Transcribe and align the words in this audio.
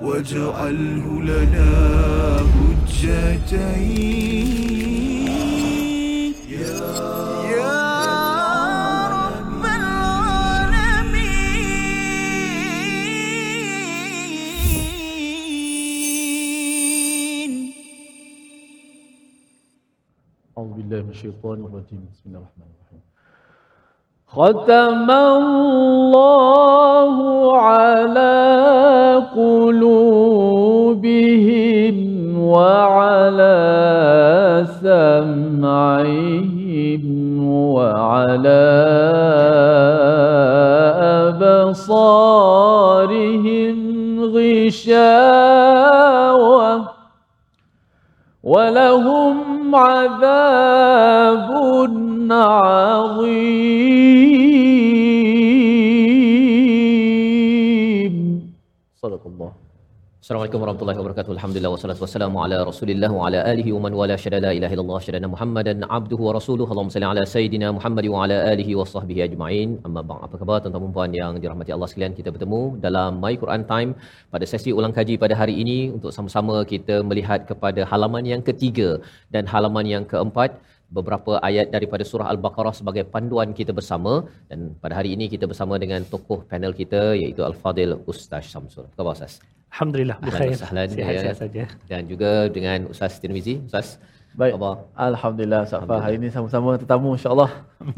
واجعله 0.00 1.22
لنا 1.22 1.70
حجتين. 2.56 4.46
يا 6.48 6.80
رب 9.16 9.64
العالمين. 9.64 10.80
أعوذ 20.58 20.72
بالله 20.76 21.02
من 21.02 21.10
الشيطان 21.10 21.58
الرجيم. 21.64 22.02
بسم 22.12 22.24
الله 22.26 22.38
الرحمن 22.38 22.68
الرحيم. 22.72 23.02
ختم 24.34 25.10
الله 25.10 27.14
على 27.58 29.22
قلوبهم 29.36 30.96
وعلى 32.38 33.60
سمعهم 34.82 37.02
وعلى 37.74 38.70
أبصارهم 42.50 43.76
غشاوة 44.34 45.00
ولهم 48.44 49.49
عذاب 49.74 51.50
عظيم. 52.30 53.60
صدق 59.02 59.26
الله. 59.26 59.59
Assalamualaikum 60.30 60.62
warahmatullahi 60.62 60.98
wabarakatuh. 61.00 61.32
Alhamdulillah 61.34 61.70
wassalatu 61.74 62.02
wassalamu 62.04 62.36
ala 62.42 62.58
Rasulillah 62.68 63.08
wa 63.16 63.22
ala 63.28 63.38
alihi 63.52 63.70
wa 63.76 63.80
man 63.84 63.92
wala 64.00 64.16
syada 64.24 64.38
la 64.44 64.50
ilaha 64.58 64.74
illallah 64.76 65.00
syada 65.06 65.28
Muhammadan 65.32 65.82
abduhu 65.96 66.22
wa 66.26 66.32
rasuluhu. 66.36 66.68
Allahumma 66.72 66.94
salli 66.94 67.08
ala 67.12 67.22
sayidina 67.32 67.68
Muhammad 67.78 68.06
wa 68.12 68.20
ala 68.24 68.36
alihi 68.52 68.76
wa 68.80 68.86
sahbihi 68.92 69.24
ajma'in. 69.26 69.70
Amma 69.88 70.02
ba'd. 70.10 70.22
Apa 70.26 70.38
khabar 70.42 70.58
tuan-tuan 70.62 70.86
dan 70.86 70.94
puan 70.98 71.16
yang 71.20 71.32
dirahmati 71.42 71.74
Allah 71.76 71.88
sekalian? 71.92 72.14
Kita 72.20 72.30
bertemu 72.36 72.60
dalam 72.86 73.18
My 73.24 73.34
Quran 73.42 73.64
Time 73.72 73.90
pada 74.34 74.46
sesi 74.52 74.70
ulang 74.78 74.94
kaji 75.00 75.16
pada 75.24 75.34
hari 75.42 75.56
ini 75.66 75.78
untuk 75.98 76.14
sama-sama 76.18 76.58
kita 76.74 77.02
melihat 77.10 77.50
kepada 77.50 77.82
halaman 77.92 78.26
yang 78.32 78.44
ketiga 78.50 78.90
dan 79.36 79.50
halaman 79.54 79.88
yang 79.94 80.06
keempat 80.12 80.62
beberapa 80.98 81.42
ayat 81.48 81.68
daripada 81.76 82.06
surah 82.10 82.28
Al-Baqarah 82.34 82.76
sebagai 82.82 83.04
panduan 83.14 83.50
kita 83.60 83.74
bersama 83.80 84.12
dan 84.50 84.78
pada 84.84 84.94
hari 85.00 85.12
ini 85.18 85.26
kita 85.34 85.46
bersama 85.52 85.74
dengan 85.84 86.06
tokoh 86.14 86.42
panel 86.52 86.74
kita 86.82 87.02
iaitu 87.22 87.42
Al-Fadil 87.50 87.98
Ustaz 88.14 88.46
Syamsul. 88.54 88.86
Apa 88.90 88.98
khabar 89.02 89.18
Ustaz? 89.18 89.34
Alhamdulillah, 89.70 90.16
wa 90.18 90.54
sahlan, 90.62 90.88
ya. 90.90 90.96
Sihat-sihat 90.98 91.36
saja. 91.38 91.64
dan 91.90 92.02
juga 92.10 92.50
dengan 92.50 92.90
Ustaz 92.92 93.22
Tirmizi. 93.22 93.62
Ustaz, 93.70 94.02
Baik. 94.30 94.54
khabar? 94.54 94.86
Alhamdulillah 94.94 95.62
Safa 95.66 95.94
hari 96.06 96.14
ini 96.22 96.28
sama-sama 96.30 96.78
tetamu 96.78 97.18
insya-Allah. 97.18 97.50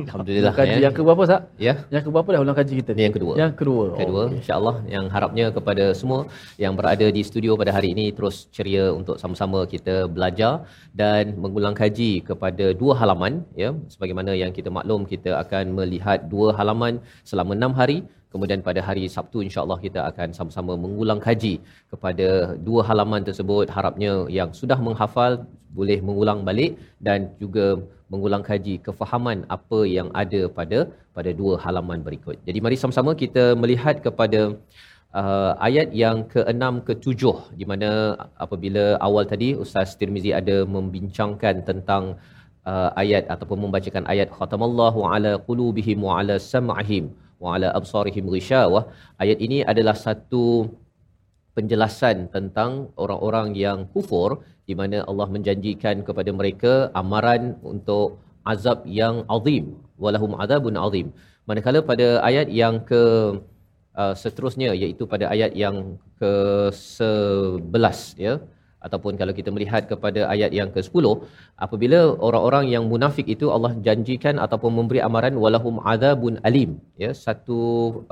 Alhamdulillah. 0.05 0.53
Kaji 0.57 0.79
yang 0.85 0.95
ke 0.97 1.03
berapa 1.05 1.25
Sat? 1.29 1.43
ya. 1.61 1.75
Yang 1.93 2.03
ke 2.09 2.11
berapa 2.15 2.29
dah 2.35 2.41
ulang 2.45 2.57
kaji 2.57 2.73
kita 2.81 2.91
ni? 2.93 2.97
Ini 2.97 3.05
yang 3.09 3.17
kedua. 3.17 3.33
Yang 3.43 3.53
kedua. 3.61 3.85
Kedua, 4.01 4.23
Okey. 4.29 4.39
insya-Allah 4.41 4.75
yang 4.95 5.05
harapnya 5.15 5.47
kepada 5.57 5.85
semua 6.01 6.21
yang 6.57 6.73
berada 6.79 7.05
di 7.17 7.21
studio 7.31 7.53
pada 7.61 7.73
hari 7.77 7.93
ini 7.97 8.07
terus 8.17 8.49
ceria 8.49 8.85
untuk 8.97 9.21
sama-sama 9.21 9.61
kita 9.75 10.09
belajar 10.09 10.65
dan 10.97 11.37
mengulang 11.37 11.77
kaji 11.77 12.25
kepada 12.25 12.73
dua 12.73 12.97
halaman 13.01 13.45
ya 13.53 13.77
sebagaimana 13.93 14.33
yang 14.33 14.53
kita 14.57 14.73
maklum 14.73 15.05
kita 15.05 15.37
akan 15.45 15.77
melihat 15.77 16.25
dua 16.33 16.57
halaman 16.57 16.97
selama 17.29 17.53
enam 17.61 17.73
hari 17.77 17.99
kemudian 18.33 18.61
pada 18.69 18.81
hari 18.89 19.05
Sabtu 19.17 19.39
insya-Allah 19.47 19.79
kita 19.87 20.01
akan 20.11 20.29
sama-sama 20.39 20.75
mengulang 20.85 21.21
kaji 21.27 21.55
kepada 21.93 22.29
dua 22.69 22.83
halaman 22.89 23.23
tersebut 23.29 23.67
harapnya 23.77 24.13
yang 24.39 24.51
sudah 24.61 24.79
menghafal 24.87 25.33
boleh 25.79 25.99
mengulang 26.09 26.41
balik 26.49 26.73
dan 27.07 27.21
juga 27.43 27.67
mengulang 28.13 28.43
kaji 28.49 28.75
kefahaman 28.87 29.39
apa 29.57 29.81
yang 29.97 30.09
ada 30.23 30.41
pada 30.59 30.79
pada 31.17 31.31
dua 31.41 31.55
halaman 31.65 32.01
berikut. 32.09 32.37
Jadi 32.49 32.59
mari 32.65 32.77
sama-sama 32.83 33.13
kita 33.23 33.45
melihat 33.63 33.97
kepada 34.07 34.41
uh, 35.21 35.53
ayat 35.69 35.89
yang 36.03 36.19
ke-6 36.35 36.65
ke-7 36.89 37.23
di 37.61 37.65
mana 37.71 37.91
apabila 38.45 38.85
awal 39.07 39.25
tadi 39.33 39.49
Ustaz 39.65 39.97
Tirmizi 40.01 40.33
ada 40.41 40.57
membincangkan 40.77 41.65
tentang 41.71 42.05
uh, 42.71 42.91
ayat 43.03 43.25
ataupun 43.35 43.59
membacakan 43.65 44.07
ayat 44.15 44.29
khatamallahu 44.39 45.09
ala 45.13 45.33
qulubihim 45.49 46.01
wa 46.09 46.15
ala 46.21 46.37
sam'ihim 46.53 47.07
wa 47.43 47.51
ala 47.55 47.69
absarihim 47.79 48.31
ghishawah. 48.35 48.85
Ayat 49.23 49.39
ini 49.47 49.59
adalah 49.73 49.97
satu 50.07 50.45
penjelasan 51.57 52.17
tentang 52.35 52.73
orang-orang 53.03 53.49
yang 53.65 53.79
kufur 53.95 54.31
di 54.69 54.75
mana 54.81 54.99
Allah 55.11 55.29
menjanjikan 55.37 55.97
kepada 56.09 56.31
mereka 56.41 56.73
amaran 57.03 57.45
untuk 57.73 58.23
azab 58.53 58.79
yang 59.01 59.17
azim. 59.37 59.65
Walahum 60.03 60.33
azabun 60.45 60.77
azim. 60.87 61.07
Manakala 61.49 61.81
pada 61.91 62.09
ayat 62.29 62.49
yang 62.61 62.75
ke 62.91 63.03
uh, 64.01 64.15
seterusnya 64.23 64.71
iaitu 64.83 65.05
pada 65.13 65.27
ayat 65.35 65.53
yang 65.63 65.99
ke 66.21 66.33
11 66.71 68.27
ya 68.27 68.35
ataupun 68.87 69.13
kalau 69.21 69.35
kita 69.39 69.51
melihat 69.57 69.83
kepada 69.93 70.21
ayat 70.35 70.51
yang 70.59 70.71
ke-10 70.75 71.07
apabila 71.67 72.01
orang-orang 72.29 72.67
yang 72.75 72.85
munafik 72.93 73.27
itu 73.35 73.49
Allah 73.57 73.73
janjikan 73.87 74.37
ataupun 74.47 74.73
memberi 74.79 75.03
amaran 75.09 75.37
walahum 75.45 75.77
azabun 75.93 76.37
alim. 76.49 76.71
Ya 77.05 77.11
satu 77.27 77.61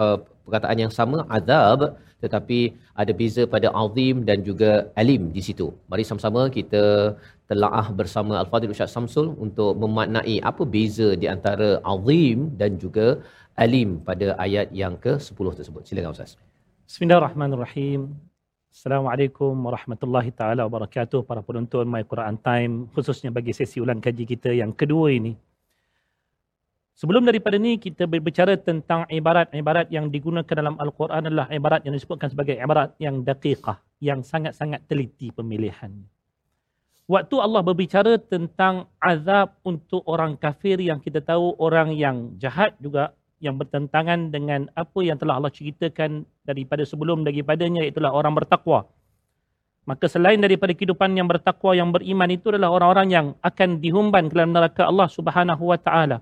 uh, 0.03 0.19
perkataan 0.47 0.79
yang 0.85 0.93
sama 0.99 1.19
azab 1.39 1.83
tetapi 2.25 2.59
ada 3.03 3.13
beza 3.21 3.43
pada 3.55 3.69
azim 3.83 4.17
dan 4.29 4.39
juga 4.49 4.71
alim 5.03 5.23
di 5.37 5.43
situ. 5.49 5.67
Mari 5.91 6.05
sama-sama 6.09 6.43
kita 6.57 6.85
telaah 7.51 7.87
bersama 8.01 8.35
Al-Fadhil 8.43 8.75
Ustaz 8.77 8.95
Samsul 8.97 9.29
untuk 9.45 9.73
memaknai 9.83 10.37
apa 10.51 10.63
beza 10.75 11.09
di 11.23 11.27
antara 11.35 11.71
azim 11.95 12.39
dan 12.61 12.77
juga 12.85 13.07
alim 13.65 13.91
pada 14.09 14.27
ayat 14.47 14.69
yang 14.83 14.97
ke-10 15.05 15.47
tersebut. 15.61 15.83
Silakan 15.89 16.17
Ustaz. 16.17 16.33
Bismillahirrahmanirrahim. 16.91 18.30
Assalamualaikum 18.71 19.51
warahmatullahi 19.67 20.31
taala 20.31 20.63
wabarakatuh 20.63 21.27
para 21.27 21.43
penonton 21.43 21.91
My 21.91 22.07
Quran 22.07 22.39
Time 22.39 22.87
khususnya 22.95 23.35
bagi 23.35 23.51
sesi 23.51 23.83
ulang 23.83 23.99
kaji 23.99 24.23
kita 24.23 24.55
yang 24.55 24.71
kedua 24.71 25.11
ini. 25.11 25.35
Sebelum 26.95 27.27
daripada 27.27 27.59
ni 27.59 27.83
kita 27.83 28.07
berbicara 28.07 28.55
tentang 28.55 29.11
ibarat-ibarat 29.11 29.91
yang 29.91 30.07
digunakan 30.07 30.55
dalam 30.55 30.79
Al-Quran 30.79 31.27
adalah 31.27 31.51
ibarat 31.51 31.83
yang 31.83 31.99
disebutkan 31.99 32.31
sebagai 32.31 32.63
ibarat 32.63 32.95
yang 33.03 33.27
daqiqah, 33.27 33.83
yang 33.99 34.23
sangat-sangat 34.23 34.87
teliti 34.87 35.35
pemilihan. 35.35 35.91
Waktu 37.11 37.43
Allah 37.43 37.67
berbicara 37.67 38.23
tentang 38.23 38.87
azab 39.03 39.59
untuk 39.67 40.07
orang 40.07 40.39
kafir 40.39 40.79
yang 40.79 41.03
kita 41.03 41.19
tahu 41.19 41.59
orang 41.59 41.91
yang 41.91 42.39
jahat 42.39 42.79
juga 42.79 43.19
yang 43.41 43.57
bertentangan 43.57 44.29
dengan 44.29 44.69
apa 44.77 45.01
yang 45.01 45.17
telah 45.17 45.41
Allah 45.41 45.51
ceritakan 45.51 46.29
daripada 46.45 46.85
sebelum 46.85 47.25
daripadanya 47.25 47.89
itulah 47.89 48.13
orang 48.13 48.37
bertakwa. 48.37 48.85
Maka 49.89 50.07
selain 50.13 50.37
daripada 50.37 50.77
kehidupan 50.77 51.17
yang 51.17 51.25
bertakwa 51.25 51.73
yang 51.73 51.89
beriman 51.89 52.29
itu 52.29 52.53
adalah 52.53 52.69
orang-orang 52.69 53.09
yang 53.09 53.27
akan 53.41 53.81
dihumban 53.81 54.29
ke 54.29 54.37
dalam 54.37 54.53
neraka 54.53 54.85
Allah 54.85 55.09
Subhanahu 55.09 55.73
wa 55.73 55.81
taala. 55.81 56.21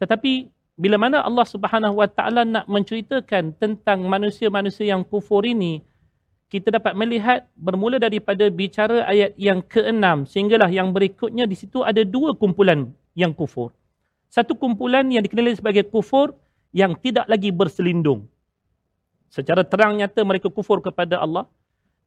Tetapi 0.00 0.48
bila 0.80 0.96
mana 0.96 1.20
Allah 1.20 1.44
Subhanahu 1.44 2.00
wa 2.00 2.08
taala 2.08 2.48
nak 2.48 2.64
menceritakan 2.64 3.52
tentang 3.60 4.08
manusia-manusia 4.08 4.88
yang 4.88 5.04
kufur 5.04 5.44
ini, 5.44 5.84
kita 6.48 6.72
dapat 6.72 6.96
melihat 6.96 7.44
bermula 7.60 8.00
daripada 8.00 8.48
bicara 8.48 9.04
ayat 9.04 9.36
yang 9.36 9.60
keenam 9.60 10.24
sehinggalah 10.24 10.72
yang 10.72 10.96
berikutnya 10.96 11.44
di 11.44 11.56
situ 11.56 11.84
ada 11.84 12.00
dua 12.08 12.32
kumpulan 12.32 12.88
yang 13.12 13.36
kufur. 13.36 13.72
Satu 14.32 14.56
kumpulan 14.56 15.04
yang 15.12 15.20
dikenali 15.20 15.52
sebagai 15.52 15.84
kufur 15.92 16.32
yang 16.72 16.96
tidak 16.96 17.28
lagi 17.28 17.52
berselindung. 17.52 18.24
Secara 19.28 19.60
terang 19.60 20.00
nyata 20.00 20.24
mereka 20.24 20.48
kufur 20.48 20.80
kepada 20.80 21.20
Allah. 21.20 21.44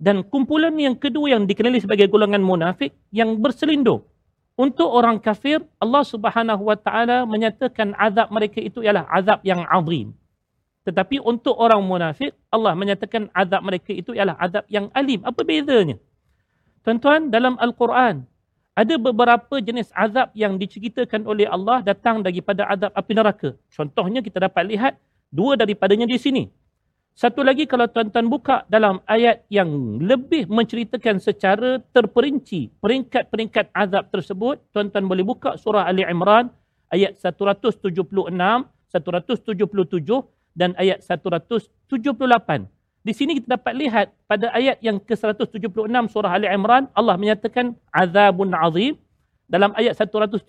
Dan 0.01 0.25
kumpulan 0.25 0.73
yang 0.73 0.97
kedua 0.97 1.37
yang 1.37 1.45
dikenali 1.45 1.77
sebagai 1.77 2.09
golongan 2.09 2.41
munafik 2.41 2.97
yang 3.13 3.37
berselindung. 3.37 4.01
Untuk 4.57 4.89
orang 4.89 5.21
kafir, 5.21 5.61
Allah 5.77 6.01
Subhanahu 6.01 6.65
Wa 6.65 6.77
Taala 6.81 7.29
menyatakan 7.29 7.93
azab 7.93 8.33
mereka 8.33 8.57
itu 8.57 8.81
ialah 8.81 9.05
azab 9.05 9.45
yang 9.45 9.61
azim. 9.69 10.11
Tetapi 10.89 11.21
untuk 11.21 11.53
orang 11.53 11.85
munafik, 11.85 12.33
Allah 12.49 12.73
menyatakan 12.73 13.29
azab 13.37 13.61
mereka 13.61 13.93
itu 13.93 14.17
ialah 14.17 14.33
azab 14.41 14.65
yang 14.65 14.89
alim. 14.97 15.21
Apa 15.21 15.45
bezanya? 15.45 16.01
Tuan-tuan, 16.81 17.29
dalam 17.29 17.53
Al-Quran, 17.61 18.25
ada 18.75 18.99
beberapa 18.99 19.63
jenis 19.63 19.87
azab 19.95 20.35
yang 20.35 20.59
diceritakan 20.59 21.23
oleh 21.23 21.47
Allah 21.47 21.79
datang 21.79 22.19
daripada 22.19 22.67
azab 22.67 22.91
api 22.91 23.13
neraka. 23.15 23.49
Contohnya 23.71 24.19
kita 24.19 24.43
dapat 24.43 24.67
lihat 24.67 24.93
dua 25.31 25.55
daripadanya 25.55 26.03
di 26.03 26.19
sini. 26.19 26.43
Satu 27.15 27.47
lagi 27.47 27.63
kalau 27.63 27.87
tuan-tuan 27.87 28.27
buka 28.27 28.67
dalam 28.67 28.99
ayat 29.07 29.47
yang 29.47 29.71
lebih 30.03 30.51
menceritakan 30.51 31.23
secara 31.23 31.79
terperinci 31.95 32.75
peringkat-peringkat 32.83 33.71
azab 33.71 34.11
tersebut, 34.11 34.59
tuan-tuan 34.75 35.07
boleh 35.07 35.23
buka 35.23 35.55
surah 35.55 35.87
Ali 35.87 36.03
Imran 36.03 36.51
ayat 36.91 37.15
176, 37.15 37.79
177 37.87 39.55
dan 40.59 40.75
ayat 40.75 40.99
178. 40.99 42.74
Di 43.05 43.13
sini 43.13 43.37
kita 43.37 43.61
dapat 43.61 43.77
lihat 43.77 44.07
pada 44.25 44.49
ayat 44.49 44.81
yang 44.81 44.97
ke-176 44.97 45.85
surah 46.09 46.41
Ali 46.41 46.49
Imran, 46.49 46.89
Allah 46.97 47.13
menyatakan 47.21 47.77
azabun 47.93 48.49
azim. 48.57 48.97
Dalam 49.45 49.77
ayat 49.77 49.93
177 49.93 50.41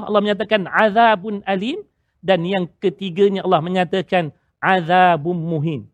Allah 0.00 0.20
menyatakan 0.24 0.64
azabun 0.64 1.44
alim 1.44 1.84
dan 2.24 2.40
yang 2.40 2.64
ketiganya 2.80 3.44
Allah 3.44 3.60
menyatakan 3.60 4.32
azabun 4.64 5.36
muhin. 5.36 5.92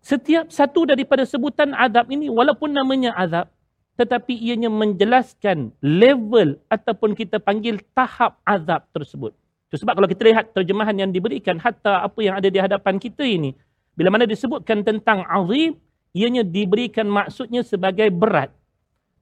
Setiap 0.00 0.48
satu 0.48 0.88
daripada 0.88 1.28
sebutan 1.28 1.76
azab 1.76 2.08
ini 2.08 2.32
walaupun 2.32 2.72
namanya 2.72 3.12
azab 3.20 3.52
tetapi 4.00 4.32
ianya 4.32 4.72
menjelaskan 4.72 5.76
level 5.84 6.56
ataupun 6.72 7.12
kita 7.12 7.36
panggil 7.36 7.84
tahap 7.92 8.40
azab 8.48 8.88
tersebut. 8.96 9.36
Itu 9.68 9.84
sebab 9.84 10.00
kalau 10.00 10.08
kita 10.08 10.24
lihat 10.24 10.56
terjemahan 10.56 10.96
yang 10.96 11.12
diberikan 11.12 11.60
hatta 11.60 12.00
apa 12.00 12.16
yang 12.24 12.40
ada 12.40 12.48
di 12.48 12.56
hadapan 12.56 12.96
kita 12.96 13.28
ini 13.28 13.52
bila 13.98 14.14
mana 14.14 14.30
disebutkan 14.30 14.86
tentang 14.86 15.26
azim, 15.26 15.74
ianya 16.14 16.46
diberikan 16.46 17.10
maksudnya 17.10 17.66
sebagai 17.66 18.06
berat. 18.14 18.54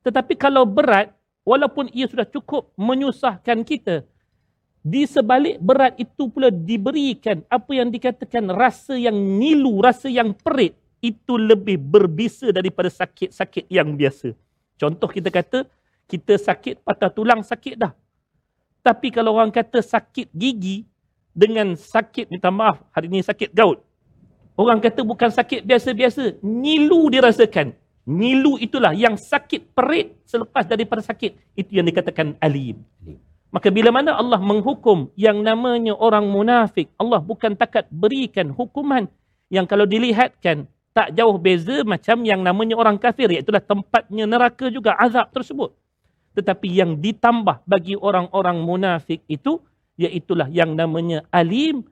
Tetapi 0.05 0.37
kalau 0.37 0.69
berat, 0.69 1.17
walaupun 1.49 1.89
ia 1.97 2.05
sudah 2.05 2.29
cukup 2.29 2.69
menyusahkan 2.77 3.65
kita, 3.65 4.05
di 4.85 5.09
sebalik 5.09 5.57
berat 5.65 5.97
itu 5.97 6.29
pula 6.29 6.53
diberikan 6.53 7.41
apa 7.49 7.73
yang 7.73 7.89
dikatakan 7.89 8.53
rasa 8.53 9.01
yang 9.01 9.17
nilu, 9.17 9.81
rasa 9.81 10.13
yang 10.13 10.37
perit, 10.37 10.77
itu 11.01 11.41
lebih 11.41 11.81
berbisa 11.81 12.53
daripada 12.53 12.93
sakit-sakit 12.93 13.73
yang 13.73 13.97
biasa. 13.97 14.37
Contoh 14.77 15.09
kita 15.09 15.33
kata, 15.33 15.65
kita 16.05 16.37
sakit 16.37 16.85
patah 16.85 17.09
tulang 17.09 17.41
sakit 17.41 17.81
dah. 17.81 17.97
Tapi 18.85 19.09
kalau 19.09 19.41
orang 19.41 19.51
kata 19.51 19.81
sakit 19.81 20.31
gigi 20.37 20.85
dengan 21.33 21.75
sakit, 21.75 22.29
minta 22.29 22.53
maaf, 22.53 22.85
hari 22.93 23.09
ini 23.09 23.25
sakit 23.25 23.57
gaut. 23.57 23.86
Orang 24.57 24.81
kata 24.81 25.05
bukan 25.05 25.29
sakit 25.29 25.69
biasa-biasa. 25.69 26.41
Ngilu 26.41 27.13
dirasakan. 27.13 27.77
Ngilu 28.09 28.57
itulah 28.57 28.97
yang 28.97 29.21
sakit 29.21 29.77
perit 29.77 30.17
selepas 30.25 30.65
daripada 30.65 31.05
sakit. 31.05 31.37
Itu 31.53 31.77
yang 31.77 31.85
dikatakan 31.85 32.41
alim. 32.41 32.81
Maka 33.53 33.69
bila 33.69 33.93
mana 33.93 34.17
Allah 34.17 34.41
menghukum 34.41 35.13
yang 35.15 35.45
namanya 35.45 35.93
orang 35.93 36.25
munafik, 36.25 36.89
Allah 36.97 37.21
bukan 37.21 37.53
takat 37.53 37.85
berikan 37.93 38.49
hukuman 38.51 39.07
yang 39.53 39.69
kalau 39.69 39.85
dilihatkan 39.85 40.67
tak 40.97 41.13
jauh 41.13 41.37
beza 41.37 41.85
macam 41.85 42.25
yang 42.25 42.41
namanya 42.41 42.81
orang 42.81 42.97
kafir. 42.97 43.29
Iaitulah 43.29 43.61
tempatnya 43.61 44.25
neraka 44.25 44.73
juga 44.73 44.97
azab 44.97 45.29
tersebut. 45.37 45.77
Tetapi 46.33 46.69
yang 46.73 46.97
ditambah 46.97 47.65
bagi 47.69 47.97
orang-orang 47.97 48.61
munafik 48.61 49.21
itu, 49.29 49.61
iaitulah 50.01 50.49
yang 50.49 50.73
namanya 50.73 51.25
alim 51.29 51.85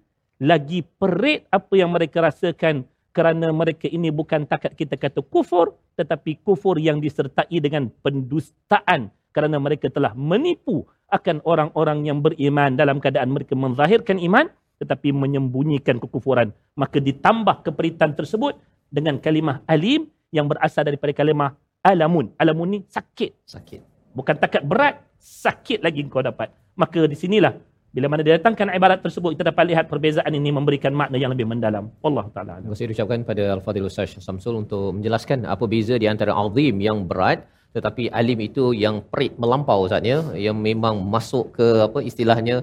lagi 0.45 0.85
perit 0.85 1.49
apa 1.49 1.73
yang 1.73 1.89
mereka 1.89 2.21
rasakan 2.21 2.85
kerana 3.17 3.49
mereka 3.55 3.89
ini 3.89 4.13
bukan 4.13 4.45
takat 4.45 4.77
kita 4.77 5.01
kata 5.01 5.25
kufur 5.25 5.73
tetapi 5.97 6.45
kufur 6.45 6.77
yang 6.77 7.01
disertai 7.01 7.57
dengan 7.65 7.89
pendustaan 8.05 9.09
kerana 9.33 9.57
mereka 9.57 9.89
telah 9.89 10.13
menipu 10.13 10.85
akan 11.11 11.43
orang-orang 11.47 12.07
yang 12.07 12.19
beriman. 12.23 12.75
Dalam 12.79 12.99
keadaan 12.99 13.31
mereka 13.35 13.59
menzahirkan 13.59 14.19
iman 14.23 14.47
tetapi 14.83 15.15
menyembunyikan 15.15 16.03
kekufuran. 16.03 16.51
Maka 16.75 16.99
ditambah 16.99 17.63
keperitan 17.67 18.19
tersebut 18.19 18.59
dengan 18.91 19.19
kalimah 19.23 19.63
alim 19.71 20.11
yang 20.35 20.51
berasal 20.51 20.83
daripada 20.83 21.15
kalimah 21.15 21.55
alamun. 21.83 22.35
Alamun 22.39 22.69
ni 22.69 22.79
sakit. 22.91 23.47
Sakit. 23.47 23.81
Bukan 24.15 24.39
takat 24.39 24.63
berat 24.67 25.03
sakit 25.19 25.83
lagi 25.83 26.03
kau 26.11 26.23
dapat. 26.23 26.51
Maka 26.75 27.07
di 27.07 27.15
sinilah 27.15 27.55
bila 27.95 28.11
mana 28.11 28.27
didatangkan 28.27 28.75
ibarat 28.75 29.07
tersebut, 29.07 29.39
kita 29.39 29.55
dapat 29.55 29.71
lihat 29.71 29.87
perbezaan 29.87 30.35
ini 30.35 30.51
memberikan 30.51 30.91
makna 30.91 31.15
yang 31.15 31.31
lebih 31.31 31.47
mendalam. 31.47 31.95
Allah 32.03 32.27
Ta'ala. 32.35 32.59
Terima 32.59 32.75
kasih 32.75 32.91
ucapkan 32.91 33.23
pada 33.23 33.45
Al-Fadhil 33.55 33.87
Ustaz 33.87 34.19
Samsul 34.19 34.67
untuk 34.67 34.99
menjelaskan 34.99 35.47
apa 35.47 35.63
beza 35.71 35.95
di 35.95 36.11
antara 36.11 36.35
azim 36.35 36.75
yang 36.83 37.07
berat 37.07 37.47
tetapi 37.77 38.03
alim 38.21 38.39
itu 38.49 38.65
yang 38.85 38.97
perit 39.11 39.35
melampau 39.43 39.79
Ustaznya 39.85 40.19
yang 40.47 40.57
memang 40.69 41.03
masuk 41.15 41.45
ke 41.57 41.67
apa 41.87 41.99
istilahnya 42.11 42.57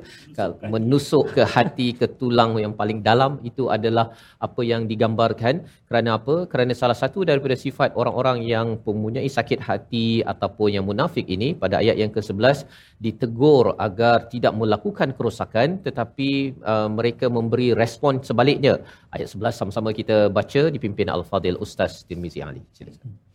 menusuk 0.73 1.25
ke 1.35 1.43
hati 1.53 1.87
ke 1.99 2.07
tulang 2.19 2.51
yang 2.63 2.73
paling 2.79 2.99
dalam 3.09 3.31
itu 3.49 3.67
adalah 3.77 4.05
apa 4.47 4.61
yang 4.71 4.87
digambarkan. 4.91 5.55
Kerana 5.89 6.09
apa? 6.19 6.35
Kerana 6.51 6.73
salah 6.81 6.97
satu 7.01 7.27
daripada 7.29 7.55
sifat 7.65 7.89
orang-orang 8.01 8.37
yang 8.53 8.67
mempunyai 8.87 9.27
sakit 9.37 9.59
hati 9.69 10.07
ataupun 10.33 10.69
yang 10.75 10.85
munafik 10.89 11.27
ini 11.35 11.51
pada 11.63 11.83
ayat 11.83 11.99
yang 12.03 12.11
ke-11 12.15 12.63
ditegur 13.05 13.75
agar 13.87 14.31
tidak 14.33 14.55
melakukan 14.61 15.11
kerosakan 15.17 15.83
tetapi 15.87 16.29
uh, 16.63 16.87
mereka 16.87 17.27
memberi 17.27 17.75
respon 17.83 18.23
sebaliknya. 18.29 18.79
Ayat 19.11 19.27
11 19.35 19.59
sama-sama 19.59 19.91
kita 19.91 20.31
baca 20.31 20.63
dipimpin 20.71 21.11
Al-Fadil 21.11 21.59
Ustaz 21.59 22.07
Tirmizi 22.07 22.39
Ali. 22.39 22.63
Silakan 22.71 23.30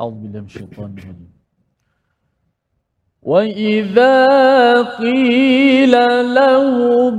أعوذ 0.00 0.12
بالله 0.12 0.40
من 0.40 0.46
الشيطان 0.46 0.94
الرجيم. 0.98 1.30
وإذا 3.22 4.26
قيل 4.82 5.94
لهم 6.34 7.16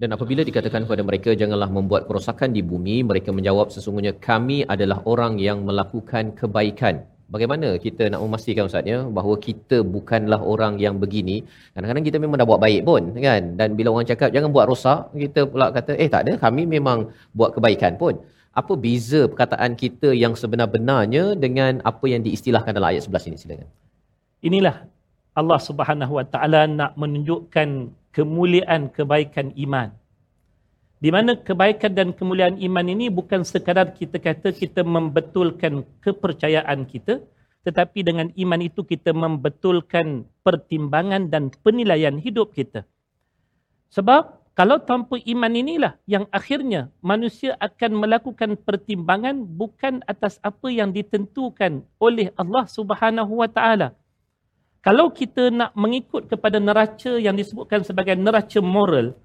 Dan 0.00 0.14
apabila 0.14 0.42
dikatakan 0.48 0.86
kepada 0.86 1.02
mereka, 1.08 1.30
janganlah 1.40 1.66
membuat 1.76 2.02
kerosakan 2.08 2.54
di 2.56 2.62
bumi, 2.70 2.96
mereka 3.10 3.30
menjawab, 3.36 3.74
sesungguhnya 3.74 4.12
kami 4.28 4.58
adalah 4.74 4.98
orang 5.12 5.34
yang 5.46 5.66
melakukan 5.68 6.30
kebaikan. 6.40 7.02
Bagaimana 7.34 7.68
kita 7.84 8.02
nak 8.12 8.20
memastikan 8.24 8.70
Ustaz 8.70 8.86
ya, 8.92 8.98
bahawa 9.16 9.36
kita 9.46 9.78
bukanlah 9.94 10.38
orang 10.52 10.74
yang 10.84 10.94
begini. 11.02 11.36
Kadang-kadang 11.74 12.04
kita 12.08 12.18
memang 12.22 12.38
dah 12.40 12.46
buat 12.50 12.62
baik 12.66 12.82
pun 12.88 13.02
kan. 13.26 13.42
Dan 13.58 13.68
bila 13.78 13.88
orang 13.94 14.08
cakap 14.12 14.30
jangan 14.36 14.50
buat 14.54 14.66
rosak, 14.70 15.00
kita 15.24 15.40
pula 15.50 15.66
kata 15.74 15.92
eh 16.02 16.08
tak 16.14 16.22
ada, 16.24 16.32
kami 16.44 16.62
memang 16.76 17.10
buat 17.38 17.50
kebaikan 17.56 18.00
pun. 18.02 18.14
Apa 18.60 18.72
beza 18.84 19.20
perkataan 19.30 19.76
kita 19.82 20.08
yang 20.22 20.32
sebenar-benarnya 20.40 21.24
dengan 21.44 21.82
apa 21.90 22.06
yang 22.12 22.22
diistilahkan 22.26 22.72
dalam 22.72 22.88
ayat 22.94 23.04
11 23.04 23.28
ini 23.28 23.36
silakan. 23.42 23.68
Inilah 24.48 24.76
Allah 25.40 25.60
Subhanahu 25.68 26.12
Wa 26.18 26.24
Taala 26.32 26.62
nak 26.64 26.92
menunjukkan 27.02 27.68
kemuliaan 28.12 28.90
kebaikan 28.92 29.52
iman. 29.56 29.92
Di 30.98 31.14
mana 31.14 31.38
kebaikan 31.38 31.94
dan 31.94 32.10
kemuliaan 32.10 32.58
iman 32.58 32.86
ini 32.90 33.06
bukan 33.06 33.46
sekadar 33.46 33.94
kita 33.94 34.18
kata 34.18 34.50
kita 34.50 34.82
membetulkan 34.82 35.86
kepercayaan 36.02 36.82
kita, 36.90 37.22
tetapi 37.62 38.02
dengan 38.02 38.34
iman 38.34 38.60
itu 38.64 38.82
kita 38.82 39.14
membetulkan 39.14 40.26
pertimbangan 40.42 41.30
dan 41.30 41.54
penilaian 41.62 42.18
hidup 42.18 42.50
kita. 42.50 42.82
Sebab 43.94 44.38
kalau 44.58 44.82
tanpa 44.82 45.22
iman 45.22 45.54
inilah 45.54 45.94
yang 46.02 46.26
akhirnya 46.34 46.90
manusia 46.98 47.54
akan 47.62 47.94
melakukan 47.94 48.58
pertimbangan 48.58 49.46
bukan 49.46 50.02
atas 50.10 50.42
apa 50.42 50.66
yang 50.66 50.90
ditentukan 50.90 51.86
oleh 52.02 52.34
Allah 52.34 52.66
Subhanahu 52.66 53.38
Wa 53.38 53.48
Taala, 53.54 53.94
kalau 54.78 55.10
kita 55.10 55.50
nak 55.50 55.74
mengikut 55.74 56.30
kepada 56.30 56.62
neraca 56.62 57.18
yang 57.18 57.34
disebutkan 57.34 57.82
sebagai 57.82 58.14
neraca 58.14 58.62
moral, 58.62 59.18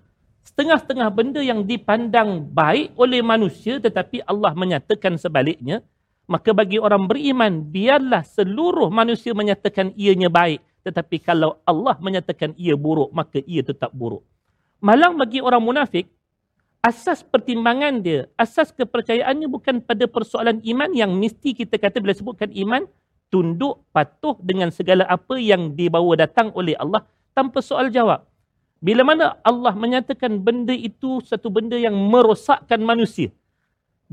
setengah-setengah 0.44 1.10
benda 1.14 1.42
yang 1.46 1.64
dipandang 1.64 2.44
baik 2.50 2.92
oleh 2.98 3.22
manusia 3.22 3.78
tetapi 3.78 4.26
Allah 4.26 4.52
menyatakan 4.58 5.16
sebaliknya, 5.16 5.86
maka 6.26 6.56
bagi 6.56 6.80
orang 6.80 7.06
beriman, 7.06 7.62
biarlah 7.62 8.24
seluruh 8.24 8.88
manusia 8.88 9.36
menyatakan 9.36 9.92
ianya 9.94 10.32
baik. 10.32 10.64
Tetapi 10.84 11.20
kalau 11.24 11.60
Allah 11.64 11.96
menyatakan 12.00 12.56
ia 12.60 12.76
buruk, 12.76 13.12
maka 13.16 13.40
ia 13.48 13.64
tetap 13.64 13.92
buruk. 13.96 14.24
Malang 14.84 15.16
bagi 15.16 15.40
orang 15.40 15.64
munafik, 15.64 16.12
asas 16.84 17.24
pertimbangan 17.24 18.04
dia, 18.04 18.28
asas 18.36 18.76
kepercayaannya 18.76 19.48
bukan 19.48 19.80
pada 19.80 20.04
persoalan 20.12 20.60
iman 20.60 20.92
yang 20.92 21.16
mesti 21.16 21.56
kita 21.56 21.80
kata 21.80 22.04
bila 22.04 22.12
sebutkan 22.12 22.52
iman, 22.52 22.84
tunduk 23.34 23.82
patuh 23.90 24.38
dengan 24.46 24.70
segala 24.70 25.10
apa 25.10 25.42
yang 25.42 25.74
dibawa 25.74 26.14
datang 26.14 26.54
oleh 26.54 26.78
Allah 26.78 27.02
tanpa 27.34 27.66
soal 27.66 27.90
jawab. 27.90 28.22
Bila 28.78 29.02
mana 29.02 29.42
Allah 29.42 29.74
menyatakan 29.74 30.38
benda 30.38 30.78
itu 30.78 31.18
satu 31.26 31.50
benda 31.50 31.74
yang 31.74 31.98
merosakkan 31.98 32.78
manusia 32.78 33.34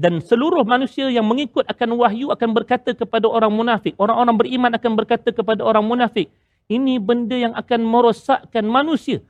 dan 0.01 0.25
seluruh 0.25 0.65
manusia 0.65 1.13
yang 1.13 1.29
mengikut 1.29 1.69
akan 1.69 2.01
wahyu 2.01 2.33
akan 2.33 2.57
berkata 2.57 2.97
kepada 2.97 3.29
orang 3.29 3.53
munafik, 3.53 3.93
orang-orang 4.01 4.37
beriman 4.41 4.73
akan 4.73 4.93
berkata 4.97 5.29
kepada 5.29 5.61
orang 5.61 5.85
munafik, 5.85 6.33
ini 6.73 6.97
benda 6.97 7.37
yang 7.37 7.53
akan 7.53 7.85
merosakkan 7.85 8.65
manusia. 8.65 9.21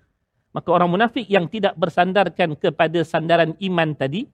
Maka 0.54 0.70
orang 0.70 0.86
munafik 0.94 1.26
yang 1.26 1.50
tidak 1.50 1.74
bersandarkan 1.74 2.54
kepada 2.54 3.02
sandaran 3.02 3.58
iman 3.58 3.98
tadi, 3.98 4.30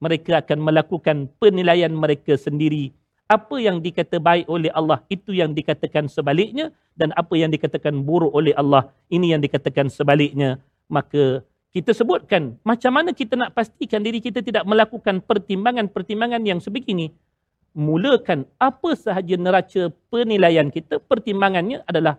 mereka 0.00 0.40
akan 0.40 0.64
melakukan 0.64 1.28
penilaian 1.36 1.92
mereka 1.92 2.40
sendiri 2.40 2.96
Apa 3.26 3.58
yang 3.58 3.82
dikata 3.82 4.22
baik 4.22 4.46
oleh 4.46 4.70
Allah, 4.70 5.02
itu 5.10 5.34
yang 5.34 5.50
dikatakan 5.50 6.06
sebaliknya. 6.06 6.70
Dan 6.96 7.10
apa 7.12 7.34
yang 7.34 7.50
dikatakan 7.50 7.92
buruk 8.06 8.32
oleh 8.32 8.54
Allah, 8.56 8.88
ini 9.10 9.34
yang 9.34 9.42
dikatakan 9.42 9.90
sebaliknya. 9.90 10.62
Maka 10.86 11.42
kita 11.76 11.92
sebutkan 11.92 12.56
macam 12.64 12.88
mana 12.88 13.12
kita 13.12 13.36
nak 13.36 13.52
pastikan 13.52 14.00
diri 14.00 14.22
kita 14.22 14.40
tidak 14.40 14.64
melakukan 14.64 15.20
pertimbangan-pertimbangan 15.20 16.40
yang 16.46 16.56
sebegini. 16.56 17.12
Mulakan 17.76 18.48
apa 18.56 18.96
sahaja 18.96 19.36
neraca 19.36 19.92
penilaian 20.08 20.72
kita, 20.72 20.96
pertimbangannya 21.04 21.84
adalah 21.84 22.16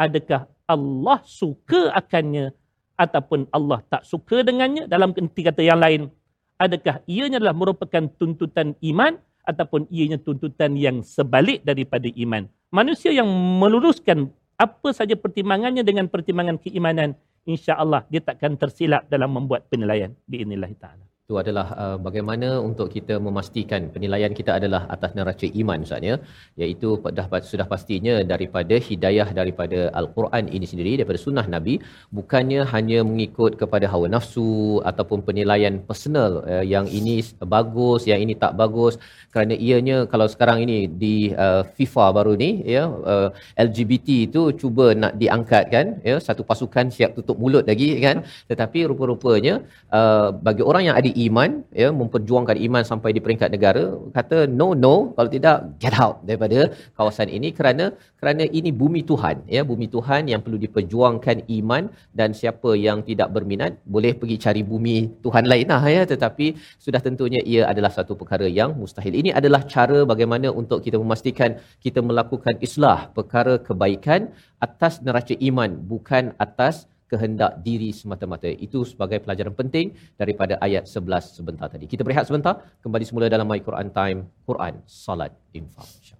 adakah 0.00 0.48
Allah 0.64 1.20
suka 1.28 1.92
akannya 1.92 2.56
ataupun 2.96 3.52
Allah 3.52 3.84
tak 3.92 4.08
suka 4.08 4.40
dengannya 4.40 4.88
dalam 4.88 5.12
kata 5.12 5.60
yang 5.60 5.76
lain. 5.76 6.08
Adakah 6.56 7.04
ianya 7.04 7.36
adalah 7.36 7.52
merupakan 7.52 8.08
tuntutan 8.16 8.72
iman 8.80 9.20
ataupun 9.46 9.86
ianya 9.88 10.18
tuntutan 10.18 10.74
yang 10.74 11.00
sebalik 11.00 11.62
daripada 11.62 12.10
iman. 12.10 12.50
Manusia 12.74 13.14
yang 13.14 13.30
meluruskan 13.62 14.28
apa 14.58 14.90
saja 14.90 15.14
pertimbangannya 15.14 15.86
dengan 15.86 16.10
pertimbangan 16.10 16.58
keimanan, 16.58 17.14
insya-Allah 17.46 18.04
dia 18.10 18.20
takkan 18.20 18.58
tersilap 18.58 19.06
dalam 19.06 19.30
membuat 19.32 19.70
penilaian 19.70 20.12
biidznillah 20.26 20.74
taala 20.76 21.06
itu 21.26 21.38
adalah 21.42 21.66
uh, 21.82 21.96
bagaimana 22.06 22.48
untuk 22.66 22.88
kita 22.96 23.14
memastikan 23.26 23.80
penilaian 23.94 24.32
kita 24.38 24.50
adalah 24.58 24.82
atas 24.94 25.10
neraca 25.18 25.46
iman 25.60 25.82
Ustaz 25.86 26.06
ya. 26.08 26.14
Iaitu 26.62 26.88
dah 27.18 27.26
sudah 27.52 27.66
pastinya 27.72 28.14
daripada 28.32 28.74
hidayah 28.88 29.26
daripada 29.38 29.78
al-Quran 30.00 30.44
ini 30.56 30.66
sendiri 30.72 30.92
daripada 30.98 31.18
sunnah 31.24 31.46
Nabi 31.54 31.74
bukannya 32.18 32.60
hanya 32.74 32.98
mengikut 33.08 33.58
kepada 33.62 33.88
hawa 33.92 34.06
nafsu 34.14 34.78
ataupun 34.90 35.26
penilaian 35.26 35.74
personal 35.88 36.30
uh, 36.52 36.62
yang 36.74 36.86
ini 36.98 37.16
bagus 37.54 38.06
yang 38.10 38.22
ini 38.26 38.36
tak 38.44 38.54
bagus. 38.62 38.94
Kerana 39.34 39.58
ianya 39.66 39.98
kalau 40.12 40.30
sekarang 40.34 40.62
ini 40.66 40.78
di 41.02 41.16
uh, 41.46 41.66
FIFA 41.74 42.06
baru 42.18 42.38
ni 42.44 42.50
ya 42.76 42.86
uh, 42.86 43.28
LGBT 43.66 44.08
itu 44.30 44.44
cuba 44.62 44.86
nak 45.02 45.18
diangkat 45.24 45.64
kan 45.74 45.86
ya 46.06 46.22
satu 46.28 46.46
pasukan 46.52 46.86
siap 46.94 47.18
tutup 47.18 47.34
mulut 47.42 47.66
lagi 47.66 47.90
kan. 48.06 48.22
Tetapi 48.46 48.78
rupa-rupanya 48.94 49.54
uh, 49.90 50.30
bagi 50.30 50.62
orang 50.70 50.84
yang 50.86 50.96
ada 51.02 51.15
iman 51.24 51.50
ya 51.82 51.88
memperjuangkan 52.00 52.56
iman 52.66 52.82
sampai 52.90 53.10
di 53.16 53.20
peringkat 53.24 53.50
negara 53.54 53.84
kata 54.16 54.38
no 54.58 54.68
no 54.84 54.94
kalau 55.16 55.30
tidak 55.36 55.56
get 55.82 55.94
out 56.04 56.16
daripada 56.28 56.58
kawasan 56.98 57.28
ini. 57.36 57.48
Kerana 57.58 57.84
kerana 58.20 58.44
ini 58.58 58.70
bumi 58.82 59.00
Tuhan 59.10 59.36
ya 59.56 59.62
bumi 59.70 59.86
Tuhan 59.94 60.28
yang 60.32 60.40
perlu 60.44 60.58
diperjuangkan 60.64 61.36
iman 61.58 61.92
dan 62.18 62.36
siapa 62.40 62.72
yang 62.86 63.00
tidak 63.08 63.28
berminat 63.36 63.72
boleh 63.94 64.12
pergi 64.20 64.36
cari 64.44 64.62
bumi 64.72 64.96
Tuhan 65.24 65.44
lain 65.52 65.68
lah 65.74 65.84
ya. 65.96 66.02
Tetapi 66.12 66.46
sudah 66.84 67.00
tentunya 67.06 67.40
ia 67.52 67.62
adalah 67.72 67.92
satu 67.98 68.12
perkara 68.20 68.48
yang 68.60 68.72
mustahil. 68.80 69.14
Ini 69.22 69.32
adalah 69.40 69.62
cara 69.74 70.00
bagaimana 70.12 70.48
untuk 70.62 70.80
kita 70.86 70.96
memastikan 71.04 71.56
kita 71.84 72.00
melakukan 72.08 72.56
islah 72.66 72.98
perkara 73.16 73.56
kebaikan 73.68 74.32
atas 74.66 75.00
neraca 75.06 75.34
iman 75.48 75.70
bukan 75.92 76.32
atas 76.46 76.88
kehendak 77.11 77.59
diri 77.59 77.91
semata-mata. 77.91 78.47
Itu 78.47 78.87
sebagai 78.87 79.19
pelajaran 79.19 79.51
penting 79.51 79.91
daripada 80.15 80.55
ayat 80.63 80.87
11 80.87 81.35
sebentar 81.35 81.67
tadi. 81.67 81.85
Kita 81.91 82.07
berehat 82.07 82.25
sebentar, 82.31 82.63
kembali 82.79 83.03
semula 83.03 83.27
dalam 83.27 83.47
My 83.51 83.59
Quran 83.59 83.91
Time, 83.91 84.19
Quran, 84.47 84.79
Salat, 84.87 85.35
Infaq. 85.51 86.15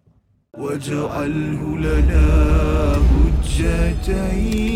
واجعله 0.51 1.63
لنا 1.79 2.27
حجتين 3.63 4.71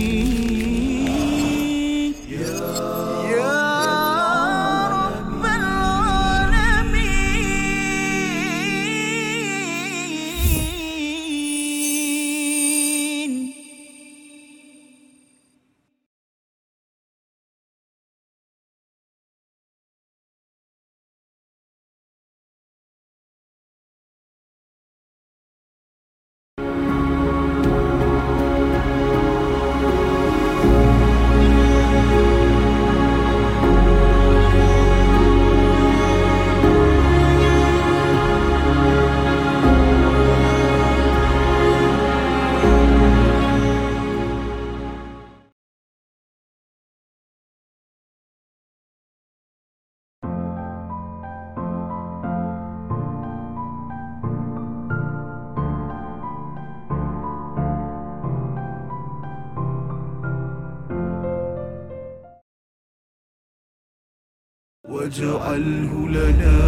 واجعله 65.10 66.08
لنا 66.08 66.58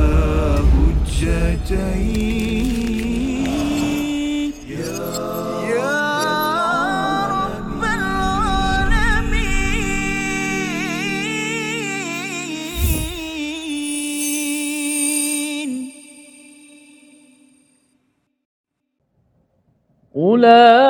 حجتين. 0.72 2.32
يا 4.68 5.22
أولئك 20.16 20.81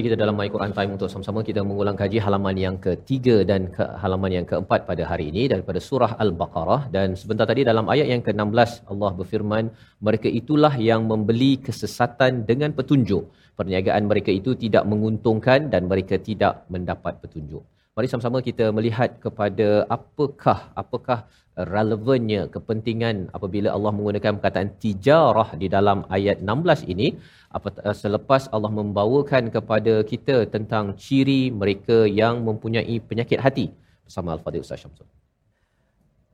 Kembali 0.00 0.16
kita 0.16 0.24
dalam 0.24 0.36
My 0.40 0.48
Quran 0.52 0.72
Time 0.76 0.92
untuk 0.96 1.08
sama-sama 1.12 1.40
kita 1.48 1.60
mengulang 1.70 1.96
kaji 2.00 2.18
halaman 2.26 2.56
yang 2.62 2.76
ketiga 2.84 3.34
dan 3.50 3.68
ke 3.74 3.84
halaman 4.02 4.32
yang 4.36 4.46
keempat 4.50 4.88
pada 4.88 5.02
hari 5.10 5.24
ini 5.28 5.42
daripada 5.52 5.76
surah 5.88 6.16
Al-Baqarah. 6.24 6.88
Dan 6.94 7.20
sebentar 7.20 7.44
tadi 7.50 7.68
dalam 7.68 7.84
ayat 7.94 8.08
yang 8.12 8.22
ke-16 8.24 8.88
Allah 8.92 9.10
berfirman 9.18 9.68
mereka 10.00 10.28
itulah 10.40 10.72
yang 10.88 11.04
membeli 11.10 11.60
kesesatan 11.66 12.48
dengan 12.48 12.72
petunjuk. 12.78 13.28
Perniagaan 13.60 14.08
mereka 14.12 14.32
itu 14.32 14.56
tidak 14.64 14.88
menguntungkan 14.88 15.68
dan 15.68 15.84
mereka 15.92 16.16
tidak 16.16 16.64
mendapat 16.72 17.20
petunjuk. 17.20 17.60
Mari 17.92 18.08
sama-sama 18.08 18.40
kita 18.40 18.72
melihat 18.72 19.20
kepada 19.20 19.84
apakah 19.96 20.72
apakah 20.82 21.28
relevannya 21.74 22.42
kepentingan 22.54 23.16
apabila 23.36 23.68
Allah 23.76 23.92
menggunakan 23.96 24.38
perkataan 24.38 24.70
tijarah 24.84 25.48
di 25.62 25.66
dalam 25.74 26.06
ayat 26.16 26.38
16 26.40 26.92
ini 26.92 27.08
apa 27.56 27.68
selepas 28.02 28.46
Allah 28.54 28.70
membawakan 28.80 29.50
kepada 29.56 29.94
kita 30.10 30.46
tentang 30.54 30.94
ciri 30.94 31.50
mereka 31.50 32.06
yang 32.20 32.40
mempunyai 32.48 32.96
penyakit 33.10 33.38
hati 33.42 33.66
bersama 34.06 34.34
Al-Fadhil 34.34 34.62
Ustaz 34.66 34.82
Syamsul. 34.82 35.06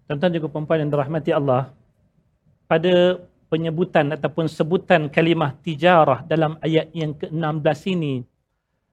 Tuan-tuan 0.07 0.33
juga 0.39 0.47
perempuan 0.53 0.79
yang 0.81 0.91
dirahmati 0.95 1.31
Allah, 1.35 1.75
pada 2.71 3.19
penyebutan 3.51 4.15
ataupun 4.15 4.47
sebutan 4.47 5.11
kalimah 5.11 5.55
tijarah 5.67 6.23
dalam 6.27 6.59
ayat 6.63 6.91
yang 6.95 7.13
ke-16 7.15 7.79
ini, 7.95 8.15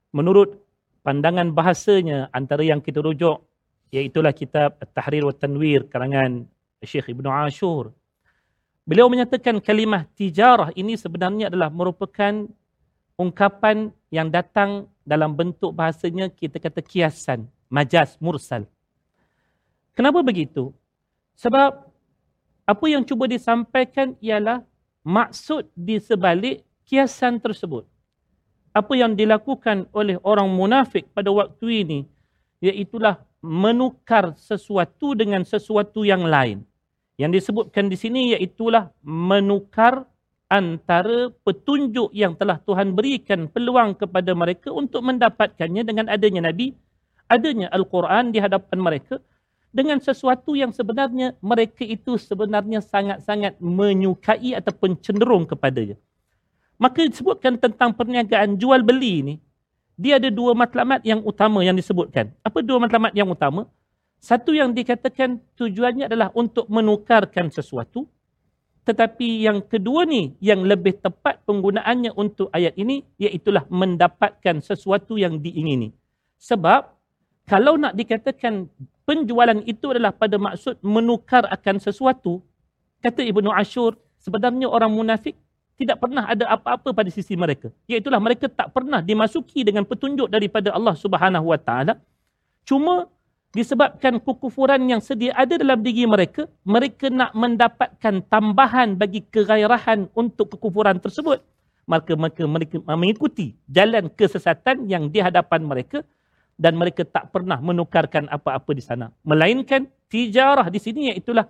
menurut 0.09 0.57
pandangan 1.05 1.53
bahasanya 1.53 2.33
antara 2.33 2.65
yang 2.65 2.81
kita 2.81 3.01
rujuk, 3.01 3.41
iaitulah 3.93 4.33
kitab 4.33 4.81
At-Tahrir 4.81 5.21
wa 5.21 5.35
Tanwir 5.37 5.85
karangan 5.85 6.49
Syekh 6.81 7.13
Ibn 7.13 7.29
Ashur. 7.45 7.93
Beliau 8.83 9.07
menyatakan 9.07 9.61
kalimah 9.61 10.09
tijarah 10.17 10.73
ini 10.73 10.97
sebenarnya 10.97 11.47
adalah 11.47 11.69
merupakan 11.69 12.49
ungkapan 13.15 13.93
yang 14.09 14.33
datang 14.33 14.89
dalam 15.05 15.37
bentuk 15.37 15.71
bahasanya 15.71 16.27
kita 16.27 16.57
kata 16.57 16.81
kiasan, 16.81 17.47
majas, 17.69 18.17
mursal. 18.17 18.65
Kenapa 19.93 20.25
begitu? 20.25 20.73
Sebab 21.37 21.85
apa 22.65 22.85
yang 22.89 23.05
cuba 23.05 23.29
disampaikan 23.29 24.17
ialah 24.19 24.65
maksud 25.05 25.69
di 25.77 26.01
sebalik 26.01 26.65
kiasan 26.83 27.37
tersebut. 27.37 27.85
Apa 28.73 28.97
yang 28.97 29.13
dilakukan 29.13 29.85
oleh 29.93 30.17
orang 30.25 30.49
munafik 30.49 31.05
pada 31.13 31.29
waktu 31.29 31.85
ini 31.85 31.99
iaitulah 32.57 33.21
menukar 33.43 34.33
sesuatu 34.39 35.11
dengan 35.11 35.43
sesuatu 35.43 36.07
yang 36.07 36.23
lain. 36.23 36.63
Yang 37.19 37.43
disebutkan 37.43 37.91
di 37.91 37.99
sini 37.99 38.33
iaitulah 38.33 38.89
menukar 39.03 40.07
antara 40.47 41.29
petunjuk 41.43 42.09
yang 42.15 42.33
telah 42.39 42.57
Tuhan 42.63 42.95
berikan 42.95 43.51
peluang 43.51 43.99
kepada 43.99 44.31
mereka 44.31 44.71
untuk 44.71 45.03
mendapatkannya 45.03 45.83
dengan 45.83 46.07
adanya 46.07 46.49
Nabi, 46.49 46.71
adanya 47.27 47.67
Al-Quran 47.69 48.31
di 48.31 48.39
hadapan 48.39 48.79
mereka 48.79 49.19
dengan 49.73 49.97
sesuatu 49.97 50.53
yang 50.53 50.69
sebenarnya 50.69 51.33
mereka 51.41 51.81
itu 51.81 52.15
sebenarnya 52.21 52.79
sangat-sangat 52.79 53.57
menyukai 53.57 54.53
ataupun 54.53 55.01
cenderung 55.01 55.49
kepadanya. 55.49 55.97
Maka 56.77 57.05
disebutkan 57.09 57.57
tentang 57.57 57.93
perniagaan 57.97 58.55
jual 58.57 58.85
beli 58.85 59.11
ini, 59.25 59.35
dia 59.93 60.17
ada 60.17 60.29
dua 60.33 60.57
matlamat 60.57 61.05
yang 61.05 61.21
utama 61.21 61.61
yang 61.61 61.77
disebutkan. 61.77 62.33
Apa 62.41 62.65
dua 62.65 62.81
matlamat 62.81 63.13
yang 63.13 63.29
utama? 63.29 63.69
Satu 64.23 64.55
yang 64.55 64.71
dikatakan 64.71 65.43
tujuannya 65.59 66.07
adalah 66.07 66.31
untuk 66.31 66.65
menukarkan 66.71 67.51
sesuatu. 67.51 68.07
Tetapi 68.83 69.47
yang 69.47 69.63
kedua 69.63 70.03
ni, 70.03 70.35
yang 70.43 70.63
lebih 70.63 70.99
tepat 70.99 71.39
penggunaannya 71.47 72.11
untuk 72.15 72.51
ayat 72.51 72.75
ini, 72.75 73.03
iaitulah 73.19 73.63
mendapatkan 73.71 74.59
sesuatu 74.59 75.15
yang 75.15 75.39
diingini. 75.39 75.95
Sebab, 76.39 76.91
kalau 77.47 77.79
nak 77.79 77.95
dikatakan 77.95 78.67
penjualan 79.07 79.59
itu 79.63 79.91
adalah 79.91 80.11
pada 80.11 80.35
maksud 80.35 80.83
menukar 80.83 81.47
akan 81.47 81.79
sesuatu, 81.79 82.43
kata 82.99 83.23
Ibnu 83.23 83.51
Ashur, 83.51 83.95
sebenarnya 84.19 84.67
orang 84.67 84.91
munafik 84.91 85.35
tidak 85.73 85.97
pernah 85.97 86.29
ada 86.29 86.45
apa-apa 86.53 86.93
pada 86.93 87.09
sisi 87.09 87.33
mereka. 87.33 87.73
Iaitulah 87.89 88.21
mereka 88.21 88.45
tak 88.45 88.69
pernah 88.71 89.01
dimasuki 89.01 89.65
dengan 89.65 89.83
petunjuk 89.83 90.29
daripada 90.29 90.69
Allah 90.69 90.93
Subhanahu 90.93 91.49
Wa 91.49 91.59
Taala. 91.59 91.93
Cuma 92.63 93.09
disebabkan 93.53 94.17
kekufuran 94.21 94.81
yang 94.89 95.01
sedia 95.01 95.33
ada 95.33 95.57
dalam 95.57 95.81
diri 95.81 96.05
mereka, 96.05 96.45
mereka 96.65 97.09
nak 97.09 97.33
mendapatkan 97.33 98.21
tambahan 98.29 98.97
bagi 98.97 99.25
kegairahan 99.29 100.09
untuk 100.13 100.57
kekufuran 100.57 101.01
tersebut. 101.01 101.41
Maka 101.83 102.15
mereka, 102.15 102.47
mereka 102.47 102.75
mengikuti 102.95 103.57
jalan 103.67 104.07
kesesatan 104.07 104.87
yang 104.87 105.11
di 105.11 105.19
hadapan 105.19 105.67
mereka 105.67 105.99
dan 106.55 106.77
mereka 106.79 107.03
tak 107.03 107.33
pernah 107.33 107.59
menukarkan 107.59 108.29
apa-apa 108.31 108.71
di 108.71 108.79
sana. 108.79 109.11
Melainkan 109.25 109.89
tijarah 110.07 110.69
di 110.69 110.79
sini 110.79 111.11
iaitulah 111.11 111.49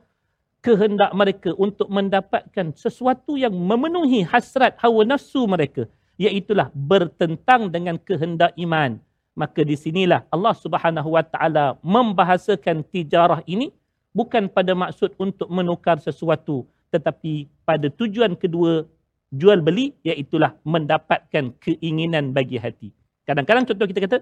kehendak 0.63 1.11
mereka 1.11 1.51
untuk 1.59 1.91
mendapatkan 1.91 2.71
sesuatu 2.73 3.35
yang 3.35 3.51
memenuhi 3.51 4.23
hasrat 4.23 4.79
hawa 4.79 5.03
nafsu 5.03 5.43
mereka. 5.43 5.85
Iaitulah 6.15 6.71
bertentang 6.71 7.67
dengan 7.67 7.99
kehendak 7.99 8.55
iman. 8.55 8.97
Maka 9.35 9.65
di 9.65 9.75
sinilah 9.75 10.23
Allah 10.31 10.55
subhanahu 10.55 11.19
wa 11.19 11.25
ta'ala 11.25 11.75
membahasakan 11.83 12.85
tijarah 12.87 13.43
ini 13.49 13.75
bukan 14.15 14.47
pada 14.47 14.71
maksud 14.77 15.17
untuk 15.19 15.49
menukar 15.51 15.97
sesuatu 15.99 16.69
tetapi 16.93 17.49
pada 17.65 17.89
tujuan 17.89 18.37
kedua 18.37 18.85
jual 19.33 19.65
beli 19.65 19.97
iaitulah 20.05 20.53
mendapatkan 20.61 21.57
keinginan 21.57 22.29
bagi 22.29 22.61
hati. 22.61 22.93
Kadang-kadang 23.25 23.65
contoh 23.65 23.89
kita 23.89 23.99
kata 24.05 24.17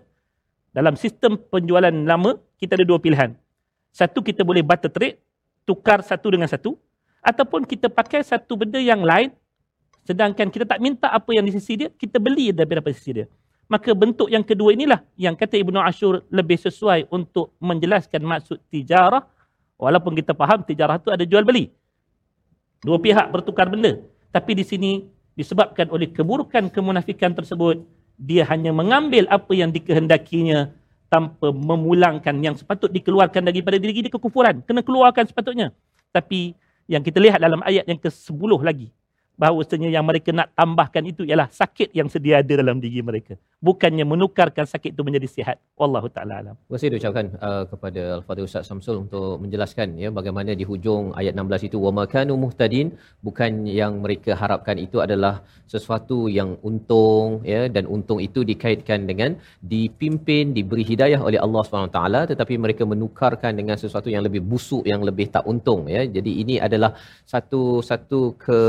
dalam 0.72 0.96
sistem 0.96 1.36
penjualan 1.36 1.92
lama, 1.92 2.40
kita 2.56 2.80
ada 2.80 2.88
dua 2.88 2.96
pilihan. 3.04 3.36
Satu, 3.92 4.24
kita 4.24 4.48
boleh 4.48 4.64
barter 4.64 4.88
trade, 4.88 5.20
tukar 5.72 6.04
satu 6.04 6.36
dengan 6.36 6.52
satu. 6.52 6.76
Ataupun 7.24 7.64
kita 7.64 7.88
pakai 7.88 8.20
satu 8.28 8.60
benda 8.60 8.82
yang 8.82 9.00
lain, 9.00 9.32
sedangkan 10.04 10.52
kita 10.52 10.68
tak 10.68 10.84
minta 10.84 11.08
apa 11.08 11.32
yang 11.32 11.48
di 11.48 11.56
sisi 11.56 11.80
dia, 11.80 11.90
kita 11.96 12.20
beli 12.20 12.52
daripada 12.52 12.92
sisi 12.92 13.24
dia. 13.24 13.28
Maka 13.72 13.96
bentuk 13.96 14.28
yang 14.28 14.44
kedua 14.44 14.76
inilah 14.76 15.00
yang 15.16 15.32
kata 15.32 15.56
Ibnu 15.56 15.80
Ashur 15.80 16.28
lebih 16.28 16.60
sesuai 16.60 17.08
untuk 17.08 17.56
menjelaskan 17.64 18.20
maksud 18.20 18.60
tijarah. 18.68 19.24
Walaupun 19.80 20.12
kita 20.20 20.36
faham 20.36 20.60
tijarah 20.68 21.00
itu 21.00 21.08
ada 21.08 21.24
jual 21.24 21.48
beli. 21.48 21.72
Dua 22.84 23.00
pihak 23.00 23.32
bertukar 23.32 23.72
benda. 23.72 24.02
Tapi 24.34 24.60
di 24.60 24.68
sini 24.68 24.92
disebabkan 25.40 25.88
oleh 25.88 26.12
keburukan 26.12 26.68
kemunafikan 26.68 27.32
tersebut, 27.32 27.80
dia 28.20 28.44
hanya 28.50 28.76
mengambil 28.76 29.30
apa 29.32 29.56
yang 29.56 29.72
dikehendakinya 29.72 30.81
tanpa 31.12 31.52
memulangkan 31.52 32.40
yang 32.40 32.56
sepatut 32.56 32.88
dikeluarkan 32.88 33.44
daripada 33.44 33.76
diri 33.76 34.00
dia 34.00 34.08
kekufuran. 34.08 34.64
Kena 34.64 34.80
keluarkan 34.80 35.28
sepatutnya. 35.28 35.76
Tapi 36.16 36.56
yang 36.88 37.04
kita 37.04 37.20
lihat 37.20 37.44
dalam 37.44 37.60
ayat 37.68 37.84
yang 37.84 38.00
ke-10 38.00 38.52
lagi 38.64 38.88
bahawasanya 39.36 39.92
yang 39.92 40.08
mereka 40.08 40.32
nak 40.32 40.56
tambahkan 40.56 41.04
itu 41.04 41.28
ialah 41.28 41.52
sakit 41.52 41.92
yang 41.92 42.08
sedia 42.08 42.40
ada 42.40 42.54
dalam 42.56 42.80
diri 42.80 43.04
mereka. 43.04 43.36
Bukannya 43.68 44.06
menukarkan 44.12 44.66
sakit 44.74 44.92
itu 44.98 45.04
menjadi 45.08 45.28
sihat. 45.36 45.58
Wallahu 45.82 46.10
ta'ala 46.16 46.34
alam. 46.42 46.56
Terima 46.58 46.76
kasih 46.78 46.90
diucapkan 46.94 47.26
uh, 47.48 47.64
kepada 47.72 48.04
Al-Fatih 48.18 48.44
Ustaz 48.50 48.66
Samsul 48.70 48.96
untuk 49.06 49.38
menjelaskan 49.44 49.88
ya 50.04 50.10
bagaimana 50.18 50.58
di 50.60 50.66
hujung 50.70 51.14
ayat 51.22 51.38
16 51.38 51.68
itu 51.70 51.78
wa 51.86 51.92
makanu 52.00 52.34
muhtadin 52.44 52.88
bukan 53.28 53.52
yang 53.80 54.02
mereka 54.04 54.34
harapkan 54.42 54.82
itu 54.86 54.98
adalah 55.06 55.34
sesuatu 55.74 56.18
yang 56.38 56.58
untung 56.70 57.46
ya 57.54 57.62
dan 57.76 57.86
untung 57.96 58.20
itu 58.28 58.42
dikaitkan 58.52 59.06
dengan 59.12 59.38
dipimpin 59.74 60.58
diberi 60.58 60.84
hidayah 60.92 61.22
oleh 61.22 61.40
Allah 61.46 61.62
SWT 61.62 62.02
tetapi 62.34 62.54
mereka 62.66 62.84
menukarkan 62.94 63.54
dengan 63.62 63.78
sesuatu 63.84 64.10
yang 64.16 64.26
lebih 64.28 64.42
busuk 64.52 64.84
yang 64.90 65.06
lebih 65.10 65.30
tak 65.30 65.46
untung 65.54 65.86
ya. 65.96 66.02
Jadi 66.18 66.32
ini 66.42 66.58
adalah 66.68 66.92
satu 67.34 67.86
satu 67.86 68.22
ke 68.46 68.60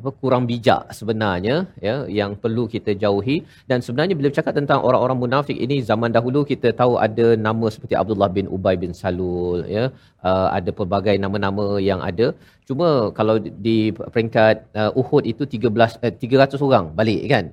apa 0.00 0.10
kurang 0.20 0.44
bijak 0.50 0.92
sebenarnya 0.98 1.56
ya 1.86 1.94
yang 2.18 2.32
perlu 2.42 2.64
kita 2.74 2.92
jauhi 3.02 3.36
dan 3.70 3.80
sebenarnya 3.86 4.15
bila 4.18 4.28
bercakap 4.32 4.54
tentang 4.58 4.80
orang-orang 4.88 5.18
munafik 5.22 5.58
ini 5.64 5.76
zaman 5.90 6.10
dahulu 6.16 6.40
kita 6.50 6.68
tahu 6.80 6.92
ada 7.06 7.26
nama 7.46 7.66
seperti 7.74 7.94
Abdullah 8.00 8.30
bin 8.36 8.46
Ubay 8.56 8.74
bin 8.82 8.92
Salul 9.00 9.60
ya. 9.76 9.84
Uh, 10.28 10.48
ada 10.58 10.70
pelbagai 10.78 11.14
nama-nama 11.24 11.66
yang 11.88 12.00
ada. 12.10 12.26
Cuma 12.68 12.88
kalau 13.18 13.36
di 13.66 13.78
peringkat 14.14 14.66
uh, 14.80 14.90
Uhud 15.00 15.24
itu 15.32 15.42
13 15.46 16.02
uh, 16.02 16.12
300 16.12 16.66
orang 16.68 16.86
balik 16.98 17.22
kan? 17.34 17.46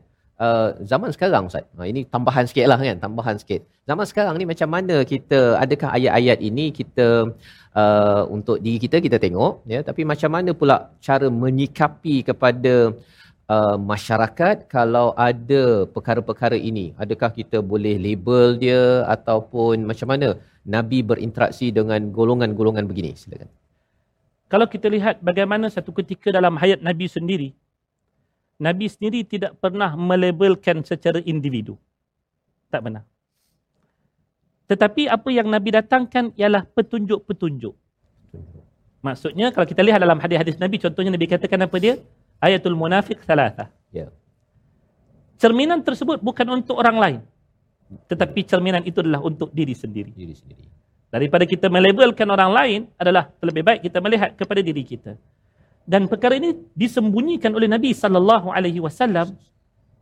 Uh, 0.43 0.69
zaman 0.91 1.09
sekarang 1.15 1.45
Ustaz. 1.51 1.65
Uh, 1.77 1.85
ini 1.91 2.01
tambahan 2.09 2.45
sikit 2.49 2.65
lah 2.71 2.79
kan, 2.81 2.97
tambahan 3.05 3.37
sikit. 3.41 3.61
Zaman 3.89 4.05
sekarang 4.09 4.35
ni 4.41 4.45
macam 4.49 4.69
mana 4.75 4.95
kita, 5.05 5.61
adakah 5.63 5.93
ayat-ayat 5.97 6.39
ini 6.49 6.65
kita 6.79 7.07
uh, 7.77 8.21
untuk 8.35 8.57
diri 8.65 8.81
kita 8.81 8.97
kita 9.05 9.17
tengok 9.21 9.61
ya. 9.69 9.79
Tapi 9.85 10.01
macam 10.11 10.29
mana 10.35 10.51
pula 10.57 10.77
cara 11.07 11.27
menyikapi 11.29 12.25
kepada 12.25 12.73
masyarakat 13.91 14.65
kalau 14.71 15.11
ada 15.17 15.85
perkara-perkara 15.89 16.55
ini? 16.55 16.95
Adakah 16.97 17.31
kita 17.35 17.59
boleh 17.59 17.99
label 17.99 18.57
dia 18.57 19.03
ataupun 19.07 19.83
macam 19.83 20.09
mana 20.11 20.39
nabi 20.63 21.03
berinteraksi 21.03 21.69
dengan 21.69 22.09
golongan-golongan 22.09 22.87
begini? 22.87 23.13
Silakan. 23.13 23.51
Kalau 24.47 24.67
kita 24.69 24.87
lihat 24.87 25.19
bagaimana 25.19 25.67
satu 25.67 25.91
ketika 25.91 26.29
dalam 26.29 26.55
hayat 26.61 26.79
nabi 26.79 27.09
sendiri 27.09 27.49
nabi 28.61 28.85
sendiri 28.87 29.25
tidak 29.25 29.57
pernah 29.59 29.97
melabelkan 29.97 30.85
secara 30.85 31.19
individu. 31.25 31.75
Tak 32.69 32.81
benar 32.85 33.03
tetapi 34.73 35.11
apa 35.11 35.29
yang 35.29 35.47
Nabi 35.51 35.75
datangkan 35.75 36.31
ialah 36.39 36.63
petunjuk-petunjuk. 36.71 37.75
Maksudnya 39.03 39.51
kalau 39.51 39.67
kita 39.67 39.83
lihat 39.83 39.99
dalam 39.99 40.17
hadis-hadis 40.17 40.55
Nabi, 40.55 40.79
contohnya 40.79 41.11
Nabi 41.11 41.27
katakan 41.27 41.67
apa 41.67 41.77
dia? 41.77 41.99
Ayatul 42.43 42.75
munafik 42.75 43.23
salatah. 43.23 43.71
Ya. 43.95 44.11
Cerminan 45.39 45.79
tersebut 45.79 46.19
bukan 46.19 46.43
untuk 46.59 46.75
orang 46.75 46.97
lain. 46.99 47.19
Tetapi 48.11 48.43
cerminan 48.43 48.83
itu 48.83 48.99
adalah 48.99 49.23
untuk 49.23 49.47
diri 49.55 49.71
sendiri. 49.71 50.11
Diri 50.11 50.35
sendiri. 50.35 50.67
Daripada 51.07 51.47
kita 51.47 51.71
melabelkan 51.71 52.27
orang 52.27 52.51
lain 52.51 52.79
adalah 52.99 53.31
lebih 53.39 53.63
baik 53.63 53.79
kita 53.87 54.03
melihat 54.03 54.35
kepada 54.35 54.59
diri 54.59 54.83
kita. 54.83 55.15
Dan 55.87 56.11
perkara 56.11 56.35
ini 56.35 56.51
disembunyikan 56.75 57.53
oleh 57.55 57.69
Nabi 57.71 57.95
sallallahu 57.95 58.51
alaihi 58.51 58.83
wasallam 58.83 59.35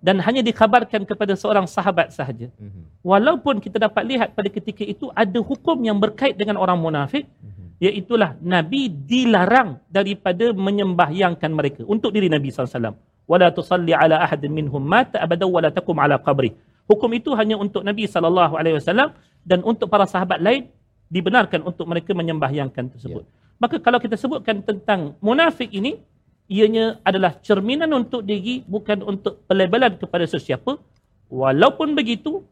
dan 0.02 0.18
hanya 0.26 0.42
dikabarkan 0.42 1.06
kepada 1.06 1.38
seorang 1.38 1.70
sahabat 1.70 2.10
sahaja. 2.10 2.50
Mm-hmm. 2.58 2.84
Walaupun 3.06 3.62
kita 3.62 3.78
dapat 3.78 4.04
lihat 4.08 4.34
pada 4.34 4.50
ketika 4.50 4.82
itu 4.82 5.14
ada 5.14 5.38
hukum 5.42 5.78
yang 5.86 6.02
berkait 6.02 6.34
dengan 6.34 6.58
orang 6.58 6.78
munafik, 6.82 7.30
mm-hmm. 7.30 7.51
Iaitulah 7.82 8.38
Nabi 8.46 8.94
dilarang 8.94 9.82
daripada 9.90 10.54
menyembahyangkan 10.54 11.50
mereka 11.50 11.82
untuk 11.90 12.14
diri 12.14 12.30
Nabi 12.30 12.54
SAW. 12.54 12.94
Wala 13.26 13.50
tusalli 13.50 13.92
ala 13.98 14.22
ahad 14.22 14.46
minhum 14.46 14.84
mata 14.86 15.18
abada 15.18 15.50
wala 15.50 15.74
takum 15.74 15.98
ala 15.98 16.22
qabri. 16.22 16.54
Hukum 16.86 17.10
itu 17.18 17.34
hanya 17.34 17.58
untuk 17.58 17.82
Nabi 17.82 18.06
SAW 18.06 19.18
dan 19.42 19.60
untuk 19.66 19.90
para 19.90 20.06
sahabat 20.06 20.38
lain 20.38 20.70
dibenarkan 21.10 21.66
untuk 21.66 21.90
mereka 21.90 22.14
menyembahyangkan 22.14 22.94
tersebut. 22.94 23.26
Yeah. 23.26 23.58
Maka 23.58 23.82
kalau 23.82 23.98
kita 23.98 24.14
sebutkan 24.14 24.62
tentang 24.62 25.18
munafik 25.22 25.70
ini, 25.74 25.98
ianya 26.52 27.00
adalah 27.08 27.38
cerminan 27.40 27.90
untuk 27.96 28.22
diri 28.28 28.62
bukan 28.68 29.02
untuk 29.02 29.42
pelabelan 29.48 29.96
kepada 29.96 30.28
sesiapa 30.28 30.76
walaupun 31.32 31.96
begitu 31.96 32.44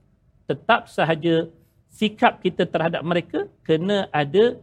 tetap 0.48 0.88
sahaja 0.88 1.52
sikap 1.92 2.40
kita 2.40 2.64
terhadap 2.64 3.04
mereka 3.04 3.52
kena 3.68 4.08
ada 4.16 4.56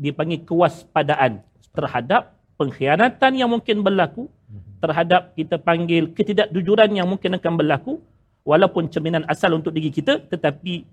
dipanggil 0.00 0.40
kewaspadaan 0.48 1.44
terhadap 1.76 2.32
pengkhianatan 2.56 3.32
yang 3.36 3.52
mungkin 3.52 3.84
berlaku, 3.84 4.32
terhadap 4.80 5.36
kita 5.36 5.60
panggil 5.60 6.08
ketidakjujuran 6.16 6.96
yang 6.96 7.04
mungkin 7.04 7.36
akan 7.36 7.52
berlaku, 7.60 8.00
walaupun 8.48 8.88
cerminan 8.88 9.28
asal 9.28 9.52
untuk 9.52 9.76
diri 9.76 9.92
kita, 9.92 10.24
tetapi 10.24 10.88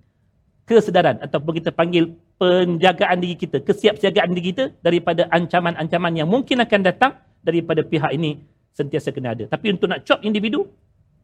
kesedaran 0.68 1.24
ataupun 1.24 1.64
kita 1.64 1.72
panggil 1.72 2.12
penjagaan 2.36 3.24
diri 3.24 3.40
kita, 3.40 3.64
kesiapsiagaan 3.64 4.36
diri 4.36 4.52
kita 4.52 4.76
daripada 4.84 5.32
ancaman-ancaman 5.32 6.14
yang 6.20 6.28
mungkin 6.28 6.60
akan 6.60 6.82
datang 6.84 7.16
daripada 7.40 7.82
pihak 7.88 8.12
ini 8.12 8.44
sentiasa 8.76 9.16
kena 9.16 9.32
ada. 9.34 9.48
Tapi 9.48 9.74
untuk 9.74 9.88
nak 9.88 10.04
cop 10.04 10.20
individu, 10.22 10.68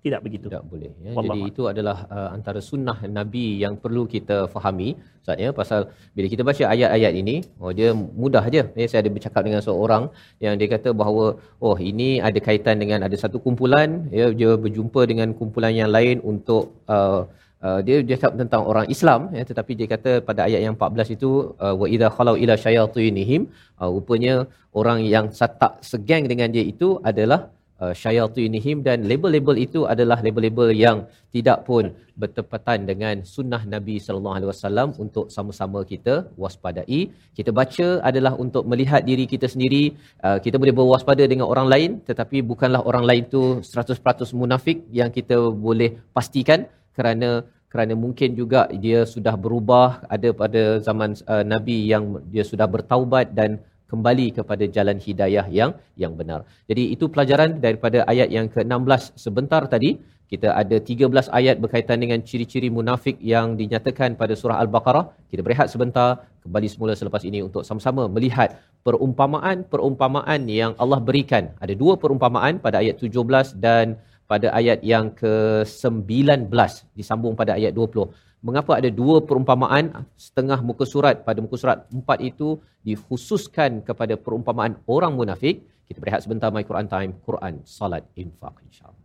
tidak 0.05 0.21
begitu. 0.25 0.47
tidak 0.51 0.65
boleh 0.71 0.91
ya. 1.05 1.11
Jadi 1.25 1.39
itu 1.51 1.63
adalah 1.71 1.97
uh, 2.15 2.29
antara 2.37 2.59
sunnah 2.69 2.97
nabi 3.17 3.45
yang 3.63 3.75
perlu 3.83 4.03
kita 4.13 4.37
fahami 4.53 4.89
Ustaz 5.23 5.39
ya 5.43 5.49
pasal 5.59 5.81
bila 6.15 6.27
kita 6.33 6.43
baca 6.49 6.63
ayat-ayat 6.73 7.13
ini 7.21 7.35
oh 7.63 7.71
dia 7.77 7.89
mudah 8.21 8.43
aja 8.49 8.63
ya 8.79 8.85
saya 8.91 8.99
ada 9.03 9.11
bercakap 9.15 9.41
dengan 9.47 9.61
seorang 9.67 10.03
yang 10.45 10.55
dia 10.59 10.67
kata 10.75 10.91
bahawa 11.01 11.25
oh 11.67 11.75
ini 11.91 12.09
ada 12.29 12.39
kaitan 12.47 12.77
dengan 12.83 12.99
ada 13.07 13.17
satu 13.23 13.39
kumpulan 13.45 13.89
ya 14.19 14.27
dia 14.41 14.51
berjumpa 14.65 15.03
dengan 15.11 15.31
kumpulan 15.39 15.73
yang 15.81 15.91
lain 15.97 16.19
untuk 16.33 16.65
uh, 16.95 17.23
Uh, 17.67 17.79
dia 17.87 17.97
dia 18.07 18.15
cakap 18.19 18.33
tentang 18.39 18.61
orang 18.69 18.85
Islam 18.93 19.21
ya 19.37 19.43
tetapi 19.49 19.71
dia 19.79 19.87
kata 19.91 20.11
pada 20.27 20.41
ayat 20.47 20.61
yang 20.65 20.73
14 20.75 21.15
itu 21.15 21.29
uh, 21.63 21.71
wa 21.81 21.87
idza 21.93 22.07
khalau 22.15 22.35
ila 22.43 22.55
syayatinihim 22.63 23.41
uh, 23.79 23.87
rupanya 23.93 24.33
orang 24.79 24.99
yang 25.13 25.25
tak 25.61 25.73
segeng 25.91 26.27
dengan 26.31 26.51
dia 26.55 26.63
itu 26.71 26.89
adalah 27.09 27.39
uh, 27.83 27.93
syayatinihim 28.01 28.77
dan 28.87 28.97
label-label 29.11 29.55
itu 29.65 29.81
adalah 29.93 30.17
label-label 30.25 30.69
yang 30.85 30.97
tidak 31.35 31.59
pun 31.69 31.83
bertepatan 32.21 32.79
dengan 32.89 33.15
sunnah 33.35 33.61
Nabi 33.73 33.95
sallallahu 34.05 34.35
alaihi 34.37 34.49
wasallam 34.51 34.89
untuk 35.03 35.25
sama-sama 35.35 35.79
kita 35.91 36.15
waspadai. 36.43 37.01
Kita 37.37 37.51
baca 37.59 37.87
adalah 38.09 38.33
untuk 38.43 38.63
melihat 38.71 39.01
diri 39.09 39.25
kita 39.33 39.49
sendiri. 39.53 39.83
Uh, 40.25 40.37
kita 40.45 40.55
boleh 40.61 40.75
berwaspada 40.79 41.25
dengan 41.31 41.47
orang 41.53 41.67
lain 41.73 41.91
tetapi 42.09 42.39
bukanlah 42.51 42.83
orang 42.91 43.05
lain 43.09 43.23
tu 43.35 43.43
100% 43.73 44.41
munafik 44.41 44.77
yang 44.99 45.09
kita 45.17 45.37
boleh 45.67 45.89
pastikan 46.15 46.61
kerana 46.97 47.29
kerana 47.73 47.93
mungkin 47.97 48.37
juga 48.39 48.69
dia 48.83 48.99
sudah 49.13 49.33
berubah 49.43 50.05
ada 50.15 50.29
pada 50.41 50.61
zaman 50.87 51.17
uh, 51.25 51.41
Nabi 51.53 51.77
yang 51.89 52.21
dia 52.33 52.45
sudah 52.51 52.67
bertaubat 52.69 53.33
dan 53.39 53.57
kembali 53.91 54.27
kepada 54.37 54.65
jalan 54.75 54.97
hidayah 55.05 55.45
yang 55.59 55.71
yang 56.03 56.13
benar. 56.19 56.39
Jadi 56.69 56.83
itu 56.95 57.05
pelajaran 57.13 57.59
daripada 57.65 58.01
ayat 58.13 58.29
yang 58.37 58.47
ke-16 58.53 59.17
sebentar 59.25 59.63
tadi. 59.75 59.91
Kita 60.33 60.49
ada 60.57 60.77
13 60.81 61.29
ayat 61.39 61.61
berkaitan 61.61 62.01
dengan 62.01 62.19
ciri-ciri 62.25 62.69
munafik 62.77 63.21
yang 63.21 63.53
dinyatakan 63.53 64.17
pada 64.17 64.33
surah 64.33 64.57
Al-Baqarah. 64.63 65.29
Kita 65.29 65.45
berehat 65.45 65.69
sebentar, 65.69 66.25
kembali 66.41 66.67
semula 66.73 66.97
selepas 66.97 67.21
ini 67.21 67.45
untuk 67.45 67.61
sama-sama 67.61 68.09
melihat 68.09 68.57
perumpamaan-perumpamaan 68.81 70.41
yang 70.49 70.73
Allah 70.81 70.97
berikan. 70.97 71.53
Ada 71.61 71.77
dua 71.77 72.01
perumpamaan 72.01 72.57
pada 72.65 72.81
ayat 72.81 72.97
17 72.97 73.61
dan 73.61 74.01
pada 74.25 74.49
ayat 74.59 74.79
yang 74.81 75.13
ke-19 75.13 76.49
disambung 76.97 77.37
pada 77.37 77.53
ayat 77.59 77.71
20. 77.75 78.09
Mengapa 78.43 78.75
ada 78.75 78.91
dua 78.91 79.23
perumpamaan 79.23 79.95
ah, 79.95 80.03
setengah 80.19 80.59
muka 80.59 80.83
surat 80.83 81.23
pada 81.23 81.39
muka 81.39 81.55
surat 81.55 81.87
empat 81.87 82.19
itu 82.19 82.59
dikhususkan 82.83 83.79
kepada 83.79 84.19
perumpamaan 84.19 84.75
orang 84.83 85.15
munafik? 85.15 85.63
Kita 85.87 86.03
berehat 86.03 86.27
sebentar 86.27 86.51
My 86.51 86.67
Quran 86.67 86.91
Time, 86.91 87.15
Quran, 87.23 87.63
Salat, 87.63 88.03
Infaq 88.19 88.59
insyaAllah. 88.67 88.99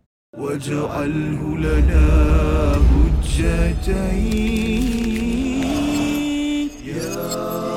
Ya 6.83 7.68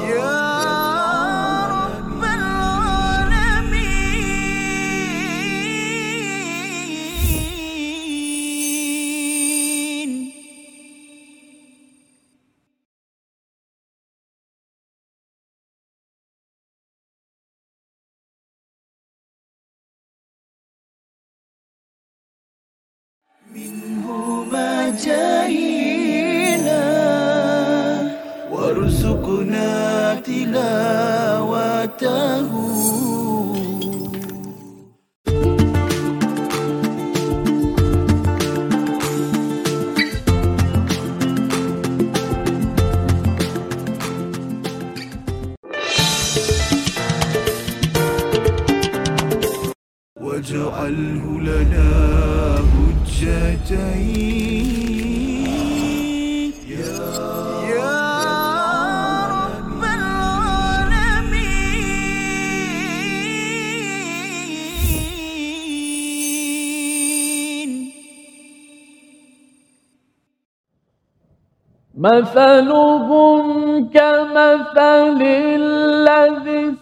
مثلهم 72.13 73.45
كمثل 73.89 75.21
الذي 75.23 76.75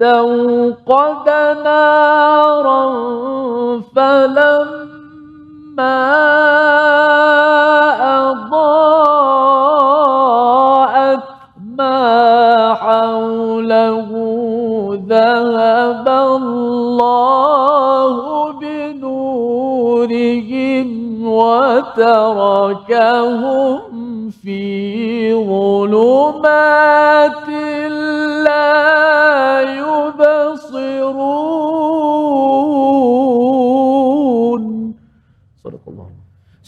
استوقد 0.00 1.28
نارا 1.64 2.84
فلما 3.96 4.84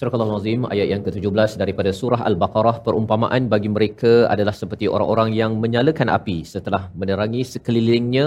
Surah 0.07 0.23
Al-Azim 0.23 0.62
ayat 0.71 0.87
yang 0.90 1.03
ke-17 1.07 1.59
daripada 1.62 1.90
surah 2.01 2.21
Al-Baqarah. 2.29 2.77
Perumpamaan 2.87 3.51
bagi 3.53 3.66
mereka 3.77 4.12
adalah 4.35 4.55
seperti 4.55 4.87
orang-orang 4.95 5.35
yang 5.38 5.59
menyalakan 5.62 6.07
api. 6.16 6.37
Setelah 6.53 6.83
menerangi 7.01 7.42
sekelilingnya 7.42 8.27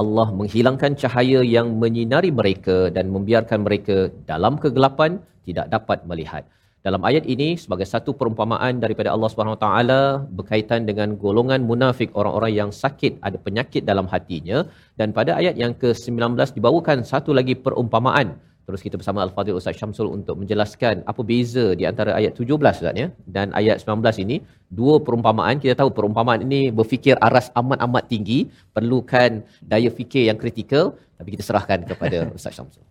Allah 0.00 0.28
menghilangkan 0.38 0.92
cahaya 1.02 1.40
yang 1.54 1.80
menyinari 1.82 2.28
mereka 2.40 2.76
dan 2.96 3.08
membiarkan 3.14 3.64
mereka 3.66 3.96
dalam 4.30 4.60
kegelapan 4.64 5.16
tidak 5.48 5.72
dapat 5.72 6.04
melihat. 6.04 6.44
Dalam 6.84 7.00
ayat 7.08 7.24
ini 7.34 7.56
sebagai 7.56 7.88
satu 7.88 8.12
perumpamaan 8.20 8.84
daripada 8.84 9.08
Allah 9.14 9.28
Subhanahu 9.32 9.56
Taala 9.64 10.02
berkaitan 10.28 10.84
dengan 10.84 11.16
golongan 11.16 11.64
munafik 11.64 12.12
orang-orang 12.20 12.52
yang 12.60 12.70
sakit 12.82 13.24
ada 13.24 13.40
penyakit 13.46 13.88
dalam 13.88 14.04
hatinya. 14.12 14.60
Dan 15.00 15.16
pada 15.16 15.40
ayat 15.40 15.56
yang 15.56 15.72
ke-19 15.72 16.36
dibawakan 16.60 17.00
satu 17.00 17.32
lagi 17.32 17.56
perumpamaan 17.56 18.36
Terus 18.66 18.80
kita 18.84 18.96
bersama 19.00 19.20
Al-Fadhil 19.24 19.56
Ustaz 19.60 19.76
Syamsul 19.80 20.08
untuk 20.16 20.40
menjelaskan 20.40 21.04
apa 21.10 21.20
beza 21.30 21.76
di 21.80 21.84
antara 21.90 22.16
ayat 22.20 22.32
17 22.32 22.48
Ustaz 22.56 22.96
ya 23.02 23.08
dan 23.36 23.52
ayat 23.60 23.84
19 23.84 24.24
ini 24.24 24.36
dua 24.78 24.96
perumpamaan 25.06 25.60
kita 25.64 25.74
tahu 25.80 25.90
perumpamaan 25.98 26.40
ini 26.46 26.60
berfikir 26.78 27.16
aras 27.28 27.52
amat-amat 27.60 28.04
tinggi 28.12 28.38
perlukan 28.76 29.44
daya 29.72 29.92
fikir 29.98 30.32
yang 30.32 30.40
kritikal 30.40 30.96
tapi 31.20 31.28
kita 31.36 31.44
serahkan 31.48 31.84
kepada 31.84 32.18
Ustaz 32.38 32.56
Syamsul. 32.56 32.84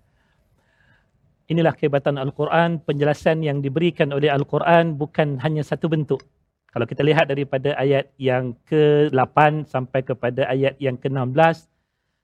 Inilah 1.52 1.74
kehebatan 1.76 2.16
Al-Quran, 2.16 2.80
penjelasan 2.88 3.44
yang 3.44 3.60
diberikan 3.60 4.16
oleh 4.16 4.32
Al-Quran 4.32 4.96
bukan 4.96 5.42
hanya 5.44 5.66
satu 5.66 5.92
bentuk. 5.92 6.24
Kalau 6.72 6.90
kita 6.90 7.04
lihat 7.06 7.30
daripada 7.30 7.76
ayat 7.78 8.10
yang 8.18 8.58
ke-8 8.66 9.70
sampai 9.70 10.02
kepada 10.02 10.48
ayat 10.50 10.74
yang 10.80 10.98
ke-16, 10.98 11.70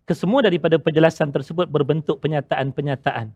kesemua 0.10 0.41
daripada 0.41 0.82
penjelasan 0.82 1.30
tersebut 1.30 1.69
berbentuk 1.69 2.17
penyataan-penyataan. 2.17 3.30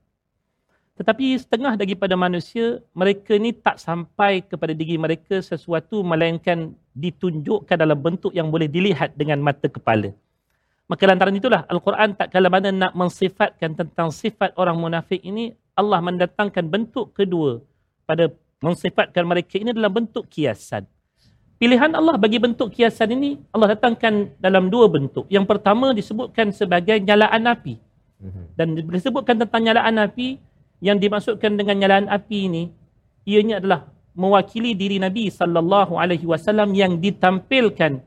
Tetapi 0.97 1.37
setengah 1.37 1.73
daripada 1.77 2.17
manusia, 2.17 2.81
mereka 2.97 3.37
ni 3.37 3.53
tak 3.53 3.77
sampai 3.77 4.41
kepada 4.41 4.73
diri 4.73 4.97
mereka 4.97 5.41
sesuatu 5.41 6.01
melainkan 6.01 6.73
ditunjukkan 6.97 7.77
dalam 7.77 7.97
bentuk 7.97 8.33
yang 8.33 8.49
boleh 8.49 8.65
dilihat 8.65 9.13
dengan 9.13 9.41
mata 9.41 9.69
kepala. 9.69 10.13
Maka 10.89 11.03
lantaran 11.09 11.33
itulah 11.33 11.65
Al-Quran 11.65 12.13
tak 12.13 12.29
kala 12.33 12.49
mana 12.49 12.69
nak 12.69 12.93
mensifatkan 12.93 13.73
tentang 13.73 14.09
sifat 14.13 14.53
orang 14.57 14.77
munafik 14.77 15.21
ini, 15.21 15.53
Allah 15.73 15.97
mendatangkan 16.01 16.69
bentuk 16.69 17.13
kedua 17.17 17.61
pada 18.05 18.29
mensifatkan 18.61 19.25
mereka 19.25 19.57
ini 19.57 19.73
dalam 19.73 19.89
bentuk 19.89 20.29
kiasan. 20.29 20.85
Pilihan 21.63 21.95
Allah 21.95 22.19
bagi 22.19 22.43
bentuk 22.43 22.75
kiasan 22.75 23.15
ini, 23.15 23.39
Allah 23.55 23.71
datangkan 23.71 24.35
dalam 24.35 24.67
dua 24.67 24.91
bentuk. 24.91 25.23
Yang 25.31 25.47
pertama 25.47 25.95
disebutkan 25.95 26.51
sebagai 26.51 26.99
nyalaan 26.99 27.39
api. 27.47 27.79
Mhm. 28.19 28.43
Dan 28.59 28.67
disebutkan 28.91 29.39
tentang 29.39 29.63
nyalaan 29.63 29.95
api, 30.03 30.43
yang 30.83 30.99
dimaksudkan 30.99 31.55
dengan 31.55 31.79
nyalaan 31.79 32.11
api 32.11 32.51
ini, 32.51 32.63
ianya 33.23 33.63
adalah 33.63 33.87
mewakili 34.11 34.75
diri 34.75 34.99
Nabi 34.99 35.31
sallallahu 35.31 35.95
alaihi 35.95 36.27
wasallam 36.27 36.75
yang 36.75 36.99
ditampilkan 36.99 38.03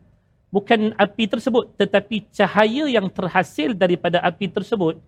bukan 0.53 0.93
api 1.01 1.25
tersebut 1.25 1.73
tetapi 1.81 2.29
cahaya 2.37 2.93
yang 2.93 3.09
terhasil 3.09 3.73
daripada 3.73 4.21
api 4.21 4.53
tersebut 4.53 5.01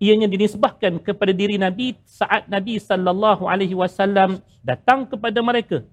ianya 0.00 0.24
dinisbahkan 0.30 1.02
kepada 1.04 1.34
diri 1.36 1.60
Nabi 1.60 1.98
saat 2.08 2.48
Nabi 2.48 2.80
sallallahu 2.80 3.44
alaihi 3.44 3.76
wasallam 3.76 4.40
datang 4.64 5.04
kepada 5.04 5.42
mereka 5.44 5.84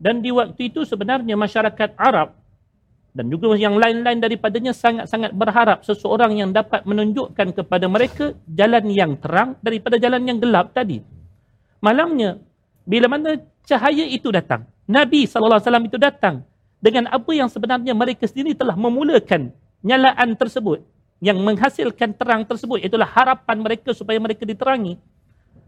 dan 0.00 0.24
di 0.24 0.32
waktu 0.32 0.72
itu 0.72 0.88
sebenarnya 0.88 1.36
masyarakat 1.36 1.92
Arab 2.00 2.32
dan 3.12 3.26
juga 3.28 3.52
yang 3.58 3.76
lain-lain 3.76 4.22
daripadanya 4.22 4.72
sangat-sangat 4.72 5.36
berharap 5.36 5.84
seseorang 5.84 6.40
yang 6.40 6.50
dapat 6.56 6.86
menunjukkan 6.88 7.52
kepada 7.52 7.84
mereka 7.90 8.32
jalan 8.48 8.88
yang 8.88 9.18
terang 9.20 9.58
daripada 9.60 9.98
jalan 9.98 10.22
yang 10.24 10.38
gelap 10.38 10.72
tadi. 10.72 11.02
Malangnya, 11.82 12.38
bila 12.86 13.10
mana 13.10 13.36
cahaya 13.66 14.06
itu 14.06 14.30
datang, 14.30 14.64
Nabi 14.86 15.26
SAW 15.26 15.58
itu 15.84 15.98
datang 15.98 16.46
dengan 16.80 17.10
apa 17.12 17.30
yang 17.34 17.50
sebenarnya 17.50 17.92
mereka 17.92 18.24
sendiri 18.24 18.56
telah 18.56 18.78
memulakan 18.78 19.52
nyalaan 19.84 20.32
tersebut 20.38 20.80
yang 21.20 21.36
menghasilkan 21.44 22.16
terang 22.16 22.48
tersebut 22.48 22.80
itulah 22.80 23.04
harapan 23.04 23.60
mereka 23.60 23.92
supaya 23.92 24.16
mereka 24.16 24.48
diterangi 24.48 24.96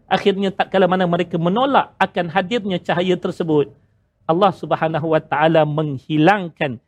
akhirnya 0.09 0.49
tak 0.49 0.73
kala 0.73 0.89
mana 0.89 1.05
mereka 1.05 1.37
menolak 1.37 1.93
akan 2.01 2.25
hadirnya 2.33 2.81
cahaya 2.81 3.13
tersebut 3.13 3.69
Allah 4.23 4.51
Subhanahu 4.55 5.11
wa 5.11 5.19
taala 5.19 5.67
menghilangkan 5.67 6.79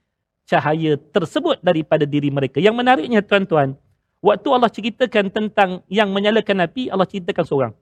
cahaya 0.47 0.95
tersebut 0.95 1.59
daripada 1.59 2.07
diri 2.07 2.31
mereka. 2.31 2.63
Yang 2.63 2.75
menariknya 2.79 3.19
tuan-tuan, 3.25 3.75
waktu 4.23 4.47
Allah 4.47 4.71
ceritakan 4.71 5.27
tentang 5.33 5.69
yang 5.91 6.13
menyalakan 6.15 6.63
api, 6.63 6.87
Allah 6.87 7.09
ceritakan 7.09 7.43
seorang. 7.43 7.73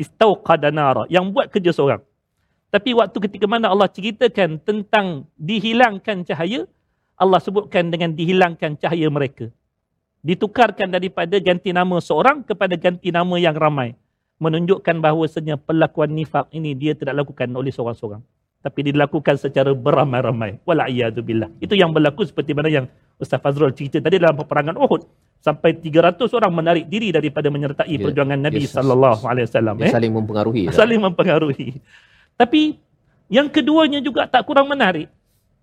Istauqada 0.00 0.74
nara, 0.74 1.06
yang 1.06 1.30
buat 1.30 1.52
kerja 1.52 1.70
seorang. 1.70 2.02
Tapi 2.72 2.96
waktu 2.96 3.18
ketika 3.28 3.44
mana 3.44 3.68
Allah 3.68 3.86
ceritakan 3.86 4.56
tentang 4.64 5.28
dihilangkan 5.36 6.24
cahaya, 6.24 6.64
Allah 7.14 7.38
sebutkan 7.38 7.92
dengan 7.92 8.16
dihilangkan 8.16 8.80
cahaya 8.80 9.06
mereka. 9.12 9.52
Ditukarkan 10.24 10.88
daripada 10.88 11.36
ganti 11.38 11.70
nama 11.70 12.00
seorang 12.00 12.42
kepada 12.42 12.74
ganti 12.74 13.12
nama 13.12 13.36
yang 13.36 13.54
ramai. 13.54 13.94
Menunjukkan 14.42 14.98
bahawasanya 14.98 15.60
perlakuan 15.60 16.10
nifak 16.10 16.50
ini 16.50 16.74
dia 16.74 16.98
tidak 16.98 17.22
lakukan 17.22 17.46
oleh 17.54 17.70
seorang-seorang 17.70 18.24
tapi 18.62 18.94
dilakukan 18.94 19.34
secara 19.36 19.74
beramai-ramai. 19.74 20.62
Wala'iyadzubillah. 20.62 21.58
Itu 21.58 21.74
yang 21.74 21.90
berlaku 21.90 22.22
seperti 22.22 22.54
mana 22.54 22.70
yang 22.70 22.86
Ustaz 23.18 23.42
Fazrul 23.42 23.74
cerita 23.74 23.98
tadi 23.98 24.22
dalam 24.22 24.38
peperangan 24.38 24.78
Uhud. 24.78 25.02
Sampai 25.42 25.74
300 25.74 26.30
orang 26.38 26.54
menarik 26.54 26.86
diri 26.86 27.10
daripada 27.10 27.50
menyertai 27.50 27.90
Ya, 27.90 27.98
perjuangan 27.98 28.38
Nabi 28.38 28.62
ya, 28.62 28.78
sallallahu 28.78 29.22
alaihi 29.26 29.50
wasallam. 29.50 29.74
Eh? 29.82 29.90
saling 29.90 30.12
mempengaruhi. 30.14 30.62
tak? 30.70 30.78
Saling 30.78 31.00
mempengaruhi. 31.02 31.68
Tapi 32.38 32.78
yang 33.26 33.50
keduanya 33.50 33.98
juga 33.98 34.30
tak 34.30 34.46
kurang 34.46 34.70
menarik. 34.70 35.10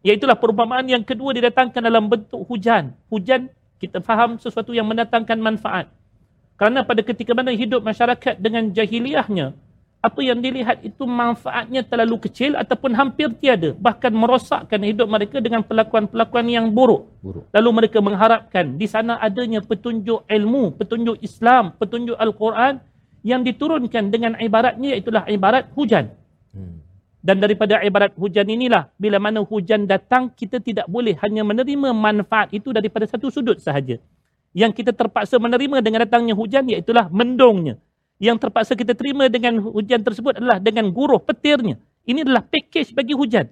Iaitulah 0.03 0.35
perumpamaan 0.35 0.83
yang 0.83 1.03
kedua 1.03 1.31
didatangkan 1.31 1.79
dalam 1.79 2.12
bentuk 2.12 2.43
hujan. 2.43 2.91
Hujan 3.07 3.47
kita 3.79 4.03
faham 4.03 4.35
sesuatu 4.35 4.75
yang 4.75 4.83
mendatangkan 4.83 5.39
manfaat. 5.39 5.88
Kerana 6.59 6.83
pada 6.83 6.99
ketika 6.99 7.31
mana 7.31 7.55
hidup 7.55 7.79
masyarakat 7.79 8.35
dengan 8.35 8.67
jahiliahnya, 8.75 9.55
apa 9.99 10.23
yang 10.23 10.39
dilihat 10.39 10.79
itu 10.79 11.03
manfaatnya 11.03 11.83
terlalu 11.83 12.23
kecil 12.23 12.55
ataupun 12.55 12.95
hampir 12.95 13.27
tiada. 13.35 13.75
Bahkan 13.75 14.15
merosakkan 14.15 14.79
hidup 14.79 15.12
mereka 15.12 15.43
dengan 15.43 15.59
pelakuan-pelakuan 15.59 16.47
yang 16.47 16.71
buruk. 16.71 17.12
Buruk. 17.19 17.43
Lalu 17.51 17.69
mereka 17.83 17.99
mengharapkan 17.99 18.79
di 18.79 18.88
sana 18.88 19.19
adanya 19.19 19.59
petunjuk 19.59 20.23
ilmu, 20.23 20.79
petunjuk 20.79 21.19
Islam, 21.19 21.75
petunjuk 21.75 22.15
Al-Quran 22.15 22.79
yang 23.27 23.43
diturunkan 23.43 24.07
dengan 24.07 24.39
ibaratnya 24.39 24.95
iaitulah 24.95 25.27
ibarat 25.27 25.67
hujan. 25.75 26.15
Hmm. 26.55 26.79
Dan 27.19 27.43
daripada 27.43 27.83
ibarat 27.83 28.15
hujan 28.15 28.47
inilah, 28.47 28.88
bila 28.95 29.19
mana 29.19 29.43
hujan 29.43 29.83
datang, 29.83 30.31
kita 30.31 30.63
tidak 30.63 30.88
boleh 30.88 31.19
hanya 31.19 31.43
menerima 31.43 31.91
manfaat 31.91 32.55
itu 32.55 32.71
daripada 32.71 33.03
satu 33.03 33.27
sudut 33.27 33.59
sahaja. 33.59 33.99
Yang 34.55 34.79
kita 34.79 34.95
terpaksa 34.95 35.35
menerima 35.35 35.83
dengan 35.83 36.07
datangnya 36.07 36.31
hujan, 36.31 36.63
iaitulah 36.71 37.12
mendungnya. 37.12 37.75
Yang 38.19 38.38
terpaksa 38.43 38.75
kita 38.75 38.91
terima 38.91 39.32
dengan 39.32 39.63
hujan 39.63 40.03
tersebut 40.03 40.36
adalah 40.36 40.60
dengan 40.60 40.91
guruh 40.91 41.23
petirnya. 41.23 41.79
Ini 42.03 42.27
adalah 42.27 42.43
package 42.43 42.91
bagi 42.91 43.15
hujan. 43.15 43.47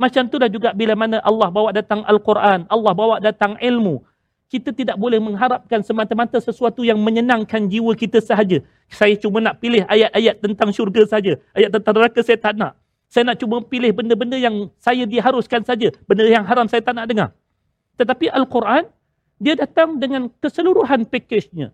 Macam 0.00 0.26
itulah 0.26 0.50
juga 0.50 0.74
bila 0.74 0.98
mana 0.98 1.22
Allah 1.22 1.48
bawa 1.52 1.70
datang 1.70 2.02
Al-Quran, 2.02 2.66
Allah 2.66 2.92
bawa 2.96 3.22
datang 3.22 3.54
ilmu. 3.62 4.02
Kita 4.50 4.74
tidak 4.74 4.98
boleh 4.98 5.22
mengharapkan 5.22 5.78
semata-mata 5.86 6.42
sesuatu 6.42 6.82
yang 6.82 6.98
menyenangkan 6.98 7.70
jiwa 7.70 7.94
kita 7.94 8.18
sahaja. 8.18 8.66
Saya 8.90 9.14
cuma 9.14 9.38
nak 9.38 9.62
pilih 9.62 9.86
ayat-ayat 9.86 10.42
tentang 10.42 10.74
syurga 10.74 11.06
saja. 11.06 11.38
Ayat 11.54 11.70
tentang 11.70 11.94
neraka 12.02 12.18
saya 12.26 12.34
tak 12.34 12.58
nak. 12.58 12.74
Saya 13.06 13.30
nak 13.30 13.38
cuba 13.38 13.62
pilih 13.62 13.94
benda-benda 13.94 14.34
yang 14.34 14.74
saya 14.82 15.06
diharuskan 15.06 15.62
saja. 15.62 15.94
Benda 16.02 16.26
yang 16.26 16.42
haram 16.42 16.66
saya 16.66 16.82
tak 16.82 16.98
nak 16.98 17.06
dengar. 17.06 17.30
Tetapi 17.94 18.26
Al-Quran, 18.26 18.90
dia 19.38 19.54
datang 19.54 20.02
dengan 20.02 20.26
keseluruhan 20.42 21.06
package-nya. 21.06 21.70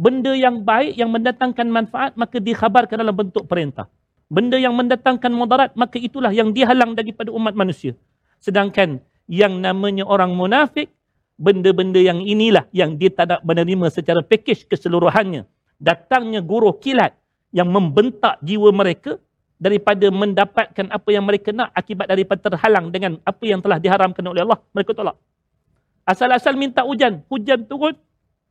Benda 0.00 0.32
yang 0.32 0.64
baik, 0.64 0.96
yang 0.96 1.12
mendatangkan 1.12 1.68
manfaat, 1.68 2.16
maka 2.16 2.40
dikhabarkan 2.40 3.04
dalam 3.04 3.12
bentuk 3.12 3.44
perintah. 3.44 3.84
Benda 4.32 4.56
yang 4.56 4.72
mendatangkan 4.72 5.28
mudarat, 5.28 5.76
maka 5.76 6.00
itulah 6.00 6.32
yang 6.32 6.56
dihalang 6.56 6.96
daripada 6.96 7.28
umat 7.28 7.52
manusia. 7.52 7.92
Sedangkan 8.40 9.04
yang 9.28 9.60
namanya 9.60 10.08
orang 10.08 10.32
munafik, 10.32 10.88
benda-benda 11.36 12.00
yang 12.00 12.24
inilah 12.24 12.64
yang 12.72 12.96
dia 12.96 13.12
tak 13.12 13.28
nak 13.28 13.40
menerima 13.44 13.92
secara 13.92 14.24
package 14.24 14.64
keseluruhannya. 14.72 15.44
Datangnya 15.76 16.40
guruh 16.40 16.80
kilat 16.80 17.12
yang 17.52 17.68
membentak 17.68 18.40
jiwa 18.40 18.72
mereka 18.72 19.20
daripada 19.60 20.08
mendapatkan 20.08 20.88
apa 20.88 21.08
yang 21.12 21.28
mereka 21.28 21.52
nak 21.52 21.76
akibat 21.76 22.08
daripada 22.08 22.40
terhalang 22.48 22.88
dengan 22.88 23.20
apa 23.20 23.44
yang 23.44 23.60
telah 23.60 23.76
diharamkan 23.76 24.24
oleh 24.24 24.48
Allah, 24.48 24.64
mereka 24.72 24.96
tolak. 24.96 25.20
Asal-asal 26.08 26.56
minta 26.56 26.80
hujan, 26.88 27.20
hujan 27.28 27.68
turun, 27.68 27.92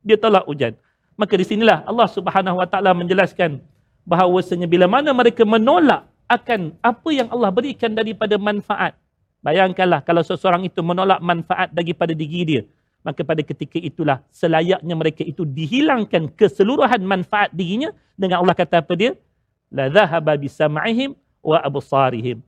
dia 0.06 0.14
tolak 0.14 0.46
hujan. 0.46 0.78
Maka 1.20 1.36
di 1.36 1.44
sinilah 1.44 1.84
Allah 1.84 2.08
Subhanahu 2.08 2.56
Wa 2.56 2.64
Taala 2.64 2.96
menjelaskan 2.96 3.60
bahawasanya 4.08 4.64
bila 4.64 4.88
mana 4.88 5.12
mereka 5.12 5.44
menolak 5.44 6.08
akan 6.32 6.80
apa 6.80 7.08
yang 7.12 7.28
Allah 7.28 7.52
berikan 7.52 7.92
daripada 7.92 8.40
manfaat. 8.40 8.96
Bayangkanlah 9.44 10.00
kalau 10.00 10.24
seseorang 10.24 10.64
itu 10.64 10.80
menolak 10.80 11.20
manfaat 11.20 11.68
daripada 11.76 12.16
diri 12.16 12.40
dia. 12.48 12.62
Maka 13.04 13.20
pada 13.20 13.44
ketika 13.44 13.76
itulah 13.76 14.24
selayaknya 14.32 14.96
mereka 14.96 15.20
itu 15.20 15.44
dihilangkan 15.44 16.32
keseluruhan 16.40 17.04
manfaat 17.04 17.52
dirinya 17.52 17.92
dengan 18.16 18.40
Allah 18.40 18.56
kata 18.56 18.80
apa 18.80 18.92
dia? 18.96 19.12
La 19.68 19.92
dhahaba 19.92 20.40
bisam'ihim 20.40 21.12
wa 21.44 21.60
absarihim. 21.60 22.40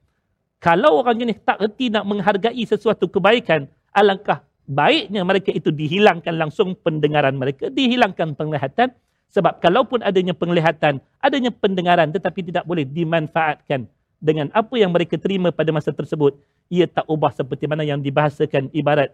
Kalau 0.64 1.04
orang 1.04 1.20
jenis 1.20 1.37
tak 1.44 1.61
reti 1.61 1.92
nak 1.92 2.08
menghargai 2.08 2.64
sesuatu 2.64 3.04
kebaikan, 3.04 3.68
alangkah 3.92 4.40
baiknya 4.66 5.22
mereka 5.27 5.51
itu 5.51 5.70
dihilangkan 5.70 6.35
langsung 6.38 6.75
pendengaran 6.79 7.35
mereka, 7.37 7.68
dihilangkan 7.70 8.35
penglihatan. 8.38 8.94
Sebab 9.33 9.64
kalaupun 9.64 10.05
adanya 10.05 10.37
penglihatan, 10.37 11.01
adanya 11.25 11.48
pendengaran 11.48 12.12
tetapi 12.12 12.53
tidak 12.53 12.68
boleh 12.68 12.85
dimanfaatkan 12.85 13.88
dengan 14.22 14.53
apa 14.55 14.77
yang 14.77 14.92
mereka 14.92 15.16
terima 15.16 15.48
pada 15.48 15.72
masa 15.72 15.88
tersebut, 15.90 16.37
ia 16.68 16.85
tak 16.87 17.09
ubah 17.09 17.33
seperti 17.35 17.66
mana 17.66 17.83
yang 17.83 17.98
dibahasakan 17.98 18.70
ibarat 18.70 19.11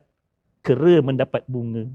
kera 0.60 1.00
mendapat 1.00 1.46
bunga. 1.48 1.86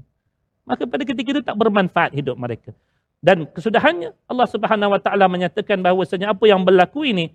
Maka 0.64 0.88
pada 0.88 1.04
ketika 1.04 1.28
itu 1.36 1.42
tak 1.44 1.54
bermanfaat 1.54 2.16
hidup 2.16 2.34
mereka. 2.34 2.72
Dan 3.20 3.48
kesudahannya 3.48 4.12
Allah 4.28 4.48
Subhanahu 4.48 4.92
Wa 4.96 5.00
Taala 5.00 5.28
menyatakan 5.28 5.80
bahawasanya 5.80 6.32
apa 6.32 6.44
yang 6.44 6.60
berlaku 6.64 7.08
ini 7.08 7.32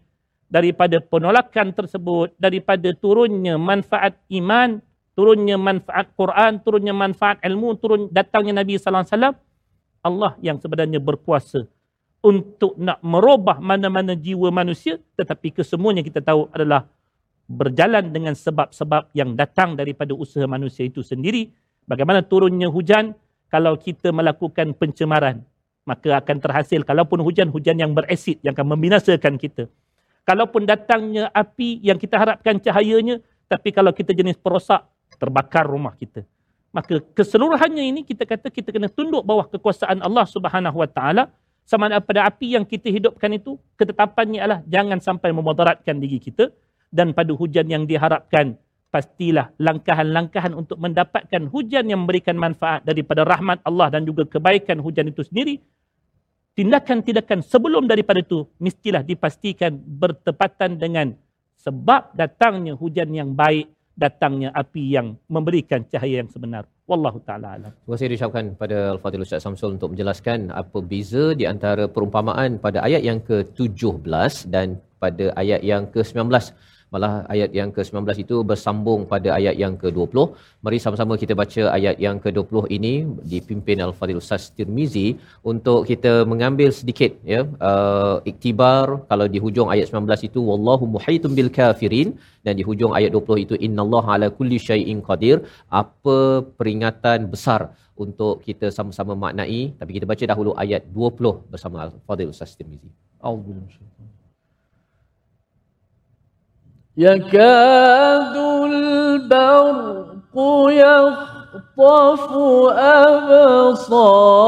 daripada 0.50 0.98
penolakan 1.00 1.72
tersebut, 1.74 2.34
daripada 2.42 2.90
turunnya 2.98 3.56
manfaat 3.56 4.18
iman, 4.34 4.82
turunnya 5.20 5.60
manfaat 5.60 6.16
Quran, 6.16 6.64
turunnya 6.64 6.96
manfaat 6.96 7.44
ilmu, 7.44 7.76
turun 7.76 8.08
datangnya 8.08 8.64
Nabi 8.64 8.80
sallallahu 8.80 9.04
alaihi 9.04 9.12
wasallam, 9.12 9.36
Allah 10.00 10.32
yang 10.40 10.56
sebenarnya 10.64 11.04
berkuasa 11.04 11.68
untuk 12.24 12.80
nak 12.80 13.04
merubah 13.04 13.60
mana-mana 13.60 14.16
jiwa 14.16 14.48
manusia 14.48 14.96
tetapi 15.20 15.60
kesemuanya 15.60 16.00
kita 16.00 16.24
tahu 16.24 16.48
adalah 16.56 16.88
berjalan 17.52 18.08
dengan 18.16 18.32
sebab-sebab 18.32 19.12
yang 19.12 19.36
datang 19.36 19.76
daripada 19.76 20.16
usaha 20.16 20.48
manusia 20.48 20.88
itu 20.88 21.04
sendiri. 21.04 21.52
Bagaimana 21.84 22.24
turunnya 22.24 22.72
hujan 22.72 23.12
kalau 23.52 23.76
kita 23.76 24.16
melakukan 24.16 24.72
pencemaran 24.72 25.44
maka 25.84 26.16
akan 26.16 26.38
terhasil 26.40 26.80
kalaupun 26.88 27.20
hujan 27.20 27.52
hujan 27.52 27.76
yang 27.76 27.92
beresid 27.92 28.40
yang 28.40 28.56
akan 28.56 28.72
membinasakan 28.72 29.36
kita. 29.36 29.68
Kalaupun 30.24 30.64
datangnya 30.64 31.28
api 31.36 31.84
yang 31.84 32.00
kita 32.00 32.16
harapkan 32.16 32.56
cahayanya 32.56 33.20
tapi 33.52 33.76
kalau 33.76 33.92
kita 33.92 34.16
jenis 34.16 34.40
perosak 34.40 34.86
terbakar 35.20 35.68
rumah 35.68 35.94
kita. 35.94 36.24
Maka 36.72 37.02
keseluruhannya 37.14 37.84
ini 37.84 38.02
kita 38.08 38.24
kata 38.24 38.48
kita 38.48 38.72
kena 38.72 38.88
tunduk 38.88 39.22
bawah 39.26 39.46
kekuasaan 39.52 40.00
Allah 40.00 40.26
Subhanahu 40.26 40.80
Wa 40.80 40.90
Taala 40.90 41.24
sama 41.70 41.86
ada 41.86 42.02
pada 42.02 42.26
api 42.26 42.58
yang 42.58 42.66
kita 42.66 42.90
hidupkan 42.90 43.30
itu 43.36 43.60
ketetapannya 43.78 44.42
adalah 44.42 44.60
jangan 44.66 44.98
sampai 44.98 45.30
memudaratkan 45.30 46.02
diri 46.02 46.18
kita 46.18 46.50
dan 46.90 47.14
pada 47.14 47.30
hujan 47.38 47.70
yang 47.70 47.86
diharapkan 47.86 48.58
pastilah 48.90 49.54
langkahan-langkahan 49.62 50.58
untuk 50.58 50.82
mendapatkan 50.82 51.46
hujan 51.54 51.86
yang 51.86 52.02
memberikan 52.02 52.34
manfaat 52.34 52.82
daripada 52.82 53.22
rahmat 53.22 53.62
Allah 53.62 53.94
dan 53.94 54.02
juga 54.02 54.26
kebaikan 54.26 54.82
hujan 54.82 55.14
itu 55.14 55.22
sendiri 55.22 55.62
tindakan-tindakan 56.58 57.46
sebelum 57.46 57.86
daripada 57.86 58.20
itu 58.26 58.50
mestilah 58.58 59.06
dipastikan 59.06 59.78
bertepatan 59.78 60.82
dengan 60.82 61.14
sebab 61.62 62.18
datangnya 62.18 62.74
hujan 62.74 63.14
yang 63.14 63.38
baik 63.38 63.70
datangnya 64.04 64.50
api 64.62 64.84
yang 64.96 65.08
memberikan 65.36 65.84
cahaya 65.92 66.24
yang 66.24 66.32
sebenar. 66.32 66.64
Wallahu 66.90 67.20
taala 67.28 67.48
alam. 67.60 67.72
Terima 67.76 67.96
kasih 67.96 68.10
diucapkan 68.12 68.46
pada 68.62 68.78
Al-Fadhil 68.96 69.26
Ustaz 69.28 69.44
Samsul 69.46 69.76
untuk 69.76 69.92
menjelaskan 69.94 70.40
apa 70.62 70.80
beza 70.92 71.26
di 71.40 71.46
antara 71.54 71.86
perumpamaan 71.96 72.58
pada 72.66 72.80
ayat 72.88 73.04
yang 73.10 73.20
ke-17 73.30 74.48
dan 74.56 74.80
pada 75.04 75.26
ayat 75.42 75.62
yang 75.72 75.84
ke-19 75.94 76.32
malah 76.94 77.12
ayat 77.34 77.50
yang 77.60 77.70
ke-19 77.76 78.02
itu 78.24 78.36
bersambung 78.50 79.02
pada 79.12 79.30
ayat 79.40 79.56
yang 79.64 79.74
ke-20. 79.82 80.18
Mari 80.66 80.78
sama-sama 80.86 81.14
kita 81.24 81.34
baca 81.42 81.64
ayat 81.78 81.96
yang 82.06 82.18
ke-20 82.24 82.66
ini 82.78 82.94
dipimpin 83.34 83.78
Al-Fadhil 83.88 84.22
Ustaz 84.24 84.46
Tirmizi 84.58 85.08
untuk 85.52 85.80
kita 85.92 86.14
mengambil 86.32 86.70
sedikit 86.80 87.12
ya 87.34 87.42
uh, 87.70 88.16
iktibar 88.32 88.86
kalau 89.12 89.28
di 89.34 89.42
hujung 89.46 89.70
ayat 89.74 89.88
19 89.94 90.28
itu 90.30 90.40
wallahu 90.50 90.86
muhaitum 90.96 91.34
bil 91.40 91.52
kafirin 91.60 92.10
dan 92.46 92.54
di 92.60 92.64
hujung 92.70 92.94
ayat 93.00 93.12
20 93.18 93.46
itu 93.46 93.56
innallaha 93.68 94.10
ala 94.16 94.28
kulli 94.38 94.60
syai'in 94.70 95.00
qadir 95.10 95.38
apa 95.82 96.18
peringatan 96.60 97.30
besar 97.34 97.62
untuk 98.04 98.36
kita 98.48 98.68
sama-sama 98.78 99.14
maknai 99.24 99.62
tapi 99.80 99.92
kita 99.98 100.06
baca 100.12 100.26
dahulu 100.32 100.52
ayat 100.64 100.82
20 101.00 101.52
bersama 101.54 101.78
Al-Fadhil 101.86 102.32
Ustaz 102.36 102.56
Tirmizi. 102.60 102.90
Minasyaitanir 103.50 104.19
يكاد 107.00 108.36
البرق 108.66 110.36
يخطف 110.70 112.34
أبصارهم. 112.76 114.40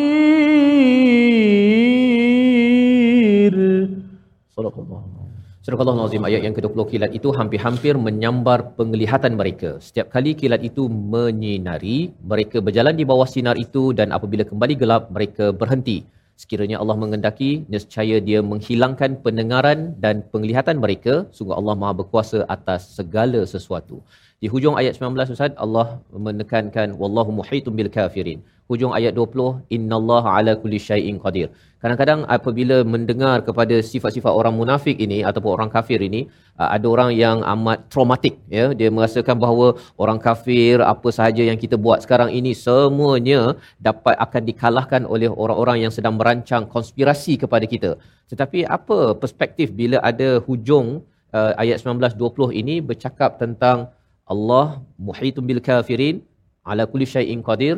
Surah 5.66 5.82
Allah 5.82 5.98
Nazim 5.98 6.26
ayat 6.28 6.42
yang 6.46 6.54
ke-20 6.58 6.82
kilat 6.90 7.12
itu 7.18 7.30
hampir-hampir 7.38 7.94
menyambar 8.08 8.78
penglihatan 8.78 9.34
mereka. 9.40 9.70
Setiap 9.86 10.14
kali 10.14 10.32
kilat 10.42 10.62
itu 10.68 10.84
menyinari, 11.14 12.14
mereka 12.32 12.62
berjalan 12.68 12.94
di 13.00 13.02
bawah 13.12 13.26
sinar 13.32 13.58
itu 13.64 13.84
dan 14.00 14.14
apabila 14.18 14.46
kembali 14.46 14.76
gelap, 14.82 15.10
mereka 15.16 15.46
berhenti. 15.62 15.98
Sekiranya 16.42 16.78
Allah 16.82 16.98
mengendaki, 17.04 17.66
nescaya 17.74 18.22
dia 18.28 18.46
menghilangkan 18.52 19.18
pendengaran 19.26 19.98
dan 20.06 20.22
penglihatan 20.30 20.78
mereka. 20.84 21.26
Sungguh 21.34 21.58
Allah 21.58 21.74
maha 21.82 21.98
berkuasa 21.98 22.46
atas 22.56 22.86
segala 23.00 23.42
sesuatu. 23.54 24.06
Di 24.38 24.46
hujung 24.54 24.78
ayat 24.78 25.02
19 25.02 25.34
Ustaz, 25.34 25.58
Allah 25.66 25.98
menekankan 26.28 26.94
wallahu 27.02 27.34
muhitum 27.42 27.74
bil 27.74 27.90
kafirin. 27.98 28.46
Hujung 28.66 28.94
ayat 28.98 29.14
20, 29.14 29.70
innallaha 29.76 30.30
ala 30.38 30.54
kulli 30.62 30.82
syai'in 30.82 31.18
qadir. 31.24 31.54
Kadang-kadang 31.86 32.22
apabila 32.36 32.78
mendengar 32.94 33.46
kepada 33.48 33.76
sifat-sifat 33.90 34.34
orang 34.40 34.58
munafik 34.60 34.98
ini 35.06 35.22
ataupun 35.30 35.52
orang 35.56 35.70
kafir 35.76 36.02
ini, 36.02 36.22
uh, 36.58 36.70
ada 36.76 36.88
orang 36.90 37.10
yang 37.14 37.46
amat 37.54 37.86
traumatik 37.94 38.42
ya. 38.50 38.74
Dia 38.80 38.90
merasakan 38.96 39.38
bahawa 39.44 39.68
orang 40.02 40.18
kafir 40.18 40.82
apa 40.82 41.14
sahaja 41.18 41.46
yang 41.50 41.60
kita 41.64 41.78
buat 41.86 42.02
sekarang 42.06 42.34
ini 42.40 42.58
semuanya 42.66 43.54
dapat 43.78 44.18
akan 44.26 44.42
dikalahkan 44.50 45.02
oleh 45.14 45.30
orang-orang 45.30 45.86
yang 45.86 45.94
sedang 45.98 46.18
merancang 46.18 46.66
konspirasi 46.76 47.38
kepada 47.44 47.70
kita. 47.74 47.92
Tetapi 48.34 48.66
apa 48.78 49.14
perspektif 49.14 49.70
bila 49.82 50.02
ada 50.12 50.42
hujung 50.48 51.06
uh, 51.38 51.54
ayat 51.62 51.86
19 51.86 52.18
20 52.18 52.62
ini 52.62 52.82
bercakap 52.82 53.38
tentang 53.38 53.94
Allah 54.26 54.82
muhitum 54.98 55.46
bil 55.46 55.62
kafirin 55.62 56.26
ala 56.66 56.90
kulli 56.90 57.06
syai'in 57.06 57.46
qadir 57.46 57.78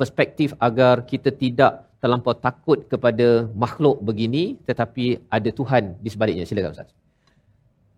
perspektif 0.00 0.52
agar 0.58 1.06
kita 1.06 1.30
tidak 1.30 1.86
terlampau 2.02 2.36
takut 2.36 2.84
kepada 2.84 3.48
makhluk 3.56 4.02
begini 4.04 4.60
tetapi 4.68 5.24
ada 5.32 5.48
Tuhan 5.48 5.96
di 6.04 6.08
sebaliknya 6.12 6.44
silakan 6.44 6.74
ustaz 6.76 6.90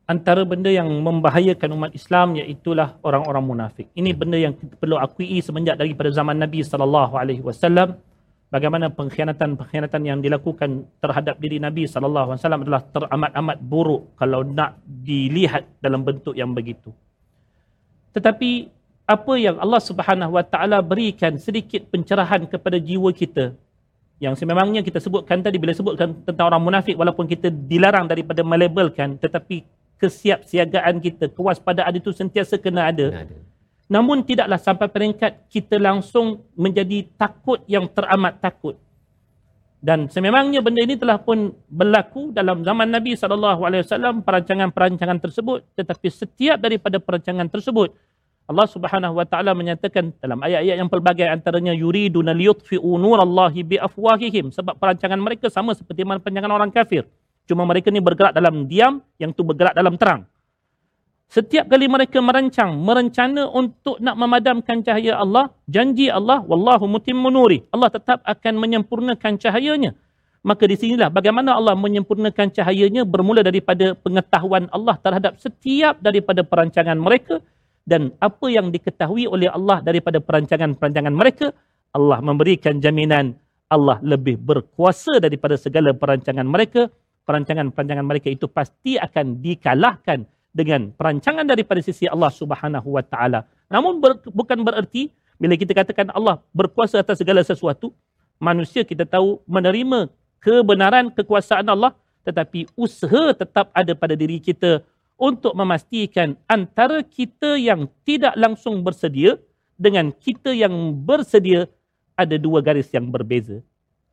Antara 0.07 0.47
benda 0.47 0.71
yang 0.71 0.87
membahayakan 1.03 1.75
umat 1.75 1.91
Islam 1.91 2.39
iaitulah 2.39 2.95
orang-orang 3.03 3.43
munafik. 3.43 3.91
Ini 3.91 4.15
benda 4.15 4.39
yang 4.39 4.55
kita 4.55 4.79
perlu 4.79 5.03
akui 5.03 5.43
semenjak 5.43 5.75
daripada 5.83 6.15
zaman 6.15 6.39
Nabi 6.39 6.63
sallallahu 6.63 7.19
alaihi 7.19 7.43
wasallam 7.43 7.99
bagaimana 8.47 8.87
pengkhianatan-pengkhianatan 8.95 10.03
yang 10.07 10.19
dilakukan 10.23 10.87
terhadap 11.03 11.43
diri 11.43 11.59
Nabi 11.59 11.91
sallallahu 11.91 12.39
alaihi 12.39 12.39
wasallam 12.39 12.63
adalah 12.63 12.83
teramat-amat 12.87 13.59
buruk 13.59 14.15
kalau 14.15 14.47
nak 14.47 14.79
dilihat 14.87 15.67
dalam 15.83 16.07
bentuk 16.07 16.39
yang 16.39 16.55
begitu. 16.55 16.95
Tetapi 18.15 18.76
apa 19.07 19.33
yang 19.39 19.57
Allah 19.63 19.79
Subhanahu 19.79 20.35
Wa 20.35 20.43
Taala 20.43 20.83
berikan 20.83 21.39
sedikit 21.39 21.87
pencerahan 21.87 22.43
kepada 22.51 22.77
jiwa 22.83 23.15
kita? 23.15 23.55
Yang 24.19 24.43
sememangnya 24.43 24.83
kita 24.83 24.99
sebutkan 24.99 25.39
tadi 25.47 25.63
bila 25.63 25.71
sebutkan 25.71 26.11
tentang 26.27 26.51
orang 26.51 26.59
munafik 26.59 26.99
walaupun 26.99 27.31
kita 27.31 27.47
dilarang 27.53 28.11
daripada 28.11 28.43
melabelkan 28.43 29.15
tetapi 29.15 29.63
kesiapsiagaan 30.03 30.99
kita 30.99 31.31
kewaspadaan 31.31 31.95
itu 31.95 32.11
sentiasa 32.11 32.59
kena 32.59 32.91
ada. 32.91 33.09
Kena 33.15 33.23
ada. 33.31 33.37
namun 33.87 34.27
tidaklah 34.27 34.59
sampai 34.59 34.91
peringkat 34.91 35.47
kita 35.47 35.79
langsung 35.79 36.43
menjadi 36.59 37.07
takut 37.15 37.63
yang 37.71 37.87
teramat 37.87 38.43
takut. 38.43 38.75
Dan 39.79 40.11
sememangnya 40.11 40.59
benda 40.59 40.83
ini 40.83 40.99
telah 40.99 41.23
pun 41.23 41.55
berlaku 41.71 42.35
dalam 42.35 42.67
zaman 42.67 42.91
Nabi 42.91 43.15
SAW 43.15 44.27
perancangan-perancangan 44.27 45.23
tersebut 45.23 45.63
tetapi 45.79 46.09
setiap 46.11 46.59
daripada 46.59 46.99
perancangan 46.99 47.47
tersebut 47.47 47.95
Allah 48.47 48.67
Subhanahu 48.71 49.19
wa 49.19 49.27
taala 49.27 49.59
menyatakan 49.59 50.15
dalam 50.23 50.39
ayat-ayat 50.39 50.79
yang 50.79 50.87
pelbagai 50.87 51.27
antaranya 51.27 51.75
yuriduna 51.75 52.31
liyutfi'u 52.31 52.95
nurallahi 52.95 53.67
biafwahihim 53.67 54.55
sebab 54.55 54.79
perancangan 54.79 55.19
mereka 55.19 55.51
sama 55.51 55.75
seperti 55.75 56.07
mana 56.07 56.23
perancangan 56.23 56.55
orang 56.55 56.71
kafir. 56.71 57.03
Cuma 57.51 57.67
mereka 57.67 57.91
ni 57.91 57.99
bergerak 57.99 58.35
dalam 58.35 58.71
diam, 58.71 59.03
yang 59.19 59.35
tu 59.35 59.43
bergerak 59.43 59.75
dalam 59.75 59.99
terang. 59.99 60.27
Setiap 61.27 61.67
kali 61.67 61.91
mereka 61.91 62.23
merancang, 62.23 62.79
merencana 62.79 63.51
untuk 63.51 63.99
nak 63.99 64.15
memadamkan 64.15 64.79
cahaya 64.87 65.19
Allah, 65.19 65.51
janji 65.67 66.07
Allah, 66.07 66.39
wallahu 66.47 66.87
mutimmu 66.87 67.27
nuri. 67.35 67.67
Allah 67.75 67.91
tetap 67.91 68.23
akan 68.23 68.55
menyempurnakan 68.63 69.35
cahayanya. 69.43 69.99
Maka 70.47 70.71
di 70.71 70.79
sinilah 70.79 71.11
bagaimana 71.11 71.59
Allah 71.59 71.75
menyempurnakan 71.75 72.55
cahayanya 72.55 73.03
bermula 73.03 73.43
daripada 73.43 73.99
pengetahuan 73.99 74.71
Allah 74.71 74.95
terhadap 75.03 75.35
setiap 75.43 75.99
daripada 75.99 76.47
perancangan 76.47 76.95
mereka 76.95 77.43
dan 77.87 78.11
apa 78.19 78.51
yang 78.51 78.75
diketahui 78.75 79.31
oleh 79.31 79.47
Allah 79.47 79.79
daripada 79.79 80.19
perancangan-perancangan 80.19 81.15
mereka, 81.15 81.55
Allah 81.95 82.19
memberikan 82.19 82.83
jaminan 82.83 83.39
Allah 83.71 84.03
lebih 84.03 84.43
berkuasa 84.43 85.23
daripada 85.23 85.55
segala 85.55 85.95
perancangan 85.95 86.45
mereka. 86.45 86.91
Perancangan-perancangan 87.27 88.07
mereka 88.07 88.31
itu 88.31 88.47
pasti 88.51 88.99
akan 88.99 89.39
dikalahkan 89.43 90.27
dengan 90.51 90.91
perancangan 90.95 91.47
daripada 91.47 91.79
sisi 91.83 92.11
Allah 92.11 92.31
Subhanahu 92.31 92.99
wa 92.99 93.03
taala. 93.07 93.47
Namun 93.71 94.03
ber, 94.03 94.19
bukan 94.31 94.63
bererti 94.67 95.11
bila 95.39 95.55
kita 95.55 95.75
katakan 95.75 96.11
Allah 96.11 96.43
berkuasa 96.55 97.03
atas 97.03 97.23
segala 97.23 97.43
sesuatu, 97.43 97.95
manusia 98.39 98.83
kita 98.83 99.07
tahu 99.07 99.43
menerima 99.47 100.11
kebenaran 100.43 101.11
kekuasaan 101.15 101.67
Allah 101.71 101.95
tetapi 102.27 102.67
usaha 102.75 103.31
tetap 103.31 103.71
ada 103.71 103.95
pada 103.95 104.19
diri 104.19 104.43
kita 104.43 104.83
untuk 105.17 105.57
memastikan 105.57 106.37
antara 106.45 107.01
kita 107.01 107.57
yang 107.57 107.89
tidak 108.05 108.37
langsung 108.37 108.85
bersedia 108.85 109.41
dengan 109.77 110.13
kita 110.13 110.53
yang 110.53 110.73
bersedia 110.93 111.69
ada 112.17 112.37
dua 112.41 112.65
garis 112.65 112.89
yang 112.93 113.09
berbeza. 113.09 113.61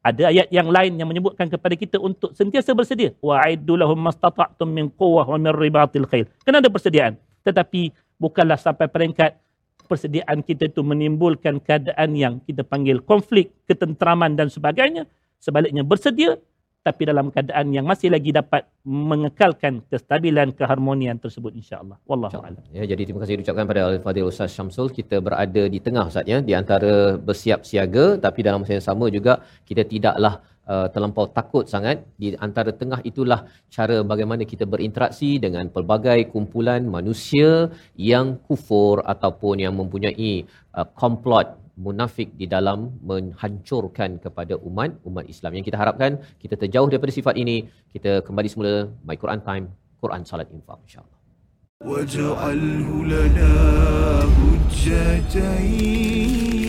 Ada 0.04 0.36
ayat 0.36 0.48
yang 0.52 0.68
lain 0.68 1.00
yang 1.00 1.08
menyebutkan 1.08 1.48
kepada 1.48 1.80
kita 1.80 1.96
untuk 1.96 2.36
sentiasa 2.36 2.76
bersedia. 2.76 3.16
Wa'iddu 3.24 3.80
lahum 3.80 3.96
mastata'tum 4.04 4.68
min 4.68 4.92
quwwah 4.92 5.32
wa 5.32 5.40
min 5.40 5.56
ribatil 5.56 6.04
khail. 6.04 6.28
Kena 6.44 6.60
ada 6.60 6.68
persediaan. 6.68 7.16
Tetapi 7.48 7.96
bukanlah 8.20 8.60
sampai 8.60 8.92
peringkat 8.92 9.40
persediaan 9.88 10.44
kita 10.44 10.68
itu 10.68 10.84
menimbulkan 10.84 11.64
keadaan 11.64 12.20
yang 12.20 12.44
kita 12.44 12.68
panggil 12.68 13.00
konflik, 13.00 13.56
ketenteraman 13.64 14.36
dan 14.36 14.52
sebagainya. 14.52 15.08
Sebaliknya 15.40 15.88
bersedia 15.88 16.36
tapi 16.84 17.08
dalam 17.08 17.32
keadaan 17.32 17.72
yang 17.72 17.88
masih 17.88 18.12
lagi 18.12 18.36
dapat 18.36 18.68
mengekalkan 18.84 19.80
kestabilan 19.88 20.52
keharmonian 20.60 21.16
tersebut 21.16 21.56
insya-Allah. 21.56 21.96
Wallahu 22.04 22.44
a'lam. 22.44 22.60
Ya, 22.76 22.84
jadi 22.92 23.02
terima 23.08 23.24
kasih 23.24 23.40
diucapkan 23.40 23.64
pada 23.72 23.82
Al-Fadhil 23.88 24.28
Ustaz 24.28 24.52
Syamsul. 24.52 24.92
Kita 24.92 25.24
berada 25.24 25.64
di 25.74 25.80
tengah 25.80 26.12
Ustaz 26.12 26.28
ya, 26.28 26.44
di 26.44 26.52
antara 26.52 27.16
bersiap 27.16 27.64
siaga 27.64 28.20
tapi 28.20 28.44
dalam 28.44 28.68
masa 28.68 28.76
yang 28.76 28.88
sama 28.92 29.08
juga 29.08 29.40
kita 29.64 29.88
tidaklah 29.88 30.44
uh, 30.68 30.88
terlampau 30.92 31.32
takut 31.32 31.66
sangat 31.72 32.04
di 32.20 32.36
antara 32.36 32.76
tengah 32.76 33.00
itulah 33.08 33.48
cara 33.72 34.04
bagaimana 34.04 34.44
kita 34.44 34.68
berinteraksi 34.68 35.40
dengan 35.40 35.72
pelbagai 35.72 36.20
kumpulan 36.36 36.84
manusia 36.84 37.72
yang 37.96 38.36
kufur 38.44 39.00
ataupun 39.08 39.64
yang 39.64 39.76
mempunyai 39.80 40.44
uh, 40.76 40.88
komplot 41.00 41.63
munafik 41.87 42.29
di 42.41 42.47
dalam 42.55 42.79
menghancurkan 43.11 44.11
kepada 44.25 44.55
umat 44.69 44.91
umat 45.09 45.25
Islam 45.35 45.53
yang 45.57 45.67
kita 45.69 45.79
harapkan 45.83 46.19
kita 46.43 46.55
terjauh 46.63 46.89
daripada 46.93 47.13
sifat 47.19 47.35
ini 47.43 47.57
kita 47.95 48.13
kembali 48.27 48.49
semula 48.53 48.75
my 49.09 49.17
Quran 49.23 49.41
time 49.49 49.65
Quran 50.03 50.23
salat 50.31 50.49
infak 50.59 50.81
insyaallah 50.87 51.19
واجعله 51.79 52.89
لنا 53.05 53.55
حجتين 54.91 56.62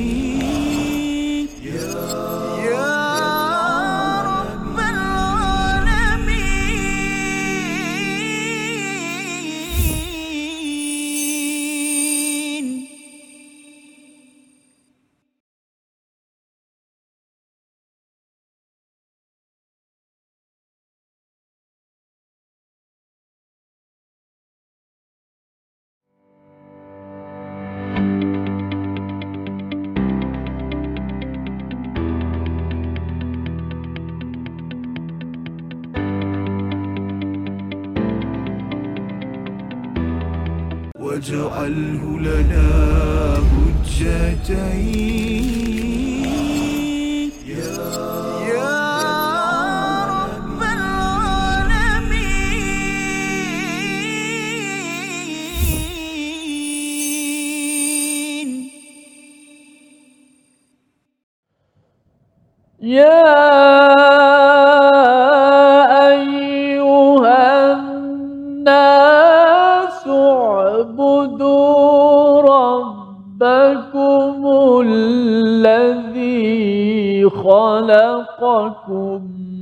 خلقكم 77.44 79.22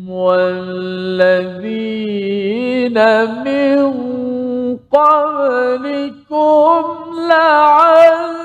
والذين 0.09 1.67
من 3.45 3.77
قبلكم 4.97 6.83
لعلكم 7.33 8.37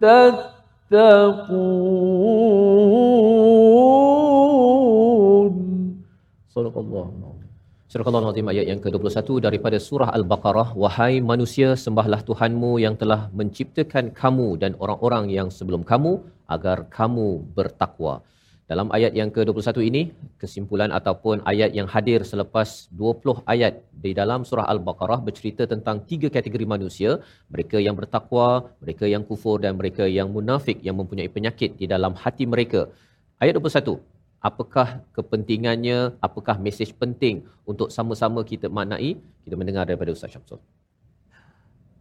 تتقون 0.00 0.44
صدق 6.56 6.76
الله 6.78 7.06
العظيم 7.18 7.44
Surah 7.94 8.10
Al-Azim 8.10 8.46
ayat 8.50 8.66
yang 8.70 8.80
ke-21 8.82 9.38
daripada 9.46 9.78
surah 9.78 10.10
Al-Baqarah 10.18 10.74
Wahai 10.82 11.22
manusia 11.22 11.78
sembahlah 11.78 12.26
Tuhanmu 12.28 12.82
yang 12.84 12.98
telah 13.02 13.30
menciptakan 13.38 14.10
kamu 14.20 14.48
dan 14.62 14.74
orang-orang 14.82 15.30
yang 15.30 15.46
sebelum 15.46 15.86
kamu 15.90 16.12
agar 16.55 16.77
kamu 16.97 17.29
bertakwa. 17.57 18.13
Dalam 18.69 18.87
ayat 18.97 19.13
yang 19.17 19.29
ke-21 19.35 19.81
ini 19.89 20.01
kesimpulan 20.41 20.93
ataupun 20.97 21.41
ayat 21.51 21.73
yang 21.77 21.87
hadir 21.93 22.21
selepas 22.31 22.85
20 22.93 23.41
ayat 23.53 23.81
di 23.89 24.11
dalam 24.19 24.45
surah 24.49 24.69
Al-Baqarah 24.73 25.25
bercerita 25.27 25.65
tentang 25.65 26.05
tiga 26.05 26.29
kategori 26.35 26.65
manusia, 26.69 27.17
mereka 27.49 27.81
yang 27.81 27.97
bertakwa, 27.97 28.69
mereka 28.77 29.09
yang 29.09 29.25
kufur 29.29 29.57
dan 29.63 29.73
mereka 29.79 30.05
yang 30.05 30.29
munafik 30.29 30.77
yang 30.85 30.97
mempunyai 31.01 31.29
penyakit 31.37 31.81
di 31.81 31.89
dalam 31.89 32.13
hati 32.13 32.45
mereka. 32.45 32.85
Ayat 33.41 33.57
21 33.57 33.97
apakah 34.39 35.03
kepentingannya, 35.17 36.15
apakah 36.27 36.55
mesej 36.61 36.93
penting 36.95 37.49
untuk 37.67 37.89
sama-sama 37.89 38.45
kita 38.45 38.69
maknai? 38.69 39.19
Kita 39.43 39.55
mendengar 39.59 39.89
daripada 39.89 40.13
Ustaz 40.15 40.29
Syamsul. 40.29 40.61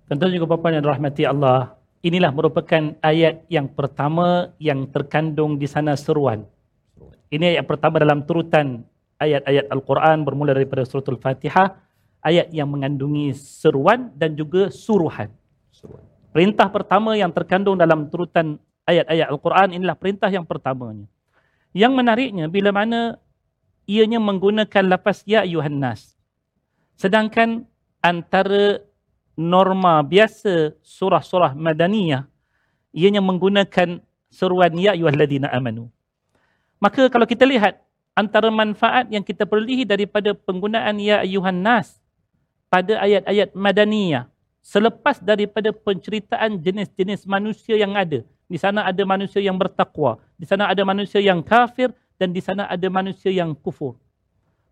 Tuan-tuan 0.08 0.32
juga 0.32 0.48
bapa 0.52 0.72
yang 0.72 0.84
dirahmati 0.84 1.22
Allah, 1.28 1.77
inilah 2.02 2.30
merupakan 2.30 2.94
ayat 3.02 3.46
yang 3.50 3.66
pertama 3.70 4.54
yang 4.62 4.86
terkandung 4.88 5.58
di 5.58 5.66
sana 5.66 5.98
seruan. 5.98 6.46
Ini 7.28 7.58
ayat 7.58 7.66
pertama 7.68 8.00
dalam 8.00 8.24
turutan 8.24 8.86
ayat-ayat 9.20 9.68
Al-Quran 9.68 10.24
bermula 10.24 10.54
daripada 10.54 10.86
surah 10.86 11.04
Al-Fatihah, 11.04 11.68
ayat 12.22 12.48
yang 12.54 12.70
mengandungi 12.70 13.34
seruan 13.36 14.14
dan 14.14 14.38
juga 14.38 14.70
suruhan. 14.72 15.28
Seruan. 15.74 16.02
Perintah 16.32 16.70
pertama 16.70 17.18
yang 17.18 17.34
terkandung 17.34 17.76
dalam 17.76 18.06
turutan 18.08 18.56
ayat-ayat 18.86 19.26
Al-Quran 19.28 19.68
inilah 19.74 19.96
perintah 19.98 20.30
yang 20.30 20.46
pertamanya. 20.46 21.04
Yang 21.76 21.92
menariknya 21.92 22.46
bila 22.48 22.72
mana 22.72 23.20
ianya 23.84 24.22
menggunakan 24.22 24.84
lafaz 24.88 25.24
ya 25.28 25.44
ayuhan 25.44 25.76
nas. 25.76 26.16
Sedangkan 26.96 27.68
antara 28.00 28.80
norma 29.38 30.02
biasa 30.02 30.74
surah-surah 30.82 31.54
madaniyah 31.54 32.26
ianya 32.90 33.22
menggunakan 33.22 34.02
seruan 34.26 34.74
ya 34.74 34.98
ayyuhalladzina 34.98 35.46
amanu. 35.54 35.86
Maka 36.82 37.06
kalau 37.06 37.22
kita 37.22 37.46
lihat 37.46 37.78
antara 38.18 38.50
manfaat 38.50 39.06
yang 39.14 39.22
kita 39.22 39.46
perolehi 39.46 39.86
daripada 39.86 40.34
penggunaan 40.34 40.98
ya 40.98 41.22
ayyuhan 41.22 41.54
nas 41.54 42.02
pada 42.66 42.98
ayat-ayat 42.98 43.54
madaniyah 43.54 44.26
selepas 44.58 45.22
daripada 45.22 45.70
penceritaan 45.70 46.58
jenis-jenis 46.58 47.22
manusia 47.24 47.78
yang 47.78 47.94
ada. 47.94 48.26
Di 48.50 48.58
sana 48.58 48.84
ada 48.84 49.02
manusia 49.06 49.38
yang 49.38 49.54
bertakwa, 49.54 50.18
di 50.34 50.48
sana 50.48 50.66
ada 50.66 50.82
manusia 50.82 51.22
yang 51.22 51.44
kafir 51.44 51.94
dan 52.18 52.34
di 52.34 52.42
sana 52.42 52.66
ada 52.66 52.88
manusia 52.90 53.30
yang 53.30 53.54
kufur. 53.54 53.94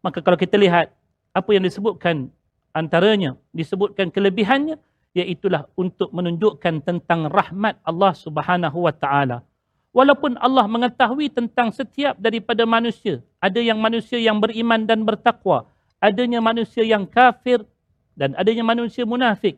Maka 0.02 0.18
kalau 0.20 0.36
kita 0.36 0.58
lihat 0.58 0.90
apa 1.30 1.50
yang 1.54 1.62
disebutkan 1.62 2.28
antaranya, 2.77 3.41
disebutkan 3.57 4.12
kelebihannya 4.12 4.77
iaitulah 5.16 5.64
untuk 5.81 6.12
menunjukkan 6.12 6.85
tentang 6.85 7.33
rahmat 7.33 7.81
Allah 7.81 8.12
Subhanahu 8.12 8.85
wa 8.85 8.93
taala. 8.93 9.41
Walaupun 9.97 10.37
Allah 10.37 10.68
mengetahui 10.68 11.33
tentang 11.33 11.72
setiap 11.72 12.20
daripada 12.20 12.68
manusia, 12.68 13.24
ada 13.41 13.57
yang 13.57 13.81
manusia 13.81 14.20
yang 14.20 14.37
beriman 14.37 14.85
dan 14.85 15.01
bertakwa, 15.09 15.64
adanya 16.05 16.45
manusia 16.45 16.85
yang 16.85 17.09
kafir 17.09 17.64
dan 18.12 18.37
adanya 18.37 18.61
manusia 18.61 19.09
munafik 19.09 19.57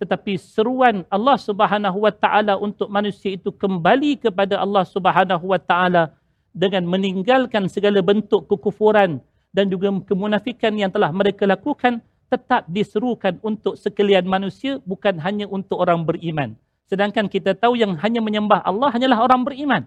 tetapi 0.00 0.40
seruan 0.40 1.04
Allah 1.12 1.36
Subhanahu 1.36 2.08
wa 2.08 2.08
taala 2.08 2.56
untuk 2.56 2.88
manusia 2.88 3.36
itu 3.36 3.52
kembali 3.52 4.16
kepada 4.16 4.56
Allah 4.56 4.88
Subhanahu 4.88 5.52
wa 5.52 5.60
taala 5.60 6.16
dengan 6.56 6.88
meninggalkan 6.88 7.68
segala 7.68 8.00
bentuk 8.00 8.48
kekufuran 8.48 9.20
dan 9.52 9.68
juga 9.68 9.92
kemunafikan 10.08 10.72
yang 10.72 10.88
telah 10.88 11.12
mereka 11.12 11.44
lakukan 11.44 12.00
tetap 12.30 12.62
diserukan 12.70 13.36
untuk 13.42 13.74
sekalian 13.74 14.22
manusia 14.22 14.78
bukan 14.86 15.18
hanya 15.18 15.50
untuk 15.50 15.82
orang 15.82 16.06
beriman. 16.06 16.54
Sedangkan 16.86 17.26
kita 17.26 17.58
tahu 17.58 17.74
yang 17.74 17.98
hanya 17.98 18.22
menyembah 18.22 18.62
Allah 18.62 18.94
hanyalah 18.94 19.18
orang 19.18 19.42
beriman. 19.42 19.82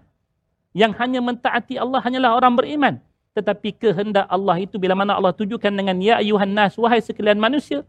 Yang 0.76 0.92
hanya 1.00 1.24
mentaati 1.24 1.80
Allah 1.80 2.04
hanyalah 2.04 2.36
orang 2.36 2.54
beriman. 2.54 2.94
Tetapi 3.32 3.74
kehendak 3.74 4.28
Allah 4.28 4.60
itu 4.60 4.76
bila 4.76 4.92
mana 4.94 5.16
Allah 5.16 5.32
tujukan 5.32 5.72
dengan 5.72 5.96
ya 5.98 6.20
ayuhan 6.20 6.52
nas 6.52 6.76
wahai 6.78 7.02
sekalian 7.02 7.40
manusia 7.40 7.82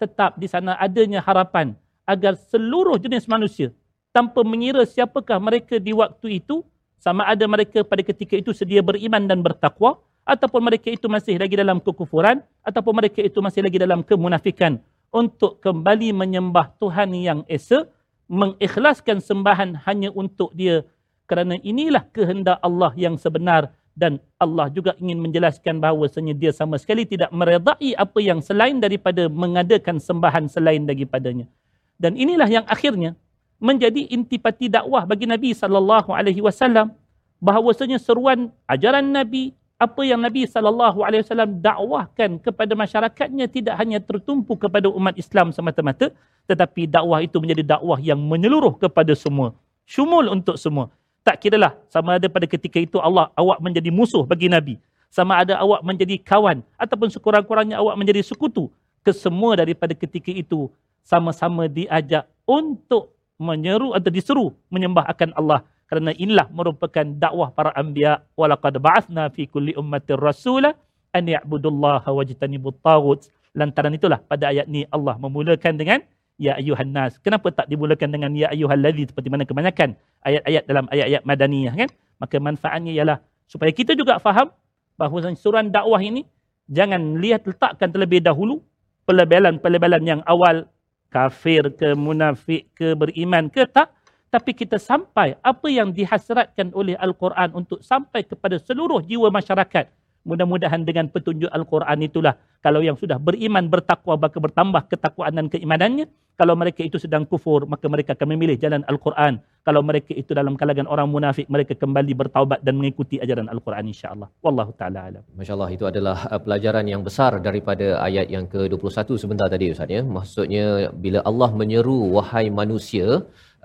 tetap 0.00 0.34
di 0.40 0.48
sana 0.48 0.74
adanya 0.80 1.20
harapan 1.20 1.76
agar 2.08 2.34
seluruh 2.50 2.98
jenis 2.98 3.28
manusia 3.28 3.70
tanpa 4.10 4.42
mengira 4.42 4.82
siapakah 4.82 5.38
mereka 5.38 5.78
di 5.78 5.94
waktu 5.94 6.42
itu 6.42 6.66
sama 6.98 7.22
ada 7.28 7.46
mereka 7.46 7.86
pada 7.86 8.02
ketika 8.02 8.34
itu 8.34 8.50
sedia 8.50 8.82
beriman 8.82 9.24
dan 9.30 9.44
bertakwa 9.44 10.02
ataupun 10.30 10.62
mereka 10.62 10.86
itu 10.94 11.10
masih 11.10 11.34
lagi 11.42 11.58
dalam 11.58 11.82
kekufuran 11.82 12.38
ataupun 12.62 12.94
mereka 12.94 13.18
itu 13.18 13.42
masih 13.42 13.66
lagi 13.66 13.82
dalam 13.82 14.06
kemunafikan. 14.06 14.78
Untuk 15.10 15.58
kembali 15.58 16.14
menyembah 16.14 16.70
Tuhan 16.78 17.10
yang 17.18 17.42
esa 17.50 17.90
mengikhlaskan 18.30 19.18
sembahan 19.18 19.82
hanya 19.90 20.14
untuk 20.14 20.54
dia. 20.54 20.86
Kerana 21.26 21.58
inilah 21.66 22.06
kehendak 22.14 22.62
Allah 22.62 22.94
yang 22.94 23.18
sebenar 23.18 23.74
dan 23.98 24.22
Allah 24.38 24.70
juga 24.70 24.94
ingin 25.02 25.18
menjelaskan 25.18 25.82
bahawa 25.82 26.06
dia 26.38 26.54
sama 26.54 26.78
sekali 26.78 27.02
tidak 27.02 27.34
meredai 27.34 27.98
apa 27.98 28.18
yang 28.22 28.38
selain 28.38 28.78
daripada 28.78 29.26
mengadakan 29.26 29.98
sembahan 29.98 30.46
selain 30.46 30.86
daripadanya. 30.86 31.50
Dan 31.98 32.14
inilah 32.14 32.46
yang 32.46 32.66
akhirnya 32.70 33.18
menjadi 33.58 34.06
intipati 34.14 34.70
dakwah 34.70 35.02
bagi 35.04 35.26
Nabi 35.26 35.50
sallallahu 35.50 36.14
alaihi 36.14 36.38
wasallam. 36.38 36.94
Bahawasanya 37.42 37.98
seruan 37.98 38.52
ajaran 38.68 39.10
Nabi 39.10 39.56
apa 39.80 40.04
yang 40.04 40.20
Nabi 40.20 40.44
sallallahu 40.44 41.00
alaihi 41.00 41.24
wasallam 41.24 41.56
dakwahkan 41.64 42.36
kepada 42.44 42.76
masyarakatnya 42.76 43.48
tidak 43.48 43.80
hanya 43.80 43.96
tertumpu 43.96 44.52
kepada 44.52 44.92
umat 44.92 45.16
Islam 45.16 45.56
semata-mata 45.56 46.12
tetapi 46.44 46.84
dakwah 46.84 47.24
itu 47.24 47.40
menjadi 47.40 47.80
dakwah 47.80 47.96
yang 47.96 48.20
menyeluruh 48.20 48.76
kepada 48.76 49.16
semua. 49.16 49.56
Syumul 49.88 50.28
untuk 50.28 50.60
semua. 50.60 50.92
Tak 51.24 51.40
kiralah 51.40 51.80
sama 51.88 52.20
ada 52.20 52.28
pada 52.28 52.44
ketika 52.44 52.76
itu 52.76 53.00
Allah 53.00 53.32
awak 53.32 53.56
menjadi 53.64 53.88
musuh 53.88 54.28
bagi 54.28 54.52
Nabi. 54.52 54.76
Sama 55.08 55.40
ada 55.40 55.56
awak 55.56 55.80
menjadi 55.80 56.20
kawan 56.20 56.60
ataupun 56.76 57.08
sekurang-kurangnya 57.08 57.80
awak 57.80 57.96
menjadi 57.96 58.20
sekutu. 58.20 58.68
Kesemua 59.00 59.56
daripada 59.56 59.96
ketika 59.96 60.28
itu 60.28 60.68
sama-sama 61.00 61.66
diajak 61.66 62.28
untuk 62.44 63.16
menyeru 63.40 63.96
atau 63.96 64.10
diseru 64.12 64.46
menyembah 64.68 65.08
akan 65.08 65.32
Allah 65.32 65.64
kerana 65.90 66.14
inilah 66.14 66.46
merupakan 66.54 67.02
dakwah 67.02 67.50
para 67.50 67.74
anbiya 67.74 68.22
walaqad 68.38 68.78
ba'athna 68.78 69.26
fi 69.34 69.50
kulli 69.50 69.74
ummatin 69.74 70.22
rasula 70.22 70.78
an 71.10 71.26
ya'budullaha 71.26 72.06
wajtanibut 72.14 72.78
taghut. 72.78 73.26
Lantaran 73.58 73.90
itulah 73.98 74.22
pada 74.22 74.54
ayat 74.54 74.70
ni 74.70 74.86
Allah 74.94 75.18
memulakan 75.18 75.74
dengan 75.74 75.98
ya 76.38 76.54
ayuhan 76.54 76.94
nas. 76.94 77.18
Kenapa 77.18 77.50
tak 77.50 77.66
dimulakan 77.66 78.14
dengan 78.14 78.30
ya 78.38 78.54
ayyuhallazi 78.54 79.10
seperti 79.10 79.34
mana 79.34 79.42
kebanyakan 79.42 79.98
ayat-ayat 80.22 80.62
dalam 80.70 80.86
ayat-ayat 80.94 81.22
madaniyah 81.26 81.74
kan? 81.74 81.90
Maka 82.22 82.38
manfaatnya 82.38 82.94
ialah 82.94 83.18
supaya 83.50 83.74
kita 83.74 83.98
juga 83.98 84.22
faham 84.22 84.54
bahawa 84.94 85.34
suran 85.34 85.74
dakwah 85.74 85.98
ini 85.98 86.22
jangan 86.70 87.18
lihat 87.18 87.42
letakkan 87.50 87.90
terlebih 87.90 88.22
dahulu 88.22 88.62
pelebelan-pelebelan 89.10 90.06
yang 90.06 90.22
awal. 90.22 90.70
Kafir 91.10 91.74
ke 91.74 91.98
munafik 91.98 92.70
ke 92.78 92.94
beriman 92.94 93.50
ke 93.50 93.66
tak 93.66 93.90
tapi 94.30 94.54
kita 94.54 94.78
sampai 94.78 95.34
apa 95.42 95.66
yang 95.66 95.90
dihasratkan 95.90 96.70
oleh 96.70 96.94
al-Quran 96.94 97.50
untuk 97.50 97.82
sampai 97.82 98.22
kepada 98.22 98.62
seluruh 98.62 99.02
jiwa 99.02 99.26
masyarakat. 99.28 99.90
Mudah-mudahan 100.22 100.86
dengan 100.86 101.10
petunjuk 101.10 101.50
al-Quran 101.50 101.98
itulah. 102.06 102.38
Kalau 102.62 102.78
yang 102.78 102.94
sudah 102.94 103.18
beriman 103.18 103.66
bertakwa 103.66 104.14
maka 104.14 104.38
bertambah 104.38 104.86
ketakwaan 104.86 105.34
dan 105.34 105.46
keimanannya. 105.50 106.06
Kalau 106.38 106.54
mereka 106.54 106.86
itu 106.86 106.96
sedang 106.96 107.26
kufur 107.26 107.66
maka 107.66 107.90
mereka 107.90 108.14
akan 108.14 108.38
memilih 108.38 108.56
jalan 108.56 108.86
al-Quran 108.86 109.42
kalau 109.66 109.80
mereka 109.88 110.12
itu 110.22 110.32
dalam 110.38 110.54
kalangan 110.60 110.86
orang 110.94 111.08
munafik 111.14 111.46
mereka 111.54 111.72
kembali 111.82 112.12
bertaubat 112.20 112.60
dan 112.66 112.74
mengikuti 112.80 113.16
ajaran 113.24 113.48
al-Quran 113.54 113.84
insya-Allah. 113.92 114.28
Wallahu 114.46 114.72
taala 114.80 115.00
alam. 115.08 115.22
Masyaallah 115.40 115.70
itu 115.76 115.84
adalah 115.92 116.16
uh, 116.32 116.40
pelajaran 116.44 116.86
yang 116.92 117.02
besar 117.08 117.32
daripada 117.48 117.86
ayat 118.08 118.26
yang 118.34 118.46
ke-21 118.54 119.08
sebentar 119.22 119.48
tadi 119.54 119.68
ustaz 119.74 119.96
ya. 119.96 120.02
Maksudnya 120.18 120.66
bila 121.04 121.20
Allah 121.30 121.50
menyeru 121.62 121.98
wahai 122.16 122.46
manusia 122.60 123.08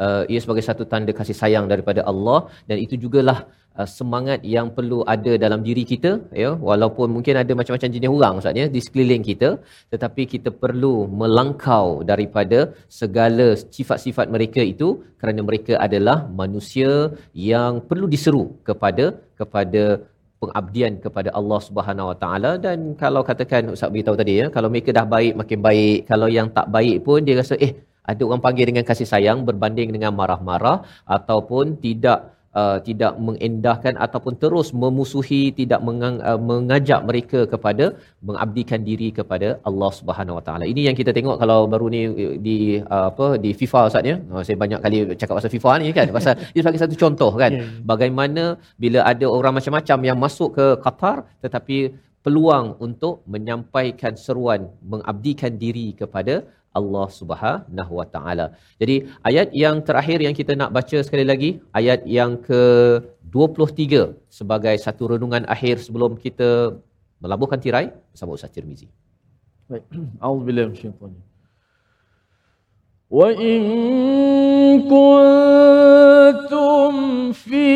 uh, 0.05 0.23
ia 0.31 0.39
sebagai 0.45 0.65
satu 0.69 0.85
tanda 0.93 1.13
kasih 1.19 1.37
sayang 1.41 1.67
daripada 1.73 2.03
Allah 2.11 2.39
dan 2.69 2.77
itu 2.85 2.95
jugalah 3.03 3.37
uh, 3.79 3.87
semangat 3.97 4.39
yang 4.55 4.67
perlu 4.77 4.99
ada 5.15 5.33
dalam 5.45 5.63
diri 5.67 5.83
kita 5.91 6.11
ya. 6.43 6.51
Walaupun 6.69 7.07
mungkin 7.15 7.39
ada 7.43 7.51
macam-macam 7.59 7.89
jenis 7.95 8.11
orang 8.17 8.35
ustaz 8.41 8.61
ya 8.61 8.67
di 8.75 8.81
sekeliling 8.85 9.25
kita 9.31 9.49
tetapi 9.95 10.25
kita 10.33 10.51
perlu 10.63 10.95
melangkau 11.21 11.87
daripada 12.11 12.59
segala 13.01 13.47
sifat-sifat 13.77 14.27
mereka 14.37 14.63
itu 14.73 14.89
kerana 15.21 15.41
mereka 15.49 15.73
adalah 15.88 16.17
manusia 16.41 16.91
yang 17.51 17.81
perlu 17.89 18.07
diseru 18.13 18.43
kepada 18.67 19.05
kepada 19.39 19.83
pengabdian 20.41 20.93
kepada 21.05 21.29
Allah 21.39 21.59
Subhanahu 21.67 22.11
Wa 22.11 22.17
Taala. 22.23 22.51
Dan 22.65 22.93
kalau 23.01 23.21
katakan 23.29 23.73
ustaz 23.75 23.91
beritahu 23.93 24.17
tadi 24.21 24.33
ya 24.41 24.47
kalau 24.55 24.69
mereka 24.73 24.91
dah 24.99 25.07
baik 25.15 25.33
makin 25.41 25.59
baik. 25.67 25.97
Kalau 26.11 26.29
yang 26.38 26.49
tak 26.57 26.69
baik 26.77 26.97
pun 27.07 27.19
dia 27.27 27.38
rasa 27.41 27.57
eh 27.67 27.73
ada 28.11 28.21
orang 28.27 28.41
panggil 28.45 28.65
dengan 28.69 28.86
kasih 28.89 29.07
sayang 29.13 29.39
berbanding 29.47 29.89
dengan 29.95 30.13
marah-marah 30.19 30.77
ataupun 31.17 31.81
tidak 31.86 32.34
uh, 32.62 32.78
tidak 32.88 33.14
mengendahkan 33.28 33.93
ataupun 34.06 34.34
terus 34.43 34.68
memusuhi 34.84 35.41
tidak 35.60 35.82
mengang, 35.88 36.18
uh, 36.30 36.39
mengajak 36.49 37.01
mereka 37.10 37.39
kepada 37.53 37.86
mengabdikan 38.28 38.82
diri 38.89 39.10
kepada 39.20 39.49
Allah 39.70 39.91
Subhanahu 39.99 40.38
Wa 40.39 40.43
Taala. 40.47 40.66
Ini 40.74 40.82
yang 40.88 40.97
kita 41.01 41.12
tengok 41.18 41.38
kalau 41.43 41.60
baru 41.74 41.88
ni 41.95 42.01
di 42.47 42.58
uh, 42.95 43.08
apa 43.12 43.28
di 43.43 43.51
FIFA 43.60 43.82
Ustaz 43.91 44.12
ya. 44.12 44.18
Uh, 44.34 44.43
saya 44.47 44.58
banyak 44.64 44.80
kali 44.86 44.97
cakap 45.22 45.36
pasal 45.39 45.51
FIFA 45.56 45.72
ni 45.84 45.89
kan 45.99 46.08
pasal 46.18 46.34
dia 46.53 46.62
sebagai 46.64 46.82
satu 46.84 46.97
contoh 47.03 47.32
kan 47.43 47.51
yeah. 47.60 47.70
bagaimana 47.91 48.43
bila 48.84 48.99
ada 49.12 49.28
orang 49.38 49.53
macam-macam 49.60 49.99
yang 50.10 50.18
masuk 50.26 50.49
ke 50.58 50.66
Qatar 50.86 51.18
tetapi 51.43 51.78
peluang 52.26 52.68
untuk 52.86 53.22
menyampaikan 53.34 54.14
seruan 54.26 54.62
mengabdikan 54.91 55.53
diri 55.64 55.88
kepada 56.01 56.36
Allah 56.78 57.07
Subhanahu 57.20 57.92
Wa 58.01 58.07
Taala. 58.14 58.46
Jadi 58.80 58.96
ayat 59.28 59.48
yang 59.62 59.76
terakhir 59.88 60.18
yang 60.26 60.34
kita 60.40 60.53
nak 60.61 60.70
baca 60.76 60.98
sekali 61.07 61.24
lagi 61.30 61.51
ayat 61.80 62.01
yang 62.18 62.32
ke-23 62.48 63.82
sebagai 64.38 64.74
satu 64.86 65.03
renungan 65.14 65.44
akhir 65.55 65.74
sebelum 65.86 66.14
kita 66.24 66.51
melabuhkan 67.22 67.59
tirai 67.64 67.86
bersama 68.12 68.38
Ustaz 68.38 68.55
Tirmizi. 68.55 68.86
Baik. 69.70 69.84
Auzubillahi 70.22 70.68
minasyaitanir 70.70 71.30
وإن 73.11 73.61
كنتم 74.86 76.92
في 77.32 77.66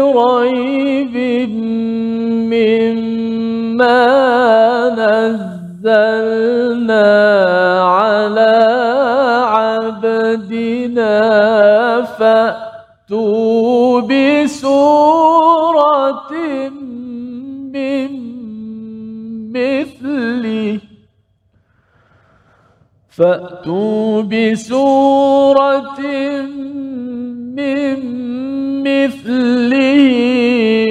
ريب 0.00 1.14
مما 2.50 4.02
نزلنا 4.98 7.06
على 7.80 7.81
عبدنا 10.33 12.01
فأتوا 12.01 14.01
بسورة 14.01 16.31
من 17.73 18.11
مثله. 19.53 20.79
فأتوا 23.09 24.21
بسورة 24.21 25.99
من 27.55 27.99
مثله 28.83 30.09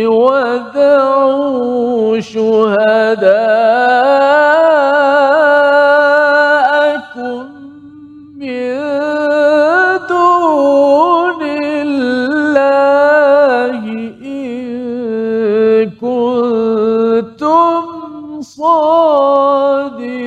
ودعوا 0.08 2.20
شهداءكم 2.20 4.01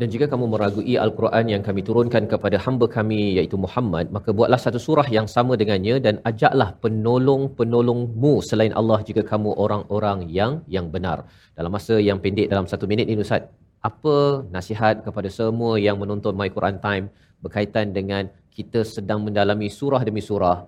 Dan 0.00 0.08
jika 0.10 0.26
kamu 0.26 0.44
meragui 0.50 0.94
Al-Quran 0.98 1.44
yang 1.52 1.62
kami 1.62 1.80
turunkan 1.86 2.26
kepada 2.26 2.56
hamba 2.64 2.86
kami 2.90 3.38
iaitu 3.38 3.54
Muhammad, 3.64 4.10
maka 4.10 4.34
buatlah 4.34 4.58
satu 4.58 4.78
surah 4.86 5.06
yang 5.16 5.26
sama 5.30 5.54
dengannya 5.60 6.02
dan 6.06 6.14
ajaklah 6.30 6.74
penolong-penolongmu 6.82 8.32
selain 8.42 8.74
Allah 8.80 8.98
jika 9.08 9.22
kamu 9.22 9.54
orang-orang 9.64 10.18
yang 10.38 10.52
yang 10.66 10.90
benar. 10.94 11.18
Dalam 11.54 11.70
masa 11.76 11.94
yang 12.08 12.18
pendek 12.24 12.50
dalam 12.50 12.66
satu 12.72 12.84
minit 12.90 13.06
ini 13.06 13.22
Ustaz, 13.22 13.46
apa 13.78 14.42
nasihat 14.56 15.06
kepada 15.06 15.28
semua 15.30 15.78
yang 15.86 15.96
menonton 16.02 16.34
My 16.34 16.50
Quran 16.56 16.82
Time 16.82 17.06
berkaitan 17.44 17.94
dengan 17.94 18.26
kita 18.50 18.82
sedang 18.82 19.22
mendalami 19.22 19.70
surah 19.78 20.02
demi 20.08 20.22
surah 20.24 20.58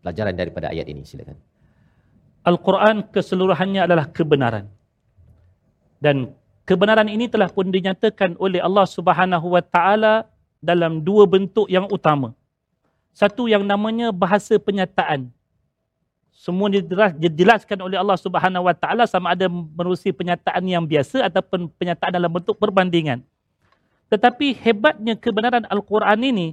pelajaran 0.00 0.34
daripada 0.40 0.66
ayat 0.72 0.88
ini 0.88 1.04
silakan. 1.04 1.51
Al-Quran 2.43 3.07
keseluruhannya 3.07 3.87
adalah 3.87 4.05
kebenaran. 4.11 4.67
Dan 6.03 6.35
kebenaran 6.67 7.07
ini 7.07 7.31
telah 7.31 7.47
pun 7.47 7.71
dinyatakan 7.71 8.35
oleh 8.35 8.59
Allah 8.59 8.83
Subhanahu 8.83 9.55
Wa 9.55 9.63
Taala 9.63 10.27
dalam 10.59 10.99
dua 10.99 11.23
bentuk 11.23 11.71
yang 11.71 11.87
utama. 11.87 12.35
Satu 13.15 13.47
yang 13.47 13.63
namanya 13.63 14.11
bahasa 14.11 14.59
penyataan. 14.59 15.31
Semua 16.35 16.67
dijelaskan 17.15 17.79
oleh 17.79 17.95
Allah 17.95 18.19
Subhanahu 18.19 18.67
Wa 18.67 18.75
Taala 18.75 19.07
sama 19.07 19.31
ada 19.31 19.47
menerusi 19.47 20.11
penyataan 20.11 20.67
yang 20.67 20.83
biasa 20.83 21.23
ataupun 21.31 21.71
penyataan 21.79 22.11
dalam 22.11 22.27
bentuk 22.27 22.59
perbandingan. 22.59 23.23
Tetapi 24.11 24.51
hebatnya 24.59 25.15
kebenaran 25.15 25.63
Al-Quran 25.71 26.19
ini 26.19 26.47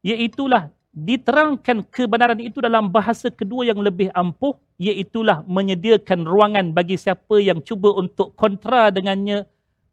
iaitulah 0.00 0.72
diterangkan 0.94 1.82
kebenaran 1.90 2.38
itu 2.38 2.62
dalam 2.62 2.86
bahasa 2.86 3.26
kedua 3.26 3.66
yang 3.66 3.82
lebih 3.82 4.14
ampuh 4.14 4.54
iaitulah 4.78 5.42
menyediakan 5.42 6.22
ruangan 6.22 6.70
bagi 6.70 6.94
siapa 6.94 7.42
yang 7.42 7.58
cuba 7.66 7.90
untuk 7.98 8.30
kontra 8.38 8.94
dengannya 8.94 9.42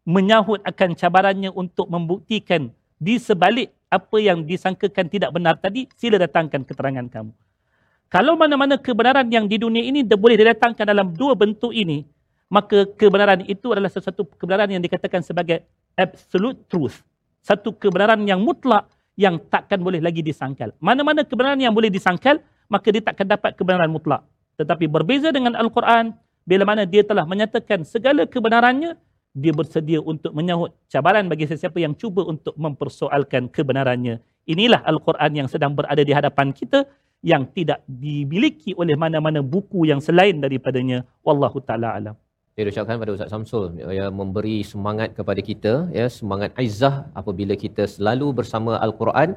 menyahut 0.06 0.62
akan 0.62 0.94
cabarannya 0.94 1.50
untuk 1.50 1.90
membuktikan 1.90 2.70
di 3.02 3.18
sebalik 3.18 3.74
apa 3.90 4.18
yang 4.22 4.46
disangkakan 4.46 5.10
tidak 5.10 5.34
benar 5.34 5.58
tadi 5.58 5.90
sila 5.98 6.22
datangkan 6.22 6.62
keterangan 6.62 7.10
kamu. 7.10 7.34
Kalau 8.12 8.38
mana-mana 8.38 8.78
kebenaran 8.78 9.26
yang 9.34 9.50
di 9.50 9.58
dunia 9.58 9.82
ini 9.82 10.06
boleh 10.06 10.38
didatangkan 10.38 10.86
dalam 10.86 11.10
dua 11.18 11.34
bentuk 11.34 11.74
ini 11.74 12.06
maka 12.52 12.84
kebenaran 13.00 13.48
itu 13.48 13.72
adalah 13.72 13.88
sesuatu 13.88 14.28
kebenaran 14.36 14.68
yang 14.68 14.84
dikatakan 14.84 15.24
sebagai 15.24 15.64
absolute 15.96 16.60
truth. 16.68 17.00
Satu 17.40 17.72
kebenaran 17.72 18.22
yang 18.28 18.44
mutlak 18.44 18.92
yang 19.22 19.38
takkan 19.38 19.78
boleh 19.78 20.02
lagi 20.02 20.26
disangkal. 20.26 20.74
Mana-mana 20.82 21.22
kebenaran 21.22 21.62
yang 21.62 21.78
boleh 21.78 21.94
disangkal, 21.94 22.42
maka 22.66 22.90
dia 22.90 23.06
takkan 23.06 23.30
dapat 23.30 23.54
kebenaran 23.54 23.94
mutlak. 23.94 24.26
Tetapi 24.58 24.90
berbeza 24.90 25.30
dengan 25.30 25.54
Al-Quran, 25.54 26.18
bila 26.42 26.66
mana 26.66 26.90
dia 26.90 27.06
telah 27.06 27.30
menyatakan 27.30 27.86
segala 27.86 28.26
kebenarannya, 28.26 28.98
dia 29.32 29.54
bersedia 29.54 30.02
untuk 30.02 30.34
menyahut 30.34 30.74
cabaran 30.90 31.30
bagi 31.30 31.46
sesiapa 31.46 31.78
yang 31.78 31.94
cuba 31.94 32.26
untuk 32.26 32.58
mempersoalkan 32.58 33.48
kebenarannya. 33.48 34.18
Inilah 34.50 34.82
Al-Quran 34.90 35.46
yang 35.46 35.48
sedang 35.48 35.78
berada 35.78 36.02
di 36.02 36.12
hadapan 36.12 36.50
kita 36.50 36.90
yang 37.22 37.46
tidak 37.54 37.86
dimiliki 37.86 38.74
oleh 38.74 38.98
mana-mana 38.98 39.46
buku 39.46 39.86
yang 39.86 40.02
selain 40.02 40.42
daripadanya. 40.42 41.06
Wallahu 41.22 41.62
ta'ala 41.62 41.94
alam. 41.94 42.16
Saya 42.62 42.74
ucapkan 42.78 43.02
pada 43.02 43.14
Ustaz 43.18 43.30
Samsul 43.34 43.64
ya 44.00 44.06
memberi 44.20 44.58
semangat 44.72 45.10
kepada 45.18 45.42
kita 45.48 45.74
ya 46.00 46.06
semangat 46.18 46.54
aizah 46.62 47.10
apabila 47.22 47.58
kita 47.64 47.90
selalu 47.94 48.28
bersama 48.40 48.78
al-Quran 48.86 49.34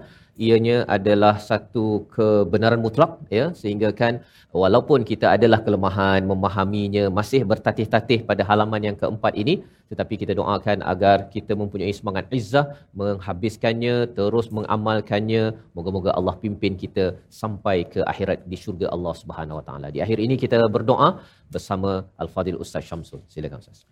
ianya 0.47 0.83
adalah 0.97 1.35
satu 1.39 2.07
kebenaran 2.15 2.81
mutlak 2.85 3.13
ya. 3.39 3.47
Sehingga 3.61 3.91
kan 4.01 4.23
walaupun 4.63 5.07
kita 5.11 5.27
adalah 5.37 5.61
kelemahan 5.67 6.23
memahaminya 6.33 7.05
masih 7.19 7.43
bertatih-tatih 7.51 8.27
pada 8.29 8.43
halaman 8.51 8.83
yang 8.89 8.97
keempat 9.03 9.35
ini 9.43 9.63
tetapi 9.93 10.15
kita 10.23 10.33
doakan 10.41 10.79
agar 10.93 11.17
kita 11.35 11.53
mempunyai 11.61 11.93
semangat 11.99 12.27
izzah 12.39 12.67
menghabiskannya 13.01 13.97
terus 14.19 14.49
mengamalkannya. 14.57 15.45
Moga-moga 15.77 16.11
Allah 16.19 16.35
pimpin 16.43 16.75
kita 16.85 17.05
sampai 17.43 17.77
ke 17.93 18.01
akhirat 18.13 18.49
di 18.51 18.57
syurga 18.57 18.87
Allah 18.95 19.15
Subhanahu 19.23 19.59
Wa 19.61 19.65
Taala. 19.69 19.89
Di 19.95 20.01
akhir 20.05 20.19
ini 20.27 20.35
kita 20.45 20.59
berdoa 20.77 21.09
bersama 21.55 21.91
Al-Fadil 22.23 22.59
Ustaz 22.65 22.89
Syamsul. 22.91 23.21
Silakan 23.35 23.61
Ustaz. 23.63 23.87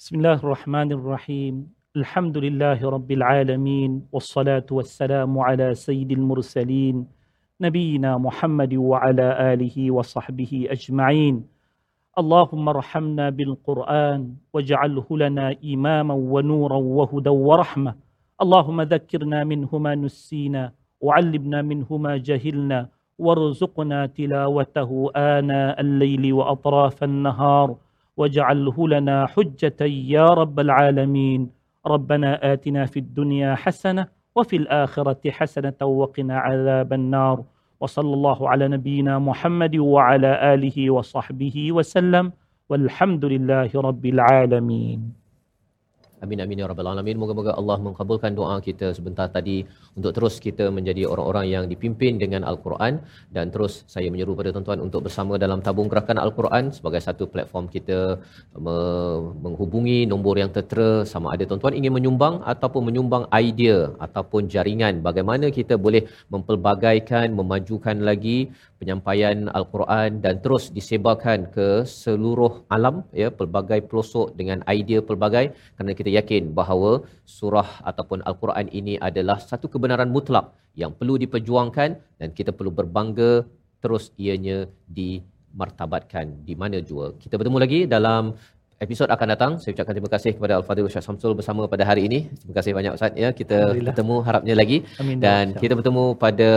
Bismillahirrahmanirrahim 0.00 1.79
الحمد 1.96 2.38
لله 2.38 2.90
رب 2.90 3.10
العالمين 3.10 4.06
والصلاة 4.12 4.66
والسلام 4.70 5.38
على 5.38 5.74
سيد 5.74 6.10
المرسلين 6.12 7.06
نبينا 7.60 8.18
محمد 8.18 8.74
وعلى 8.74 9.52
آله 9.52 9.90
وصحبه 9.90 10.66
أجمعين. 10.70 11.44
اللهم 12.18 12.68
ارحمنا 12.68 13.30
بالقرآن 13.30 14.34
واجعله 14.54 15.06
لنا 15.10 15.56
إماما 15.64 16.14
ونورا 16.14 16.76
وهدى 16.76 17.30
ورحمة. 17.30 17.94
اللهم 18.42 18.82
ذكرنا 18.82 19.44
منه 19.44 19.78
ما 19.78 19.94
نسينا 19.94 20.72
وعلمنا 21.00 21.62
منه 21.62 21.96
ما 21.96 22.16
جهلنا 22.16 22.88
وارزقنا 23.18 24.06
تلاوته 24.06 25.10
آناء 25.16 25.80
الليل 25.80 26.32
وأطراف 26.32 27.04
النهار. 27.04 27.76
واجعله 28.16 28.88
لنا 28.88 29.26
حجة 29.26 29.80
يا 30.14 30.26
رب 30.26 30.60
العالمين. 30.60 31.59
ربنا 31.86 32.52
آتنا 32.52 32.86
في 32.86 32.98
الدنيا 32.98 33.54
حسنة 33.54 34.06
وفي 34.36 34.56
الآخرة 34.56 35.30
حسنة 35.30 35.80
وقنا 35.82 36.38
عذاب 36.38 36.92
النار. 36.92 37.44
وصلى 37.80 38.14
الله 38.14 38.48
على 38.48 38.68
نبينا 38.68 39.18
محمد 39.18 39.76
وعلى 39.76 40.54
آله 40.54 40.90
وصحبه 40.90 41.72
وسلم. 41.72 42.32
والحمد 42.68 43.24
لله 43.24 43.70
رب 43.74 44.06
العالمين. 44.06 45.19
Amin 46.24 46.38
amin 46.44 46.60
ya 46.60 46.66
rabbal 46.70 46.88
alamin. 46.92 47.16
Moga-moga 47.22 47.52
Allah 47.60 47.76
mengabulkan 47.84 48.32
doa 48.38 48.56
kita 48.66 48.86
sebentar 48.96 49.26
tadi 49.36 49.56
untuk 49.98 50.12
terus 50.16 50.34
kita 50.46 50.64
menjadi 50.76 51.02
orang-orang 51.12 51.46
yang 51.54 51.64
dipimpin 51.72 52.20
dengan 52.22 52.42
Al-Quran 52.50 53.00
dan 53.36 53.48
terus 53.54 53.72
saya 53.94 54.08
menyeru 54.12 54.36
pada 54.40 54.52
tuan-tuan 54.54 54.80
untuk 54.86 55.00
bersama 55.06 55.40
dalam 55.44 55.60
tabung 55.66 55.88
gerakan 55.92 56.20
Al-Quran 56.24 56.64
sebagai 56.76 57.00
satu 57.06 57.24
platform 57.32 57.72
kita 57.76 57.98
menghubungi 59.44 59.98
nombor 60.12 60.34
yang 60.42 60.52
tertera 60.56 60.90
sama 61.12 61.32
ada 61.34 61.44
tuan-tuan 61.48 61.76
ingin 61.80 61.92
menyumbang 61.96 62.36
ataupun 62.52 62.82
menyumbang 62.88 63.24
idea 63.44 63.78
ataupun 64.06 64.52
jaringan 64.54 65.00
bagaimana 65.08 65.48
kita 65.58 65.80
boleh 65.86 66.02
mempelbagaikan 66.34 67.32
memajukan 67.40 67.96
lagi 68.10 68.38
penyampaian 68.80 69.38
al-Quran 69.58 70.10
dan 70.24 70.34
terus 70.44 70.64
disebarkan 70.76 71.40
ke 71.56 71.68
seluruh 72.00 72.52
alam 72.76 72.96
ya 73.22 73.28
pelbagai 73.38 73.80
pelosok 73.88 74.28
dengan 74.40 74.64
idea 74.76 75.00
pelbagai 75.08 75.44
kerana 75.76 75.92
kita 76.00 76.10
yakin 76.18 76.44
bahawa 76.60 76.92
surah 77.38 77.70
ataupun 77.90 78.24
al-Quran 78.30 78.68
ini 78.80 78.96
adalah 79.08 79.38
satu 79.50 79.68
kebenaran 79.74 80.10
mutlak 80.16 80.48
yang 80.82 80.92
perlu 80.98 81.16
diperjuangkan 81.24 81.90
dan 82.20 82.28
kita 82.38 82.50
perlu 82.56 82.72
berbangga 82.80 83.32
terus 83.84 84.06
ianya 84.24 84.58
dimartabatkan 84.98 86.26
di 86.48 86.54
mana 86.62 86.78
jua. 86.88 87.06
Kita 87.22 87.34
bertemu 87.40 87.58
lagi 87.64 87.80
dalam 87.96 88.32
episod 88.84 89.08
akan 89.14 89.28
datang. 89.32 89.52
Saya 89.60 89.76
ucapkan 89.76 89.94
terima 89.96 90.10
kasih 90.14 90.32
kepada 90.36 90.56
Al-Fadhil 90.58 90.88
Ustaz 90.88 91.04
Samsul 91.08 91.32
bersama 91.40 91.68
pada 91.72 91.84
hari 91.90 92.08
ini. 92.08 92.18
Terima 92.40 92.54
kasih 92.58 92.72
banyak 92.78 92.92
Ustaz 92.96 93.12
ya. 93.22 93.28
Kita 93.40 93.76
bertemu 93.76 94.16
harapnya 94.26 94.54
lagi 94.56 94.78
Amin. 95.02 95.20
dan 95.24 95.52
kita 95.62 95.76
bertemu 95.78 96.04
pada 96.24 96.50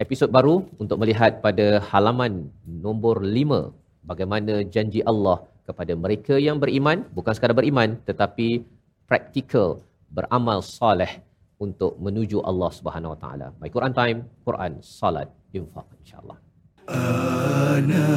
episod 0.00 0.32
baru 0.32 0.64
untuk 0.80 0.96
melihat 0.96 1.44
pada 1.44 1.76
halaman 1.92 2.48
nombor 2.64 3.20
5 3.20 4.08
bagaimana 4.08 4.64
janji 4.64 5.04
Allah 5.04 5.44
kepada 5.68 5.92
mereka 5.92 6.40
yang 6.40 6.56
beriman 6.56 7.04
bukan 7.12 7.36
sekadar 7.36 7.52
beriman 7.52 8.00
tetapi 8.08 8.64
praktikal 9.04 9.84
beramal 10.08 10.64
soleh 10.64 11.20
untuk 11.60 12.00
menuju 12.00 12.40
Allah 12.40 12.72
Subhanahu 12.72 13.12
Wa 13.12 13.20
Taala. 13.20 13.52
My 13.60 13.68
Quran 13.68 13.92
Time, 13.92 14.24
Quran, 14.40 14.80
Salat, 14.80 15.28
Infaq, 15.52 15.84
InsyaAllah. 16.00 16.40
Ana 16.88 18.08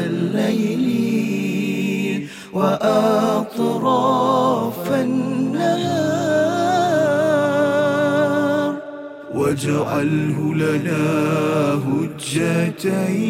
al-layli 0.00 1.12
wa 2.56 2.72
atrafan 3.44 5.12
nahar 5.52 6.25
واجعله 9.36 10.54
لنا 10.54 11.04
هجتين. 11.86 13.26